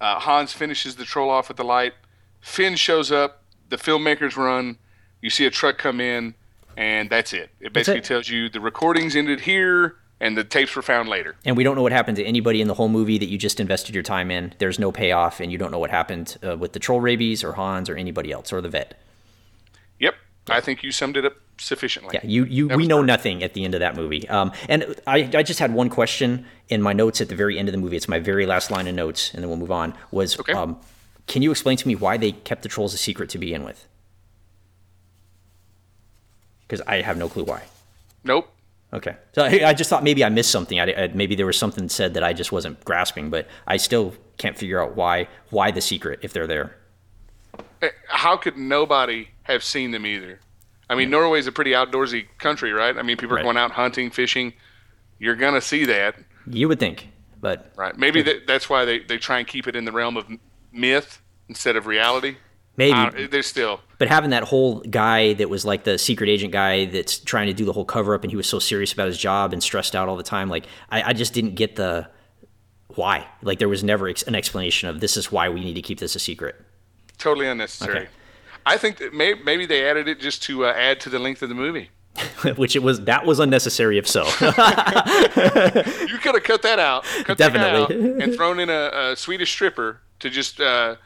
[0.00, 1.92] uh, Hans finishes the troll off with the light.
[2.40, 3.42] Finn shows up.
[3.68, 4.78] The filmmakers run.
[5.20, 6.34] You see a truck come in,
[6.76, 7.50] and that's it.
[7.60, 8.04] It basically it.
[8.04, 9.96] tells you the recordings ended here.
[10.20, 11.34] and the tapes were found later.
[11.44, 13.58] And we don't know what happened to anybody in the whole movie that you just
[13.58, 14.54] invested your time in.
[14.58, 17.52] There's no payoff, and you don't know what happened uh, with the troll rabies or
[17.52, 18.98] Hans or anybody else or the vet.
[20.48, 22.10] I think you summed it up sufficiently.
[22.14, 23.06] Yeah, you, you That we know perfect.
[23.08, 24.28] nothing at the end of that movie.
[24.28, 27.68] Um, and I, I just had one question in my notes at the very end
[27.68, 27.96] of the movie.
[27.96, 29.94] It's my very last line of notes, and then we'll move on.
[30.10, 30.52] Was Okay.
[30.54, 30.78] um,
[31.26, 33.86] can you explain to me why they kept the trolls a secret to begin with?
[36.62, 37.64] Because I have no clue why.
[38.24, 38.48] Nope.
[38.92, 40.80] Okay, so I, I just thought maybe I missed something.
[40.80, 44.14] I, I, maybe there was something said that I just wasn't grasping, but I still
[44.36, 46.76] can't figure out why why the secret if they're there.
[47.82, 50.40] Eh, How could nobody have seen them either?
[50.88, 52.96] I mean, Norway's a pretty outdoorsy country, right?
[52.96, 54.52] I mean, people are going out hunting, fishing.
[55.18, 57.08] You're gonna see that, You would think,
[57.40, 57.96] but right?
[57.96, 60.26] Maybe that, that's why they, they try and keep it in the realm of
[60.72, 62.36] myth instead of reality.
[62.76, 62.92] maybe.
[62.94, 66.86] Don't- there's still But having that whole guy that was like the secret agent guy
[66.86, 69.18] that's trying to do the whole cover up and he was so serious about his
[69.18, 72.08] job and stressed out all the time, like I, I just didn't get the
[72.94, 73.26] why.
[73.42, 75.98] Like there was never ex- an explanation of this is why we need to keep
[76.00, 76.56] this a secret.
[77.18, 77.98] totally unnecessary.
[78.00, 78.08] Okay.
[78.70, 81.42] I think that may, maybe they added it just to uh, add to the length
[81.42, 81.90] of the movie.
[82.56, 84.22] Which it was that was unnecessary if so.
[84.44, 88.14] You could have cut that out, cut that Definitely.
[88.16, 90.96] out, and thrown in a, a Swedish stripper to just uh,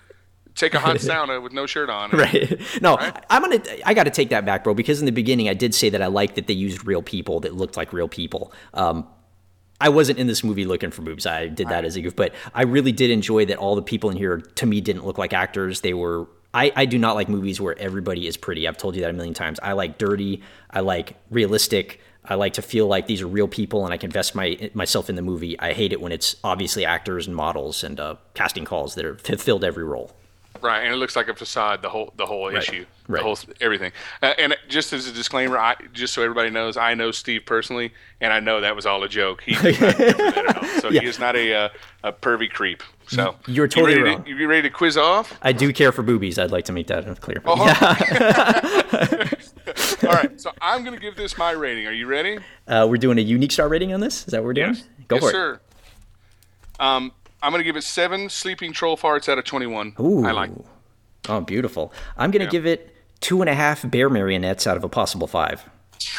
[0.55, 2.11] take a hot sauna with no shirt on.
[2.11, 2.61] right.
[2.83, 2.97] No,
[3.31, 3.63] I'm gonna.
[3.85, 4.75] I got to take that back, bro.
[4.75, 7.41] Because in the beginning, I did say that I liked that they used real people
[7.41, 8.53] that looked like real people.
[8.73, 9.07] Um,
[9.81, 11.27] I wasn't in this movie looking for boobs.
[11.27, 14.09] I did that as a goof, but I really did enjoy that all the people
[14.11, 15.81] in here to me didn't look like actors.
[15.83, 16.27] They were.
[16.55, 18.69] I, I do not like movies where everybody is pretty.
[18.69, 19.59] I've told you that a million times.
[19.61, 20.41] I like dirty.
[20.71, 22.01] I like realistic.
[22.25, 25.11] I like to feel like these are real people and I can invest my myself
[25.11, 25.59] in the movie.
[25.59, 29.43] I hate it when it's obviously actors and models and uh, casting calls that have
[29.43, 30.13] filled every role.
[30.65, 31.83] Right, and it looks like a facade.
[31.83, 33.19] The whole the whole issue, right.
[33.19, 33.93] the whole everything.
[34.23, 37.93] Uh, and just as a disclaimer, I just so everybody knows, I know Steve personally,
[38.23, 39.43] and I know that was all a joke.
[39.43, 40.65] He did not go for that at all.
[40.81, 41.69] so he is not a uh,
[42.03, 42.83] a pervy creep.
[43.09, 44.25] So You're totally you ready wrong.
[44.25, 45.39] To, you ready to quiz off?
[45.43, 46.39] I do care for boobies.
[46.39, 47.43] I'd like to make that clear.
[47.47, 47.57] All
[50.15, 51.87] right, so I'm going to give this my rating.
[51.87, 52.39] Are you ready?
[52.67, 54.21] Uh, we're doing a unique star rating on this.
[54.21, 54.79] Is that what we're doing?
[55.09, 55.61] Go yes, for sir.
[56.81, 57.13] Um,
[57.45, 59.89] I'm going to give it seven sleeping troll farts out of 21.
[59.89, 60.01] it.
[60.03, 60.25] Ooh.
[60.27, 60.51] I like.
[60.51, 60.65] it.
[61.29, 61.93] Oh, beautiful.
[62.17, 62.51] I'm gonna Yeah.
[62.51, 65.65] give it two and a half bear marionettes out of a possible five.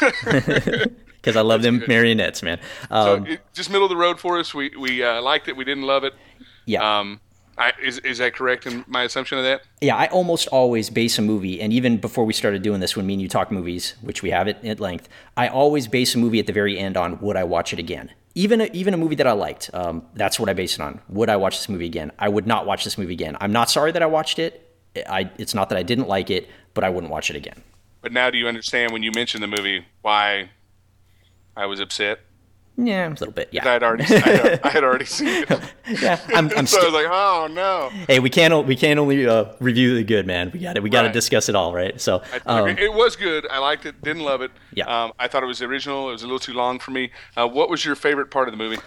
[1.26, 2.60] Because I love them marionettes, man.
[2.88, 4.54] So Um, it, just middle of the road for us.
[4.54, 5.56] We we uh, liked it.
[5.56, 6.14] We didn't love it.
[6.66, 6.98] yeah.
[7.00, 7.20] Um,
[7.58, 9.62] I, is is that correct in my assumption of that?
[9.80, 13.06] Yeah, I almost always base a movie, and even before we started doing this, when
[13.06, 16.18] me and you talk movies, which we have it at length, I always base a
[16.18, 18.12] movie at the very end on would I watch it again.
[18.36, 21.00] Even a, even a movie that I liked, um, that's what I base it on.
[21.08, 22.12] Would I watch this movie again?
[22.18, 23.34] I would not watch this movie again.
[23.40, 24.62] I'm not sorry that I watched it.
[25.08, 27.62] I, it's not that I didn't like it, but I wouldn't watch it again.
[28.02, 30.50] But now, do you understand when you mentioned the movie why
[31.56, 32.20] I was upset?
[32.78, 33.48] Yeah, a little bit.
[33.52, 35.60] Yeah, I Yeah, had already I had, I had already seen it.
[36.02, 36.20] yeah.
[36.34, 37.88] I'm, I'm so I was like, oh no.
[38.06, 40.50] hey, we can't we can't only uh, review the good, man.
[40.52, 40.82] We got it.
[40.82, 41.12] We got to Right.
[41.14, 41.98] discuss it all, right?
[42.00, 43.46] So, um, it was good.
[43.50, 44.02] I liked it.
[44.02, 44.50] Didn't love it.
[44.74, 44.84] Yeah.
[45.04, 46.10] Um, I thought it was original.
[46.10, 47.12] It was a little too long for me.
[47.36, 48.78] Uh, what was your favorite part of the movie?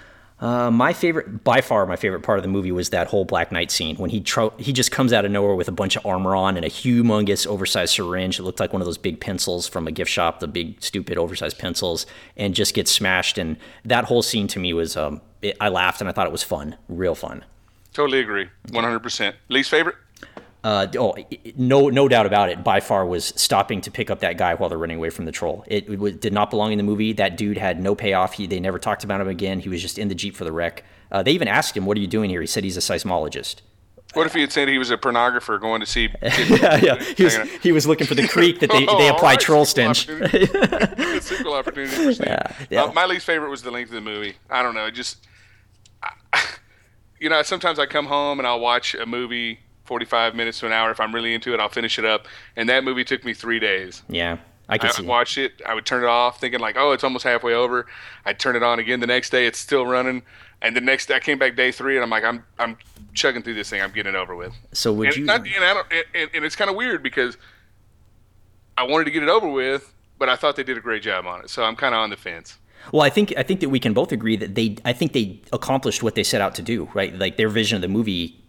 [0.41, 3.51] Uh, my favorite, by far, my favorite part of the movie was that whole Black
[3.51, 6.05] Knight scene when he tro- he just comes out of nowhere with a bunch of
[6.05, 8.39] armor on and a humongous oversized syringe.
[8.39, 11.17] It looked like one of those big pencils from a gift shop, the big stupid
[11.17, 12.05] oversized pencils,
[12.37, 13.37] and just gets smashed.
[13.37, 16.31] And that whole scene to me was, um, it, I laughed and I thought it
[16.31, 17.43] was fun, real fun.
[17.91, 18.47] Totally agree.
[18.71, 19.35] One hundred percent.
[19.49, 19.95] Least favorite?
[20.61, 21.15] Uh, oh,
[21.55, 22.63] no, no doubt about it.
[22.63, 25.31] By far, was stopping to pick up that guy while they're running away from the
[25.31, 25.63] troll.
[25.67, 27.13] It, it did not belong in the movie.
[27.13, 28.33] That dude had no payoff.
[28.33, 29.59] He, they never talked about him again.
[29.61, 30.83] He was just in the jeep for the wreck.
[31.11, 33.61] Uh, they even asked him, "What are you doing here?" He said he's a seismologist.
[34.13, 36.09] What if he had said he was a pornographer going to see?
[36.21, 37.03] yeah, yeah.
[37.15, 39.65] He was, he was looking for the creek that they, Oh, they apply right, troll
[39.65, 40.09] stench.
[40.09, 41.19] opportunity.
[41.21, 42.27] sequel opportunity for Steve.
[42.71, 42.83] yeah.
[42.85, 44.35] Uh, my least favorite was the length of the movie.
[44.49, 44.87] I don't know.
[44.87, 45.27] It just,
[46.01, 46.43] I,
[47.19, 49.59] you know, sometimes I come home and I'll watch a movie
[49.89, 50.91] 45 minutes to an hour.
[50.91, 52.27] If I'm really into it, I'll finish it up.
[52.55, 54.03] And that movie took me three days.
[54.07, 54.37] yeah,
[54.69, 55.63] I can I watch it.
[55.65, 57.87] I would turn it off, thinking like, "Oh, it's almost halfway over."
[58.23, 59.47] I'd turn it on again the next day.
[59.47, 60.21] It's still running,
[60.61, 62.77] and the next day I came back day three, and I'm like, "I'm I'm
[63.15, 63.81] chugging through this thing.
[63.81, 65.25] I'm getting it over with." So would and, you?
[65.25, 67.35] not, and, I don't, and, and it's kind of weird because
[68.77, 71.25] I wanted to get it over with, but I thought they did a great job
[71.25, 71.49] on it.
[71.49, 72.59] So I'm kind of on the fence.
[72.91, 74.77] Well, I think I think that we can both agree that they.
[74.85, 76.87] I think they accomplished what they set out to do.
[76.93, 78.39] Right, like their vision of the movie,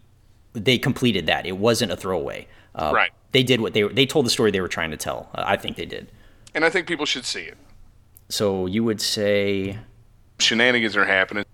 [0.53, 1.45] they completed that.
[1.45, 2.47] It wasn't a throwaway.
[2.75, 3.11] Uh, Right.
[3.31, 5.29] They did what they they told the story they were trying to tell.
[5.33, 6.11] Uh, I think they did.
[6.53, 7.57] And I think people should see it.
[8.27, 9.77] So you would say,
[10.39, 11.45] Shenanigans are happening.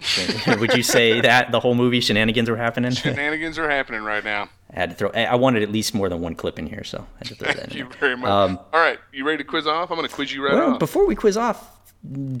[0.58, 2.90] would you say that the whole movie shenanigans were happening?
[2.90, 4.48] Shenanigans are happening right now.
[4.74, 5.10] I had to throw.
[5.10, 7.46] I wanted at least more than one clip in here, so I had to throw
[7.48, 7.78] that Thank in.
[7.78, 8.28] you very much.
[8.28, 9.90] Um, All right, you ready to quiz off?
[9.90, 10.78] I'm going to quiz you right Well, off.
[10.78, 11.70] before we quiz off,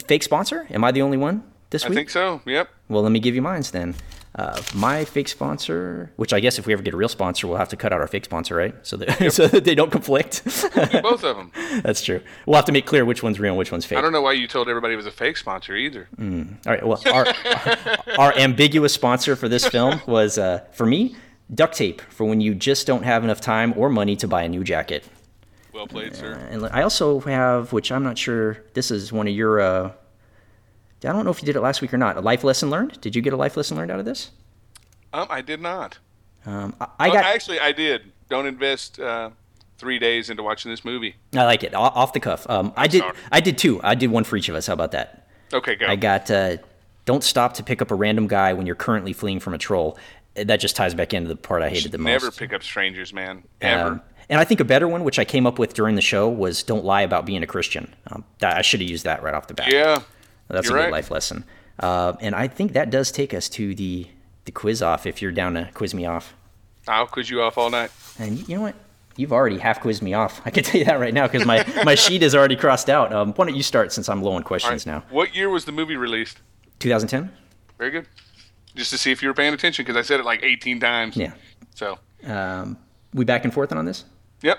[0.06, 0.66] fake sponsor.
[0.70, 1.96] Am I the only one this I week?
[1.96, 2.40] I think so.
[2.46, 2.68] Yep.
[2.88, 3.94] Well, let me give you mine then.
[4.34, 7.58] Uh, my fake sponsor, which I guess if we ever get a real sponsor, we'll
[7.58, 8.74] have to cut out our fake sponsor, right?
[8.82, 10.42] So that so that they don't conflict.
[10.44, 11.52] Both of them.
[11.82, 12.22] That's true.
[12.46, 13.98] We'll have to make clear which one's real and which one's fake.
[13.98, 16.08] I don't know why you told everybody it was a fake sponsor either.
[16.18, 16.86] All right.
[16.86, 17.26] Well, our,
[18.18, 21.14] our ambiguous sponsor for this film was, uh, for me,
[21.54, 24.48] duct tape for when you just don't have enough time or money to buy a
[24.48, 25.04] new jacket.
[25.74, 26.32] Well played, sir.
[26.50, 29.94] And I also have, which I'm not sure, this is one of your.
[31.04, 32.16] I don't know if you did it last week or not.
[32.16, 33.00] A life lesson learned.
[33.00, 34.30] Did you get a life lesson learned out of this?
[35.12, 35.98] Um, I did not.
[36.46, 37.24] Um, I, I Oh, got.
[37.24, 38.12] actually, I did.
[38.28, 39.30] Don't invest uh,
[39.78, 41.16] three days into watching this movie.
[41.34, 41.74] I like it.
[41.74, 42.48] Off the cuff.
[42.48, 43.00] Um, I did.
[43.00, 43.16] sorry.
[43.30, 43.80] I did two.
[43.82, 44.66] I did one for each of us.
[44.66, 45.28] How about that?
[45.52, 45.86] Okay, go.
[45.86, 46.30] I got.
[46.30, 46.56] Uh,
[47.04, 49.98] don't stop to pick up a random guy when you're currently fleeing from a troll.
[50.34, 52.22] That just ties back into the part I hated the most.
[52.22, 53.42] Never pick up strangers, man.
[53.60, 53.82] Ever.
[53.90, 56.26] Um, and I think a better one, which I came up with during the show,
[56.28, 59.34] was "Don't lie about being a Christian." Um, that, I should have used that right
[59.34, 59.70] off the bat.
[59.70, 60.00] yeah.
[60.52, 60.92] That's you're a good right.
[60.92, 61.44] life lesson.
[61.78, 64.06] Uh, and I think that does take us to the
[64.44, 65.06] the quiz off.
[65.06, 66.34] If you're down to quiz me off,
[66.88, 67.90] I'll quiz you off all night.
[68.18, 68.74] and you know what,
[69.16, 70.40] you've already half quizzed me off.
[70.44, 73.12] I can tell you that right now because my my sheet is already crossed out.
[73.12, 74.46] Um, why don't you start since I'm low on All right.
[74.46, 75.04] questions now?
[75.10, 76.38] What year was the movie released?
[76.80, 77.32] 2010.
[77.78, 78.06] Very good.
[78.74, 81.16] Just to see if you were paying attention, because I said it like 18 times.
[81.16, 81.32] Yeah.
[81.74, 82.78] So, Um,
[83.12, 84.04] we back and forth on this.
[84.42, 84.58] yep.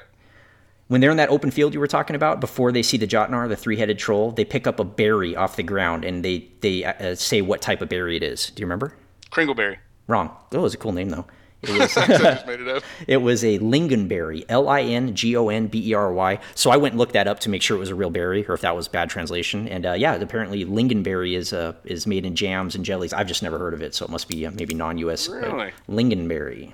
[0.93, 3.49] When they're in that open field you were talking about, before they see the Jotnar,
[3.49, 7.15] the three-headed troll, they pick up a berry off the ground and they they uh,
[7.15, 8.51] say what type of berry it is.
[8.51, 8.95] Do you remember?
[9.31, 9.77] Kringleberry.
[10.05, 10.29] Wrong.
[10.51, 11.25] Oh, it was a cool name though.
[11.63, 12.83] It was just made it up.
[13.07, 16.37] it was a lingonberry, L I N G O N B E R Y.
[16.53, 18.45] So I went and looked that up to make sure it was a real berry
[18.45, 19.67] or if that was bad translation.
[19.67, 23.13] And uh, yeah, apparently lingonberry is uh, is made in jams and jellies.
[23.13, 25.27] I've just never heard of it, so it must be uh, maybe non-U.S.
[25.27, 25.71] uh, Really?
[25.89, 26.71] lingonberry.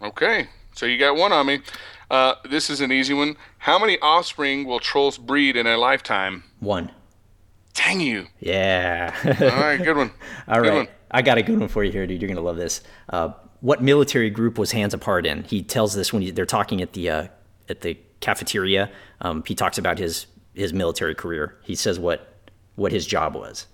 [0.00, 0.46] Okay.
[0.74, 1.58] So you got one on me.
[2.10, 3.36] Uh, this is an easy one.
[3.58, 6.44] How many offspring will trolls breed in a lifetime?
[6.60, 6.90] One.
[7.74, 8.26] Dang you.
[8.40, 9.14] Yeah.
[9.24, 10.10] All right, good one.
[10.48, 10.74] All good right.
[10.76, 10.88] one.
[11.10, 12.20] I got a good one for you here, dude.
[12.20, 12.82] You're gonna love this.
[13.08, 13.30] Uh,
[13.60, 15.44] what military group was Hans Apart in?
[15.44, 17.26] He tells this when he, they're talking at the uh,
[17.68, 18.90] at the cafeteria.
[19.20, 21.56] Um, he talks about his his military career.
[21.62, 22.34] He says what
[22.74, 23.66] what his job was.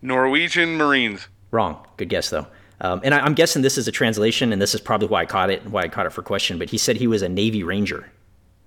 [0.00, 1.28] Norwegian Marines.
[1.50, 1.84] Wrong.
[1.96, 2.46] Good guess though.
[2.80, 5.26] Um, and I, I'm guessing this is a translation, and this is probably why I
[5.26, 6.58] caught it, why I caught it for question.
[6.58, 8.10] But he said he was a Navy Ranger.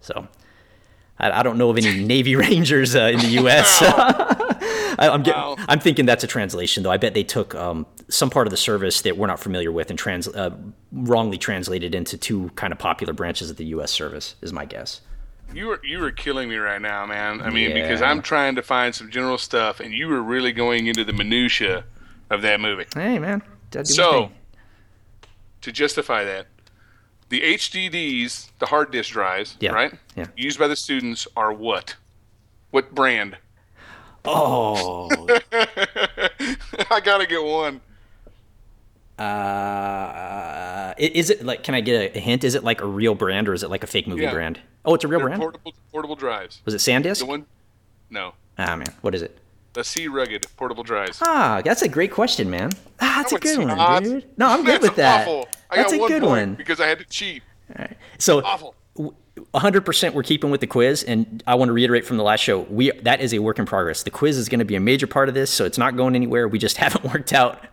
[0.02, 0.28] So
[1.20, 3.82] I, I don't know of any Navy Rangers uh, in the U.S.
[5.00, 5.56] I, I'm, get, Wow.
[5.68, 6.92] I'm thinking that's a translation, though.
[6.92, 9.90] I bet they took um, some part of the service that we're not familiar with
[9.90, 10.52] and trans, uh,
[10.92, 13.92] wrongly translated into two kind of popular branches of the U.S.
[13.92, 14.36] service.
[14.42, 15.02] Is my guess.
[15.54, 17.42] You are you are killing me right now, man.
[17.42, 20.88] I mean, because I'm trying to find some general stuff, and you were really going
[20.88, 21.84] into the minutia
[22.30, 22.86] of that movie.
[22.94, 23.42] Hey, man.
[23.72, 24.32] Gotta do my So,
[25.62, 26.48] to justify that,
[27.30, 30.26] the HDDs, the hard disk drives, Yeah, right, yeah.
[30.36, 31.96] used by the students are what?
[32.72, 33.38] What brand?
[34.26, 35.10] oh,
[35.52, 37.82] I gotta get one.
[39.18, 41.64] uh, is it like?
[41.64, 42.44] Can I get a, a hint?
[42.44, 44.32] Is it like a real brand or is it like a fake movie Yeah.
[44.32, 44.60] brand?
[44.86, 45.42] Oh, it's a real They're brand.
[45.42, 46.62] portable portable drives.
[46.66, 47.20] Was it SanDisk?
[47.20, 47.46] The one,
[48.10, 49.38] no, Ah, man, what is it?
[49.74, 51.20] The C rugged portable drives.
[51.22, 52.72] Ah, that's a great question, man.
[53.00, 54.04] Ah, that's No, a good one, not.
[54.04, 54.26] dude.
[54.38, 55.28] No, I'm good with that.
[55.28, 55.48] Awful.
[55.74, 56.56] That's a one good one.
[56.56, 57.44] because I had to cheat.
[57.70, 57.98] All right.
[58.18, 58.76] So, Awful.
[59.54, 62.60] 100% we're keeping with the quiz, and I want to reiterate from the last show,
[62.62, 64.04] we that is a work in progress.
[64.04, 66.16] The quiz is going to be a major part of this, so it's not going
[66.16, 66.48] anywhere.
[66.48, 67.64] We just haven't worked out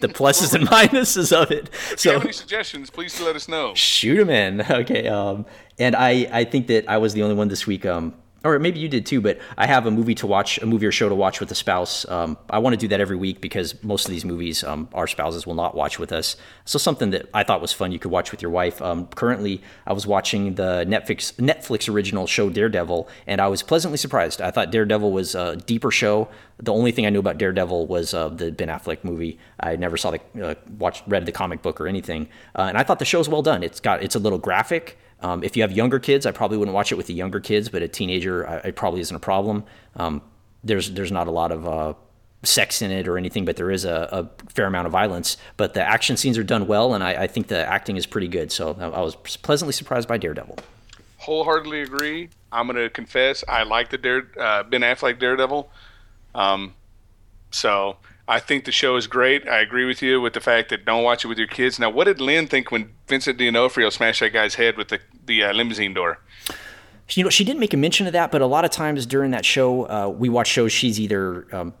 [0.00, 1.68] the pluses and minuses of it.
[1.72, 3.74] If you So have any suggestions, please let us know.
[3.74, 4.60] shoot them in.
[4.70, 5.06] Okay.
[5.08, 5.46] Um,
[5.78, 7.86] and I, I think that I was the only one this week.
[7.86, 8.14] Um,
[8.44, 10.92] or maybe you did too, but I have a movie to watch, a movie or
[10.92, 12.06] show to watch with a spouse.
[12.08, 15.06] Um, I want to do that every week because most of these movies, um, our
[15.06, 16.36] spouses will not watch with us.
[16.64, 18.80] So something that I thought was fun, you could watch with your wife.
[18.80, 23.98] Um, currently, I was watching the Netflix Netflix original show Daredevil, and I was pleasantly
[23.98, 24.40] surprised.
[24.40, 26.28] I thought Daredevil was a deeper show.
[26.58, 29.38] The only thing I knew about Daredevil was uh, the Ben Affleck movie.
[29.58, 32.82] I never saw the uh, watched read the comic book or anything, uh, and I
[32.84, 33.62] thought the show show's well done.
[33.62, 34.98] It's got it's a little graphic.
[35.24, 37.70] Um, if you have younger kids, I probably wouldn't watch it with the younger kids,
[37.70, 39.64] but a teenager, it probably isn't a problem.
[39.96, 40.20] Um,
[40.62, 41.94] there's there's not a lot of uh,
[42.42, 45.38] sex in it or anything, but there is a, a fair amount of violence.
[45.56, 48.28] But the action scenes are done well, and I, I think the acting is pretty
[48.28, 48.52] good.
[48.52, 50.58] So I, I was pleasantly surprised by Daredevil.
[51.16, 52.28] Wholeheartedly agree.
[52.52, 55.70] I'm going to confess I like the Dare, uh, Ben Affleck Daredevil.
[56.34, 56.74] Um,
[57.50, 57.96] so
[58.26, 59.46] I think the show is great.
[59.48, 61.78] I agree with you with the fact that don't watch it with your kids.
[61.78, 65.44] Now, what did Lynn think when Vincent D'Onofrio smashed that guy's head with the the
[65.44, 66.18] uh, limousine door?
[67.10, 69.32] You know, she didn't make a mention of that, but a lot of times during
[69.32, 70.72] that show, uh, we watch shows.
[70.72, 71.74] She's either um,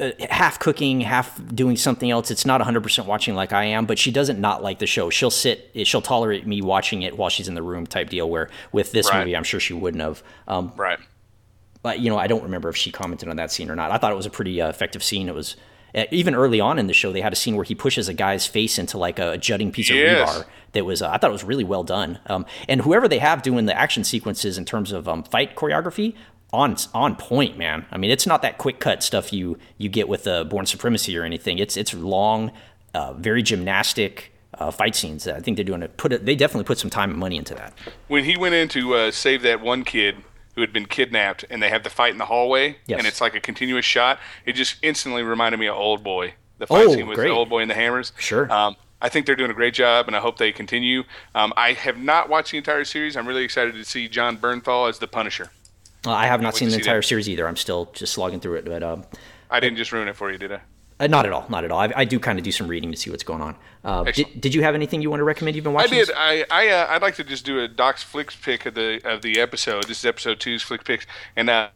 [0.00, 2.28] uh, half cooking, half doing something else.
[2.32, 5.08] It's not 100% watching like I am, but she doesn't not like the show.
[5.08, 8.28] She'll sit, she'll tolerate me watching it while she's in the room type deal.
[8.28, 9.20] Where with this Right.
[9.20, 10.22] movie, I'm sure she wouldn't have.
[10.48, 10.98] Um, Right.
[11.82, 13.90] But you know, I don't remember if she commented on that scene or not.
[13.90, 15.28] I thought it was a pretty uh, effective scene.
[15.28, 15.56] It was
[15.94, 18.14] uh, even early on in the show, they had a scene where he pushes a
[18.14, 20.28] guy's face into like a jutting piece Yes.
[20.36, 20.48] of rebar.
[20.72, 22.18] That was, uh, I thought it was really well done.
[22.26, 26.14] Um, and whoever they have doing the action sequences in terms of um, fight choreography,
[26.52, 27.84] on on point, man.
[27.90, 31.16] I mean, it's not that quick cut stuff you you get with uh, Bourne Supremacy
[31.18, 31.58] or anything.
[31.58, 32.52] It's it's long,
[32.94, 34.32] uh, very gymnastic.
[34.54, 35.28] Uh, fight scenes.
[35.28, 35.96] I think they're doing it.
[35.98, 36.24] Put it.
[36.26, 37.74] They definitely put some time and money into that.
[38.08, 40.16] When he went in to uh, save that one kid
[40.58, 42.98] who had been kidnapped, and they have the fight in the hallway, Yes.
[42.98, 46.34] and it's like a continuous shot, it just instantly reminded me of Old Boy.
[46.58, 47.28] The fight Oh, scene with great.
[47.28, 48.10] the Old Boy and the hammers.
[48.18, 48.52] Sure.
[48.52, 51.04] Um, I think they're doing a great job, and I hope they continue.
[51.32, 53.16] Um, I have not watched the entire series.
[53.16, 55.50] I'm really excited to see Jon Bernthal as the Punisher.
[56.04, 57.06] Uh, I have not seen the entire that.
[57.06, 57.46] series either.
[57.46, 59.04] I'm still just slogging through it, but um,
[59.48, 60.60] I didn't just ruin it for you, did I?
[61.00, 61.78] Uh, not at all, not at all.
[61.78, 63.56] I, I do kind of do some reading to see what's going on.
[63.84, 65.54] Uh, did, did you have anything you want to recommend?
[65.54, 66.08] You've been I did.
[66.08, 66.10] this?
[66.16, 69.22] I I uh, I'd like to just do a Doc's flicks pick of the of
[69.22, 69.84] the episode.
[69.84, 71.06] This is episode two's flick picks,
[71.36, 71.68] and uh,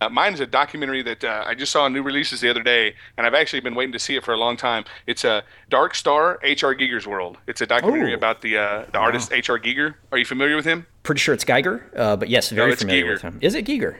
[0.00, 2.62] uh, mine is a documentary that uh, I just saw on new releases the other
[2.62, 4.84] day, and I've actually been waiting to see it for a long time.
[5.06, 5.40] It's a uh,
[5.70, 6.74] Dark Star H.R.
[6.74, 7.38] Giger's World.
[7.46, 8.16] It's a documentary Oh.
[8.16, 9.58] about the uh, the artist H.R.
[9.58, 9.94] Giger.
[10.12, 10.86] Are you familiar with him?
[11.02, 13.12] Pretty sure it's Geiger, uh, but yes, very it's familiar Giger.
[13.14, 13.38] with him.
[13.40, 13.96] Is it Giger?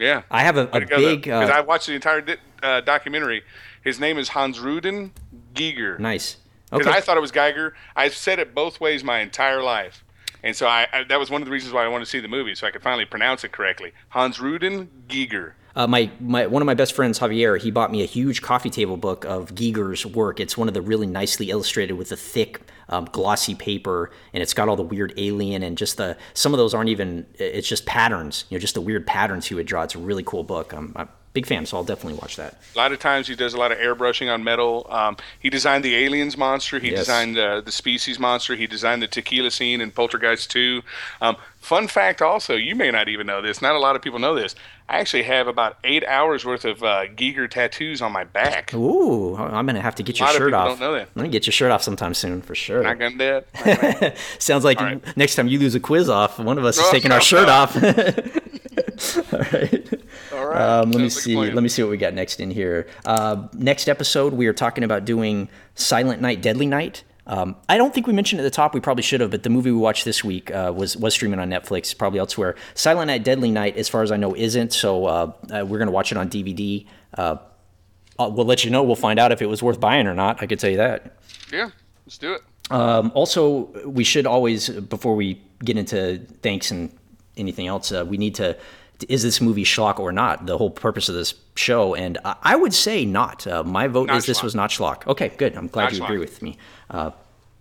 [0.00, 0.22] Yeah.
[0.30, 1.22] I have a, a big.
[1.22, 3.42] because Uh, I watched the entire di- uh, documentary.
[3.84, 5.10] His name is Hans Ruden
[5.54, 5.98] Giger.
[6.00, 6.38] nice.
[6.70, 6.96] because Okay.
[6.96, 7.74] I thought it was Geiger.
[7.94, 10.02] I've said it both ways my entire life,
[10.42, 12.20] and so I, I that was one of the reasons why I wanted to see
[12.20, 13.92] the movie, so I could finally pronounce it correctly.
[14.10, 15.52] Hans Ruden Giger.
[15.76, 18.70] Uh, my, my one of my best friends, Javier, he bought me a huge coffee
[18.70, 20.40] table book of Giger's work.
[20.40, 24.54] It's one of the really nicely illustrated with a thick, um, glossy paper, and it's
[24.54, 27.26] got all the weird alien and just the some of those aren't even.
[27.34, 29.82] It's just patterns, you know, just the weird patterns he would draw.
[29.82, 30.72] It's a really cool book.
[30.72, 32.58] I'm a big fan, so I'll definitely watch that.
[32.74, 34.86] A lot of times he does a lot of airbrushing on metal.
[34.90, 36.78] Um, he designed the aliens monster.
[36.78, 37.00] He Yes.
[37.00, 38.56] designed uh, the species monster.
[38.56, 40.82] He designed the tequila scene in Poltergeist 2.
[41.20, 43.62] Um, fun fact also, you may not even know this.
[43.62, 44.54] Not a lot of people know this.
[44.88, 48.74] I actually have about eight hours worth of uh, Giger tattoos on my back.
[48.74, 50.68] Ooh, I'm gonna have to get A your lot of shirt people off.
[50.68, 51.02] don't know that.
[51.02, 52.82] I'm gonna get your shirt off sometime soon for sure.
[52.82, 54.16] Not gonna do it.
[54.40, 55.00] Sounds like right.
[55.16, 57.46] next time you lose a quiz off, one of us is taking no, our shirt
[57.46, 57.52] no.
[57.54, 57.76] off.
[59.32, 60.00] All right.
[60.40, 60.60] All right.
[60.60, 61.36] Um, let me Sounds see.
[61.36, 62.86] Let me see what we got next in here.
[63.04, 67.04] Uh, next episode, we are talking about doing Silent Night, Deadly Night.
[67.26, 68.74] Um, I don't think we mentioned at the top.
[68.74, 71.38] We probably should have, but the movie we watched this week uh, was was streaming
[71.38, 72.56] on Netflix, probably elsewhere.
[72.74, 74.72] Silent Night, Deadly Night, as far as I know, isn't.
[74.72, 76.86] So uh, uh, we're gonna watch it on DVD.
[77.16, 77.36] Uh,
[78.18, 78.82] uh, we'll let you know.
[78.82, 80.42] We'll find out if it was worth buying or not.
[80.42, 81.18] I could tell you that.
[81.52, 81.70] Yeah,
[82.06, 82.42] let's do it.
[82.70, 86.96] Um, also, we should always, before we get into thanks and
[87.36, 88.56] anything else, uh, we need to.
[89.08, 90.46] Is this movie schlock or not?
[90.46, 93.46] The whole purpose of this show, and I, I would say not.
[93.46, 95.06] Uh, my vote Not is this was not schlock.
[95.06, 95.56] Okay, good.
[95.56, 96.04] I'm glad Not you schlock.
[96.04, 96.58] agree with me.
[96.88, 97.10] Uh,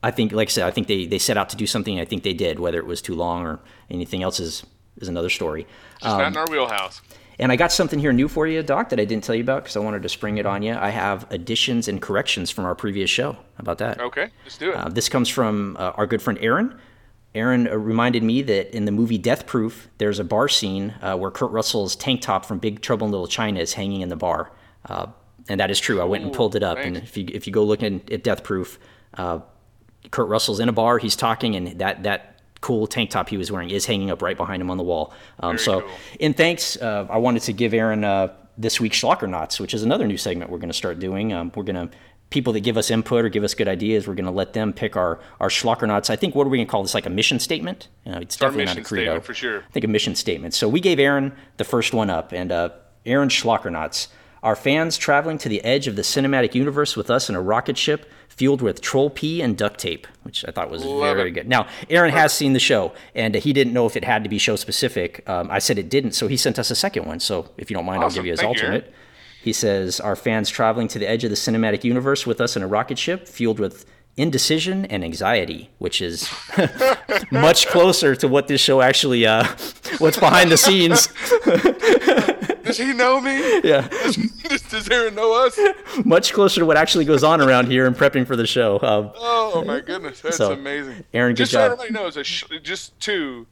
[0.02, 2.00] I think, like I said, I think they, they set out to do something.
[2.00, 2.60] I think they did.
[2.60, 3.60] Whether it was too long or
[3.90, 4.66] anything else is
[4.98, 5.66] is another story.
[6.02, 7.02] Just not in our wheelhouse.
[7.40, 9.64] And I got something here new for you, Doc, that I didn't tell you about
[9.64, 10.74] because I wanted to spring it on you.
[10.74, 13.32] I have additions and corrections from our previous show.
[13.34, 14.00] How about that?
[14.02, 14.76] Okay, let's do it.
[14.76, 16.78] Uh, this comes from uh, our good friend Aaron.
[17.36, 21.16] Aaron uh, reminded me that in the movie Death Proof, there's a bar scene uh,
[21.16, 24.16] where Kurt Russell's tank top from Big Trouble in Little China is hanging in the
[24.16, 24.52] bar,
[24.88, 25.08] uh,
[25.48, 26.02] and that is true.
[26.02, 28.24] I went and pulled it up, and if you if you go look at, at
[28.24, 28.80] Death Proof,
[29.16, 29.40] uh,
[30.12, 33.52] Kurt Russell's in a bar, he's talking, and that that cool tank top he was
[33.52, 35.14] wearing is hanging up right behind him on the wall.
[35.40, 35.90] Um, so, cool.
[36.20, 40.06] in thanks, uh, I wanted to give Aaron uh, this week's Schlockernauts, which is another
[40.06, 41.32] new segment we're going to start doing.
[41.32, 41.96] Um, we're going to
[42.30, 44.74] people that give us input or give us good ideas, we're going to let them
[44.74, 46.10] pick our our Schlockernauts.
[46.10, 46.94] I think what are we going to call this?
[46.94, 47.88] Like a mission statement?
[48.06, 49.60] You know, it's our definitely not a credo statement for sure.
[49.60, 50.54] I think a mission statement.
[50.54, 52.70] So we gave Aaron the first one up, and uh,
[53.06, 54.08] Aaron Schlockernauts.
[54.42, 57.78] Our fans traveling to the edge of the cinematic universe with us in a rocket
[57.78, 61.34] ship fueled with troll pee and duct tape, which I thought was Love very it.
[61.34, 61.50] good.
[61.50, 64.38] Now, Aaron has seen the show, and he didn't know if it had to be
[64.38, 65.28] show specific.
[65.28, 67.20] Um, I said it didn't, so he sent us a second one.
[67.20, 68.94] So if you don't mind, I'll give you his Thank you, alternate.
[69.42, 72.64] He says, Our fans traveling to the edge of the cinematic universe with us in
[72.64, 73.86] a rocket ship fueled with
[74.18, 76.30] indecision and anxiety, which is
[77.32, 79.44] much closer to what this show actually, uh,
[80.00, 81.08] what's behind the scenes.
[82.64, 83.62] Does he know me?
[83.64, 83.88] Yeah.
[83.88, 85.58] does, does Aaron know us?
[86.06, 88.76] much closer to what actually goes on around here in prepping for the show.
[88.84, 91.04] Um, Oh my goodness, that's So, amazing.
[91.12, 91.72] Aaron, good just so job.
[91.80, 93.48] everybody knows, sh- just two.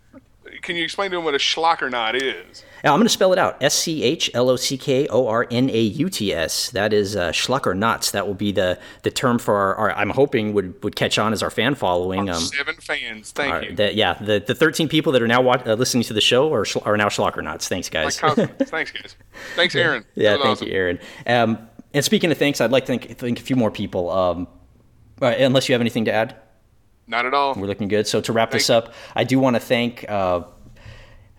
[0.62, 2.64] Can you explain to him what a schlockernot is?
[2.84, 3.62] Now, I'm going to spell it out.
[3.62, 6.70] S C H L O C K O R N A U T S.
[6.72, 8.12] That is uh, Schlockernauts.
[8.12, 11.34] That will be the, the term for our, our, I'm hoping would, would catch on
[11.34, 12.30] as our fan following.
[12.30, 13.32] Um, Seven fans.
[13.32, 13.76] Thank our- you.
[13.76, 16.54] the- yeah, the, the 13 people that are now watch, uh, listening to the show
[16.54, 17.68] are, are now Schlockernauts.
[17.68, 18.20] Thanks, guys.
[18.20, 19.16] Thanks, guys.
[19.56, 20.06] Thanks, Aaron.
[20.16, 20.68] Yeah, was thank awesome.
[20.68, 21.00] you, Aaron.
[21.26, 24.12] Um, and speaking of thanks, I'd like to thank, thank a few more people.
[24.12, 24.48] Um,
[25.22, 26.36] uh, unless you have anything to add,
[27.08, 27.56] Not at all.
[27.56, 28.06] we're looking good.
[28.06, 30.06] So to wrap this up, I do want to thank.
[30.10, 30.44] Uh,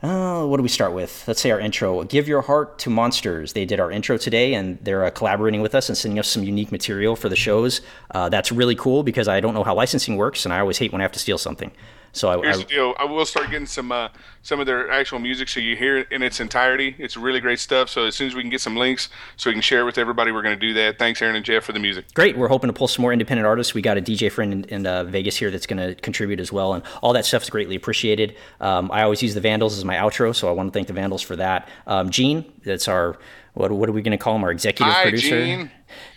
[0.01, 1.25] uh, what do we start with?
[1.27, 2.05] Let's say our intro.
[2.05, 3.53] Give your heart to monsters.
[3.53, 6.45] They did our intro today, and they're uh, collaborating with us and sending us some
[6.45, 7.81] unique material for the shows.
[8.13, 10.93] Uh, that's really cool because I don't know how licensing works, and I always hate
[10.93, 11.73] when I have to steal something.
[12.13, 12.95] So I, Here's I the deal.
[12.99, 14.09] I will start getting some uh,
[14.43, 16.95] some of their actual music so you hear it in its entirety.
[16.99, 17.89] It's really great stuff.
[17.89, 19.99] So as soon as we can get some links so we can share it with
[19.99, 20.99] everybody, we're going to do that.
[20.99, 22.13] Thanks, Aaron and Jeff, for the music.
[22.15, 22.37] great.
[22.37, 23.75] We're hoping to pull some more independent artists.
[23.75, 26.53] We got a DJ friend in, in uh, Vegas here that's going to contribute as
[26.53, 28.37] well, and all that stuff's greatly appreciated.
[28.61, 30.95] Um, I always use the Vandals as my outro, so I want to thank the
[30.95, 31.69] Vandals for that.
[31.87, 33.19] Um, Gene, that's our
[33.59, 34.45] what, what are we going to call him?
[34.45, 35.45] Our executive Hi, producer.
[35.45, 35.71] Gene.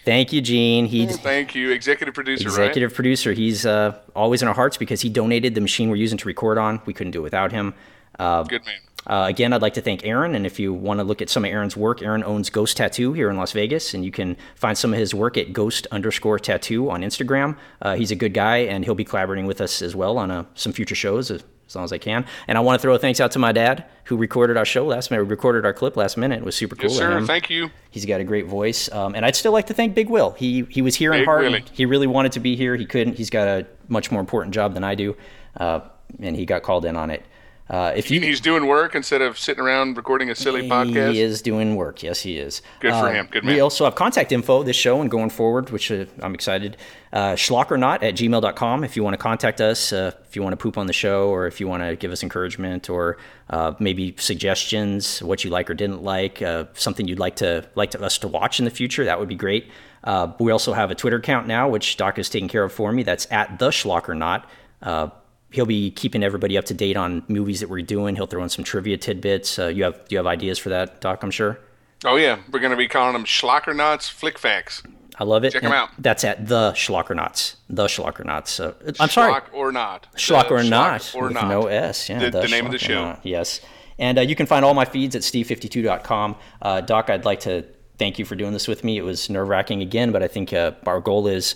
[0.05, 0.85] Thank you, Gene.
[0.85, 2.47] He Thank you, executive producer.
[2.47, 3.33] executive producer.
[3.33, 6.57] He's uh, always in our hearts because he donated the machine we're using to record
[6.57, 6.81] on.
[6.85, 7.73] We couldn't do it without him.
[8.19, 8.43] Uh.
[8.43, 8.75] Good man.
[9.07, 10.35] uh, again, I'd like to thank Aaron.
[10.35, 13.13] And if you want to look at some of Aaron's work, Aaron owns Ghost Tattoo
[13.13, 16.37] here in Las Vegas, and you can find some of his work at Ghost underscore
[16.37, 17.57] Tattoo on Instagram.
[17.81, 20.45] Uh, he's a good guy, and he'll be collaborating with us as well on uh,
[20.53, 21.31] some future shows
[21.71, 22.25] as, long as I can.
[22.47, 24.85] And I want to throw a thanks out to my dad who recorded our show
[24.85, 25.23] last minute.
[25.23, 26.39] Recorded our clip last minute.
[26.39, 26.89] It was super cool.
[26.89, 27.25] Yes, sir.
[27.25, 27.69] Thank you.
[27.89, 30.31] He's got a great voice, um, and I'd still like to thank Big Will.
[30.31, 31.43] He he was here in Big heart.
[31.43, 31.63] Willie.
[31.71, 32.75] He really wanted to be here.
[32.75, 33.17] He couldn't.
[33.17, 35.15] He's got a much more important job than I do,
[35.57, 35.81] uh,
[36.19, 37.25] and he got called in on it.
[37.71, 41.13] Uh, if you He's doing work instead of sitting around recording a silly podcast.
[41.13, 42.03] he is doing work.
[42.03, 42.61] Yes, he is.
[42.81, 43.29] Good for Uh, him.
[43.31, 43.55] Good man.
[43.55, 46.75] We also have contact info this show and going forward, which uh, I'm excited.
[47.13, 50.57] Uh, schlockornot at gmail.com if you want to contact us, uh, if you want to
[50.57, 53.17] poop on the show, or if you want to give us encouragement, or
[53.49, 57.91] uh, maybe suggestions, what you like or didn't like, uh, something you'd like to like
[57.91, 59.05] to, us to watch in the future.
[59.05, 59.71] That would be great.
[60.03, 62.91] Uh, we also have a Twitter account now, which Doc is taking care of for
[62.91, 63.03] me.
[63.03, 64.43] That's at the schlockornot.
[65.51, 68.15] Uh, he'll be keeping everybody up to date on movies that we're doing.
[68.15, 69.59] He'll throw in some trivia tidbits.
[69.59, 71.23] Uh, you have you have ideas for that, Doc?
[71.23, 71.59] I'm sure.
[72.05, 74.81] Oh yeah, we're going to be calling them Schlockernauts Flick Facts.
[75.19, 75.53] I love it.
[75.53, 75.89] Check And out.
[75.99, 77.55] That's at the Schlockernauts.
[77.69, 78.59] The Schlockernauts.
[78.59, 80.07] Uh, I'm sorry, Schlock or not.
[80.15, 81.47] Schlock The or not, Schlock or not.
[81.47, 82.09] no S.
[82.09, 83.17] Yeah, The- the name of the show.
[83.23, 83.61] Yes,
[83.99, 86.35] and uh, you can find all my feeds at steve52.com.
[86.61, 87.65] Uh, Doc, I'd like to
[87.99, 88.97] thank you for doing this with me.
[88.97, 91.55] It was nerve wracking again, but I think uh, our goal is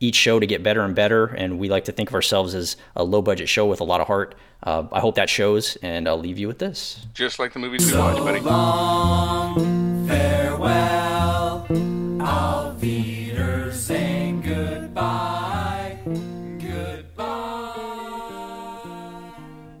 [0.00, 1.26] each show to get better and better.
[1.26, 4.00] And we like to think of ourselves as a low budget show with a lot
[4.00, 4.34] of heart.
[4.62, 7.06] Uh, I hope that shows, and I'll leave you with this.
[7.14, 8.40] Just like the movies we so watch, buddy.
[8.40, 11.66] Long, farewell.
[12.20, 12.57] I'll